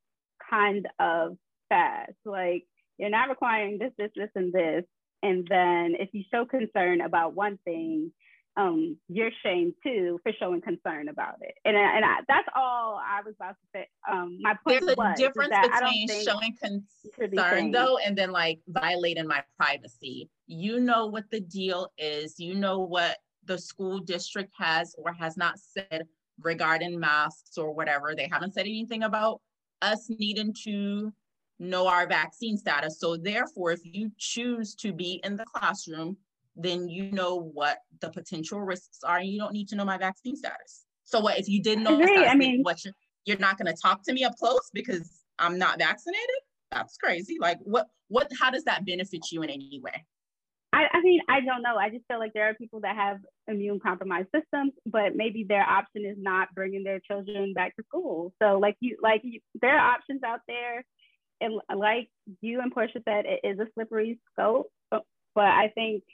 kind 0.51 0.87
of 0.99 1.37
fast. 1.69 2.13
Like 2.25 2.65
you're 2.99 3.11
not 3.11 3.29
requiring 3.29 3.79
this, 3.79 3.93
this, 3.99 4.11
this, 4.17 4.31
and 4.35 4.53
this, 4.53 4.85
and 5.23 5.47
then 5.49 5.95
if 5.99 6.11
you 6.13 6.25
show 6.33 6.45
concern 6.45 7.01
about 7.01 7.35
one 7.35 7.59
thing, 7.65 8.13
um, 8.59 8.99
you're 9.09 9.31
shamed 9.45 9.75
too 9.85 10.19
for 10.25 10.33
showing 10.39 10.61
concern 10.61 11.09
about 11.09 11.37
it. 11.41 11.55
And 11.65 11.77
and 11.77 12.05
I, 12.05 12.17
that's 12.27 12.49
all 12.57 13.01
I 13.03 13.23
was 13.25 13.35
about 13.37 13.51
to 13.51 13.67
say. 13.73 13.89
Um, 14.11 14.39
my 14.41 14.55
point 14.65 14.81
There's 14.81 14.93
a 14.93 14.95
was 14.97 15.17
difference 15.17 15.55
between 15.63 16.09
showing 16.25 16.57
concern 16.61 17.71
though 17.71 17.99
and 17.99 18.19
then 18.19 18.33
like 18.33 18.59
violating 18.67 19.29
my 19.29 19.45
privacy. 19.57 20.29
You 20.49 20.81
know 20.81 21.07
what 21.07 21.25
the 21.31 21.41
deal 21.41 21.89
is. 21.97 22.41
You 22.41 22.57
know 22.57 22.81
what 22.81 23.19
the 23.45 23.59
school 23.59 24.01
district 24.01 24.53
has 24.59 24.95
or 24.99 25.13
has 25.13 25.37
not 25.37 25.59
said 25.59 26.07
regarding 26.43 26.99
masks 26.99 27.57
or 27.57 27.73
whatever. 27.73 28.15
They 28.17 28.29
haven't 28.31 28.55
said 28.55 28.67
anything 28.67 29.05
about 29.05 29.41
us 29.83 30.07
needing 30.09 30.53
to 30.65 31.13
know 31.61 31.87
our 31.87 32.09
vaccine 32.09 32.57
status. 32.57 32.99
So 32.99 33.17
therefore, 33.17 33.71
if 33.71 33.81
you 33.85 34.11
choose 34.19 34.75
to 34.77 34.93
be 34.93 35.21
in 35.23 35.37
the 35.37 35.45
classroom 35.45 36.17
then 36.59 36.89
you 36.89 37.11
know 37.13 37.37
what 37.37 37.79
the 38.01 38.11
potential 38.11 38.61
risks 38.61 38.99
are 39.05 39.19
and 39.19 39.29
you 39.29 39.39
don't 39.39 39.53
need 39.53 39.69
to 39.69 39.77
know 39.77 39.85
my 39.85 39.97
vaccine 39.97 40.37
status. 40.37 40.85
So 41.05 41.21
what 41.21 41.39
if 41.39 41.49
you 41.49 41.63
didn't 41.63 41.85
know 41.85 41.99
I, 41.99 42.27
I 42.27 42.35
mean 42.35 42.63
what 42.63 42.85
you're, 42.85 42.95
you're 43.25 43.39
not 43.39 43.57
going 43.57 43.73
to 43.73 43.81
talk 43.81 44.03
to 44.05 44.13
me 44.13 44.25
up 44.25 44.37
close 44.37 44.69
because 44.75 45.23
I'm 45.39 45.59
not 45.59 45.79
vaccinated? 45.79 46.29
That's 46.71 46.97
crazy. 46.97 47.37
Like 47.41 47.59
what 47.63 47.87
what 48.09 48.31
how 48.39 48.51
does 48.51 48.65
that 48.65 48.85
benefit 48.85 49.31
you 49.31 49.43
in 49.43 49.51
any 49.51 49.81
way? 49.83 50.05
I, 50.73 50.85
I 50.93 51.01
mean, 51.01 51.21
I 51.31 51.41
don't 51.41 51.63
know. 51.63 51.77
I 51.77 51.89
just 51.89 52.05
feel 52.09 52.19
like 52.19 52.35
there 52.35 52.51
are 52.51 52.55
people 52.55 52.81
that 52.81 52.95
have 52.95 53.19
immune 53.47 53.81
compromised 53.81 54.29
systems, 54.35 54.73
but 54.85 55.17
maybe 55.17 55.45
their 55.49 55.63
option 55.63 56.05
is 56.05 56.17
not 56.19 56.55
bringing 56.55 56.85
their 56.85 57.01
children 57.01 57.55
back 57.55 57.75
to 57.77 57.85
school. 57.85 58.35
So, 58.43 58.59
like 58.59 58.77
you, 58.81 58.99
like 59.03 59.23
you, 59.25 59.41
there 59.63 59.79
are 59.79 59.95
options 59.95 60.23
out 60.23 60.41
there, 60.47 60.85
and 61.41 61.55
like 61.75 62.11
you 62.43 62.61
and 62.61 62.71
Portia 62.71 63.01
said, 63.09 63.25
it 63.25 63.41
is 63.45 63.59
a 63.59 63.67
slippery 63.75 64.21
scope. 64.33 64.71
But, 64.91 65.05
but 65.35 65.47
I 65.47 65.73
think 65.75 66.05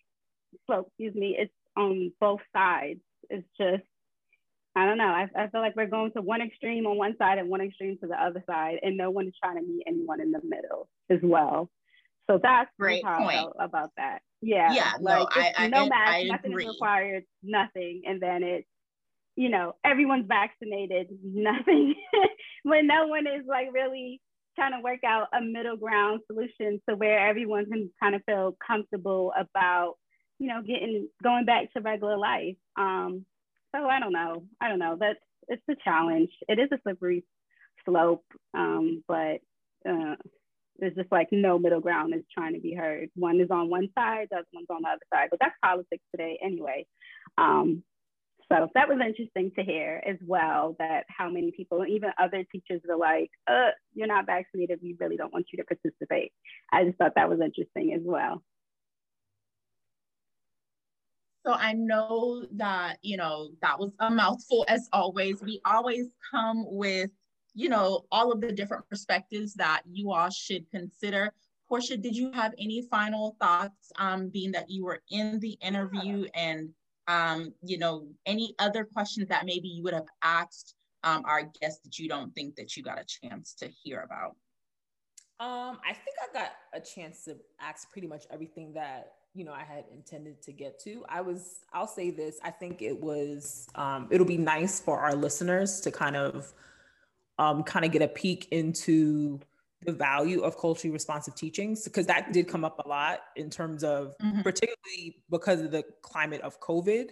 slope, 0.66 0.88
excuse 0.88 1.14
me, 1.14 1.36
it's 1.38 1.52
on 1.76 2.12
both 2.20 2.40
sides. 2.54 3.00
It's 3.30 3.46
just, 3.58 3.82
I 4.76 4.86
don't 4.86 4.98
know. 4.98 5.04
I, 5.04 5.28
I 5.36 5.48
feel 5.48 5.60
like 5.60 5.76
we're 5.76 5.86
going 5.86 6.12
to 6.12 6.22
one 6.22 6.42
extreme 6.42 6.86
on 6.86 6.96
one 6.96 7.16
side 7.16 7.38
and 7.38 7.48
one 7.48 7.60
extreme 7.60 7.96
to 8.00 8.06
the 8.06 8.20
other 8.20 8.42
side, 8.46 8.78
and 8.82 8.96
no 8.96 9.10
one 9.10 9.28
is 9.28 9.34
trying 9.42 9.56
to 9.56 9.62
meet 9.62 9.84
anyone 9.86 10.20
in 10.20 10.30
the 10.30 10.40
middle 10.42 10.88
as 11.10 11.20
well. 11.22 11.70
So 12.28 12.40
that's 12.42 12.70
great 12.78 13.04
point. 13.04 13.52
about 13.58 13.90
that. 13.96 14.20
Yeah, 14.40 14.72
yeah, 14.72 14.92
like 15.00 15.20
no, 15.20 15.28
I, 15.30 15.52
I, 15.56 15.68
no 15.68 15.86
mask, 15.86 16.26
nothing 16.26 16.52
agree. 16.52 16.64
is 16.64 16.72
required, 16.72 17.24
nothing, 17.42 18.02
and 18.06 18.20
then 18.20 18.42
it's 18.42 18.66
you 19.36 19.48
know 19.48 19.74
everyone's 19.84 20.26
vaccinated, 20.26 21.08
nothing, 21.22 21.94
when 22.62 22.86
no 22.86 23.06
one 23.06 23.26
is 23.26 23.46
like 23.46 23.68
really 23.72 24.20
trying 24.54 24.72
to 24.72 24.80
work 24.82 25.02
out 25.04 25.28
a 25.36 25.40
middle 25.40 25.76
ground 25.76 26.20
solution 26.26 26.80
to 26.88 26.94
where 26.94 27.26
everyone 27.26 27.66
can 27.66 27.90
kind 28.00 28.14
of 28.14 28.22
feel 28.24 28.56
comfortable 28.64 29.32
about 29.38 29.94
you 30.38 30.48
know, 30.48 30.62
getting 30.62 31.08
going 31.22 31.44
back 31.44 31.72
to 31.72 31.80
regular 31.80 32.16
life. 32.16 32.56
Um, 32.76 33.24
so 33.74 33.86
I 33.86 34.00
don't 34.00 34.12
know. 34.12 34.44
I 34.60 34.68
don't 34.68 34.78
know. 34.78 34.96
That's 34.98 35.18
it's 35.48 35.62
a 35.68 35.74
challenge. 35.84 36.30
It 36.48 36.58
is 36.58 36.68
a 36.72 36.78
slippery 36.82 37.24
slope, 37.84 38.24
um, 38.54 39.02
but 39.06 39.40
uh, 39.88 40.16
there's 40.78 40.94
just 40.94 41.12
like 41.12 41.28
no 41.30 41.58
middle 41.58 41.80
ground 41.80 42.14
is 42.14 42.22
trying 42.32 42.54
to 42.54 42.60
be 42.60 42.74
heard. 42.74 43.10
One 43.14 43.40
is 43.40 43.50
on 43.50 43.70
one 43.70 43.88
side, 43.96 44.28
the 44.30 44.38
other 44.38 44.46
one's 44.52 44.66
on 44.70 44.82
the 44.82 44.88
other 44.88 45.06
side. 45.12 45.28
But 45.30 45.40
that's 45.40 45.54
politics 45.62 46.02
today 46.10 46.38
anyway. 46.42 46.86
Um, 47.38 47.82
so 48.52 48.68
that 48.74 48.88
was 48.88 48.98
interesting 49.04 49.52
to 49.56 49.64
hear 49.64 50.02
as 50.06 50.16
well 50.26 50.76
that 50.78 51.04
how 51.08 51.30
many 51.30 51.50
people, 51.50 51.84
even 51.86 52.10
other 52.18 52.44
teachers, 52.52 52.82
were 52.86 52.96
like, 52.96 53.30
uh, 53.46 53.70
"You're 53.94 54.06
not 54.06 54.26
vaccinated. 54.26 54.80
We 54.82 54.96
really 55.00 55.16
don't 55.16 55.32
want 55.32 55.46
you 55.52 55.58
to 55.58 55.64
participate." 55.64 56.32
I 56.72 56.84
just 56.84 56.98
thought 56.98 57.14
that 57.16 57.30
was 57.30 57.40
interesting 57.40 57.94
as 57.94 58.02
well. 58.04 58.42
So 61.44 61.52
I 61.52 61.74
know 61.74 62.46
that, 62.52 62.98
you 63.02 63.16
know, 63.16 63.50
that 63.60 63.78
was 63.78 63.92
a 63.98 64.10
mouthful 64.10 64.64
as 64.68 64.88
always. 64.92 65.42
We 65.42 65.60
always 65.66 66.06
come 66.30 66.64
with, 66.66 67.10
you 67.54 67.68
know, 67.68 68.04
all 68.10 68.32
of 68.32 68.40
the 68.40 68.52
different 68.52 68.88
perspectives 68.88 69.54
that 69.54 69.82
you 69.90 70.10
all 70.12 70.30
should 70.30 70.70
consider. 70.70 71.32
Portia, 71.68 71.96
did 71.96 72.16
you 72.16 72.32
have 72.32 72.54
any 72.58 72.86
final 72.90 73.36
thoughts, 73.40 73.92
um, 73.98 74.28
being 74.28 74.52
that 74.52 74.70
you 74.70 74.84
were 74.84 75.02
in 75.10 75.38
the 75.40 75.52
interview 75.60 76.26
and, 76.34 76.70
um, 77.08 77.52
you 77.62 77.78
know, 77.78 78.06
any 78.26 78.54
other 78.58 78.84
questions 78.84 79.28
that 79.28 79.44
maybe 79.44 79.68
you 79.68 79.82
would 79.82 79.94
have 79.94 80.06
asked 80.22 80.74
um, 81.04 81.22
our 81.26 81.50
guests 81.60 81.80
that 81.84 81.98
you 81.98 82.08
don't 82.08 82.34
think 82.34 82.56
that 82.56 82.76
you 82.76 82.82
got 82.82 82.98
a 82.98 83.04
chance 83.04 83.54
to 83.54 83.68
hear 83.68 84.00
about? 84.00 84.36
Um, 85.40 85.78
I 85.84 85.92
think 85.92 86.16
I 86.22 86.32
got 86.32 86.52
a 86.72 86.80
chance 86.80 87.24
to 87.24 87.36
ask 87.60 87.90
pretty 87.90 88.06
much 88.06 88.24
everything 88.30 88.72
that 88.74 89.12
you 89.34 89.44
know 89.44 89.52
I 89.52 89.64
had 89.64 89.84
intended 89.92 90.40
to 90.42 90.52
get 90.52 90.78
to. 90.80 91.04
I 91.08 91.20
was 91.20 91.60
I'll 91.72 91.86
say 91.86 92.10
this, 92.10 92.38
I 92.42 92.50
think 92.50 92.82
it 92.82 92.98
was 92.98 93.68
um 93.74 94.08
it'll 94.10 94.26
be 94.26 94.38
nice 94.38 94.80
for 94.80 95.00
our 95.00 95.14
listeners 95.14 95.80
to 95.82 95.90
kind 95.90 96.16
of 96.16 96.52
um 97.38 97.62
kind 97.64 97.84
of 97.84 97.90
get 97.90 98.02
a 98.02 98.08
peek 98.08 98.48
into 98.52 99.40
the 99.84 99.92
value 99.92 100.40
of 100.40 100.56
culturally 100.56 100.92
responsive 100.92 101.34
teachings 101.34 101.84
because 101.84 102.06
that 102.06 102.32
did 102.32 102.48
come 102.48 102.64
up 102.64 102.80
a 102.84 102.88
lot 102.88 103.20
in 103.36 103.50
terms 103.50 103.84
of 103.84 104.16
mm-hmm. 104.18 104.40
particularly 104.40 105.22
because 105.30 105.60
of 105.60 105.70
the 105.70 105.84
climate 106.00 106.40
of 106.40 106.58
COVID 106.60 107.10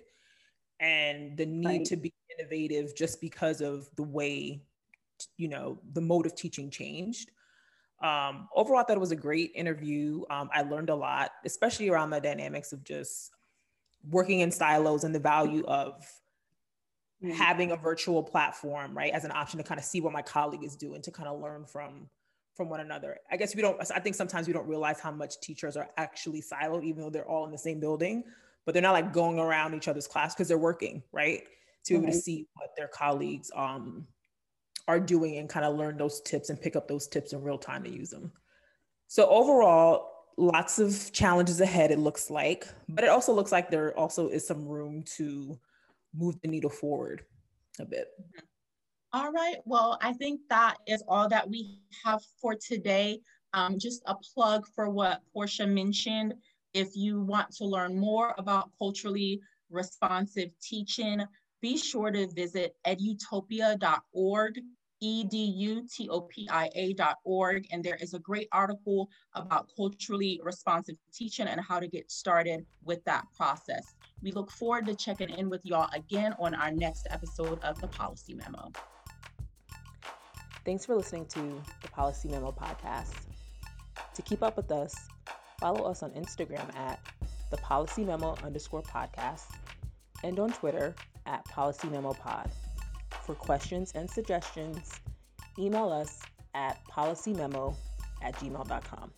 and 0.80 1.36
the 1.36 1.44
need 1.44 1.66
right. 1.66 1.84
to 1.84 1.96
be 1.96 2.12
innovative 2.38 2.96
just 2.96 3.20
because 3.20 3.60
of 3.60 3.90
the 3.96 4.02
way 4.02 4.62
you 5.36 5.48
know 5.48 5.78
the 5.92 6.00
mode 6.00 6.24
of 6.24 6.34
teaching 6.34 6.70
changed 6.70 7.30
um, 8.02 8.48
overall, 8.54 8.80
I 8.80 8.82
thought 8.82 8.96
it 8.96 9.00
was 9.00 9.12
a 9.12 9.16
great 9.16 9.52
interview. 9.54 10.24
Um, 10.28 10.50
I 10.52 10.62
learned 10.62 10.90
a 10.90 10.94
lot, 10.94 11.30
especially 11.44 11.88
around 11.88 12.10
the 12.10 12.20
dynamics 12.20 12.72
of 12.72 12.82
just 12.84 13.30
working 14.10 14.40
in 14.40 14.50
silos 14.50 15.04
and 15.04 15.14
the 15.14 15.20
value 15.20 15.64
of 15.66 16.04
mm-hmm. 17.22 17.30
having 17.30 17.70
a 17.70 17.76
virtual 17.76 18.22
platform, 18.22 18.96
right, 18.96 19.12
as 19.12 19.24
an 19.24 19.30
option 19.30 19.58
to 19.58 19.64
kind 19.64 19.78
of 19.78 19.84
see 19.84 20.00
what 20.00 20.12
my 20.12 20.22
colleague 20.22 20.64
is 20.64 20.74
doing, 20.74 21.00
to 21.02 21.10
kind 21.10 21.28
of 21.28 21.40
learn 21.40 21.64
from 21.64 22.08
from 22.54 22.68
one 22.68 22.80
another. 22.80 23.18
I 23.30 23.36
guess 23.36 23.54
we 23.54 23.62
don't. 23.62 23.80
I 23.94 24.00
think 24.00 24.16
sometimes 24.16 24.46
we 24.46 24.52
don't 24.52 24.66
realize 24.66 25.00
how 25.00 25.12
much 25.12 25.40
teachers 25.40 25.76
are 25.76 25.88
actually 25.96 26.42
siloed, 26.42 26.84
even 26.84 27.02
though 27.02 27.10
they're 27.10 27.28
all 27.28 27.44
in 27.44 27.52
the 27.52 27.58
same 27.58 27.78
building, 27.78 28.24
but 28.64 28.74
they're 28.74 28.82
not 28.82 28.92
like 28.92 29.12
going 29.12 29.38
around 29.38 29.74
each 29.74 29.88
other's 29.88 30.08
class 30.08 30.34
because 30.34 30.48
they're 30.48 30.58
working, 30.58 31.02
right, 31.12 31.44
to 31.84 31.94
be 31.94 32.02
able 32.02 32.12
to 32.12 32.18
see 32.18 32.48
what 32.56 32.70
their 32.76 32.88
colleagues 32.88 33.50
um 33.54 34.06
are 34.88 35.00
doing 35.00 35.38
and 35.38 35.48
kind 35.48 35.64
of 35.64 35.76
learn 35.76 35.96
those 35.96 36.20
tips 36.22 36.50
and 36.50 36.60
pick 36.60 36.76
up 36.76 36.88
those 36.88 37.06
tips 37.06 37.32
in 37.32 37.42
real 37.42 37.58
time 37.58 37.84
to 37.84 37.90
use 37.90 38.10
them. 38.10 38.32
So 39.06 39.28
overall, 39.28 40.10
lots 40.36 40.78
of 40.78 41.12
challenges 41.12 41.60
ahead, 41.60 41.90
it 41.90 41.98
looks 41.98 42.30
like, 42.30 42.66
but 42.88 43.04
it 43.04 43.10
also 43.10 43.32
looks 43.32 43.52
like 43.52 43.70
there 43.70 43.96
also 43.96 44.28
is 44.28 44.46
some 44.46 44.66
room 44.66 45.02
to 45.16 45.58
move 46.14 46.40
the 46.40 46.48
needle 46.48 46.70
forward 46.70 47.24
a 47.78 47.84
bit. 47.84 48.08
All 49.12 49.30
right. 49.30 49.56
Well, 49.66 49.98
I 50.00 50.14
think 50.14 50.40
that 50.48 50.76
is 50.86 51.04
all 51.06 51.28
that 51.28 51.48
we 51.48 51.78
have 52.04 52.22
for 52.40 52.54
today. 52.54 53.20
Um, 53.52 53.78
just 53.78 54.02
a 54.06 54.14
plug 54.14 54.66
for 54.74 54.88
what 54.88 55.20
Portia 55.34 55.66
mentioned. 55.66 56.34
If 56.72 56.96
you 56.96 57.20
want 57.20 57.54
to 57.56 57.64
learn 57.64 57.98
more 57.98 58.34
about 58.38 58.70
culturally 58.78 59.40
responsive 59.70 60.48
teaching, 60.62 61.22
be 61.62 61.78
sure 61.78 62.10
to 62.10 62.26
visit 62.26 62.74
edutopia.org, 62.86 64.60
E-D-U-T-O-P-I-A.org. 65.00 65.86
And 67.70 67.84
there 67.84 67.96
is 68.00 68.12
a 68.14 68.18
great 68.18 68.48
article 68.52 69.08
about 69.34 69.68
culturally 69.74 70.40
responsive 70.42 70.96
teaching 71.14 71.46
and 71.46 71.60
how 71.60 71.78
to 71.80 71.86
get 71.86 72.10
started 72.10 72.66
with 72.84 73.02
that 73.04 73.24
process. 73.36 73.94
We 74.22 74.32
look 74.32 74.50
forward 74.50 74.86
to 74.86 74.96
checking 74.96 75.30
in 75.30 75.48
with 75.48 75.60
y'all 75.64 75.88
again 75.94 76.34
on 76.38 76.54
our 76.54 76.72
next 76.72 77.06
episode 77.10 77.60
of 77.62 77.80
the 77.80 77.88
Policy 77.88 78.34
Memo. 78.34 78.72
Thanks 80.64 80.84
for 80.84 80.96
listening 80.96 81.26
to 81.26 81.40
the 81.80 81.88
Policy 81.88 82.28
Memo 82.28 82.52
podcast. 82.52 83.14
To 84.14 84.22
keep 84.22 84.42
up 84.42 84.56
with 84.56 84.70
us, 84.70 84.94
follow 85.58 85.84
us 85.84 86.02
on 86.02 86.10
Instagram 86.10 86.72
at 86.76 87.00
the 87.50 87.56
Policy 87.58 88.04
Memo 88.04 88.36
underscore 88.44 88.82
podcast 88.82 89.46
and 90.22 90.38
on 90.38 90.52
Twitter 90.52 90.94
at 91.26 91.44
Policy 91.46 91.88
Memo 91.88 92.12
Pod. 92.12 92.50
For 93.22 93.34
questions 93.34 93.92
and 93.94 94.10
suggestions, 94.10 94.90
email 95.58 95.90
us 95.90 96.20
at 96.54 96.78
policymemo 96.90 97.74
at 98.22 98.34
gmail.com. 98.36 99.10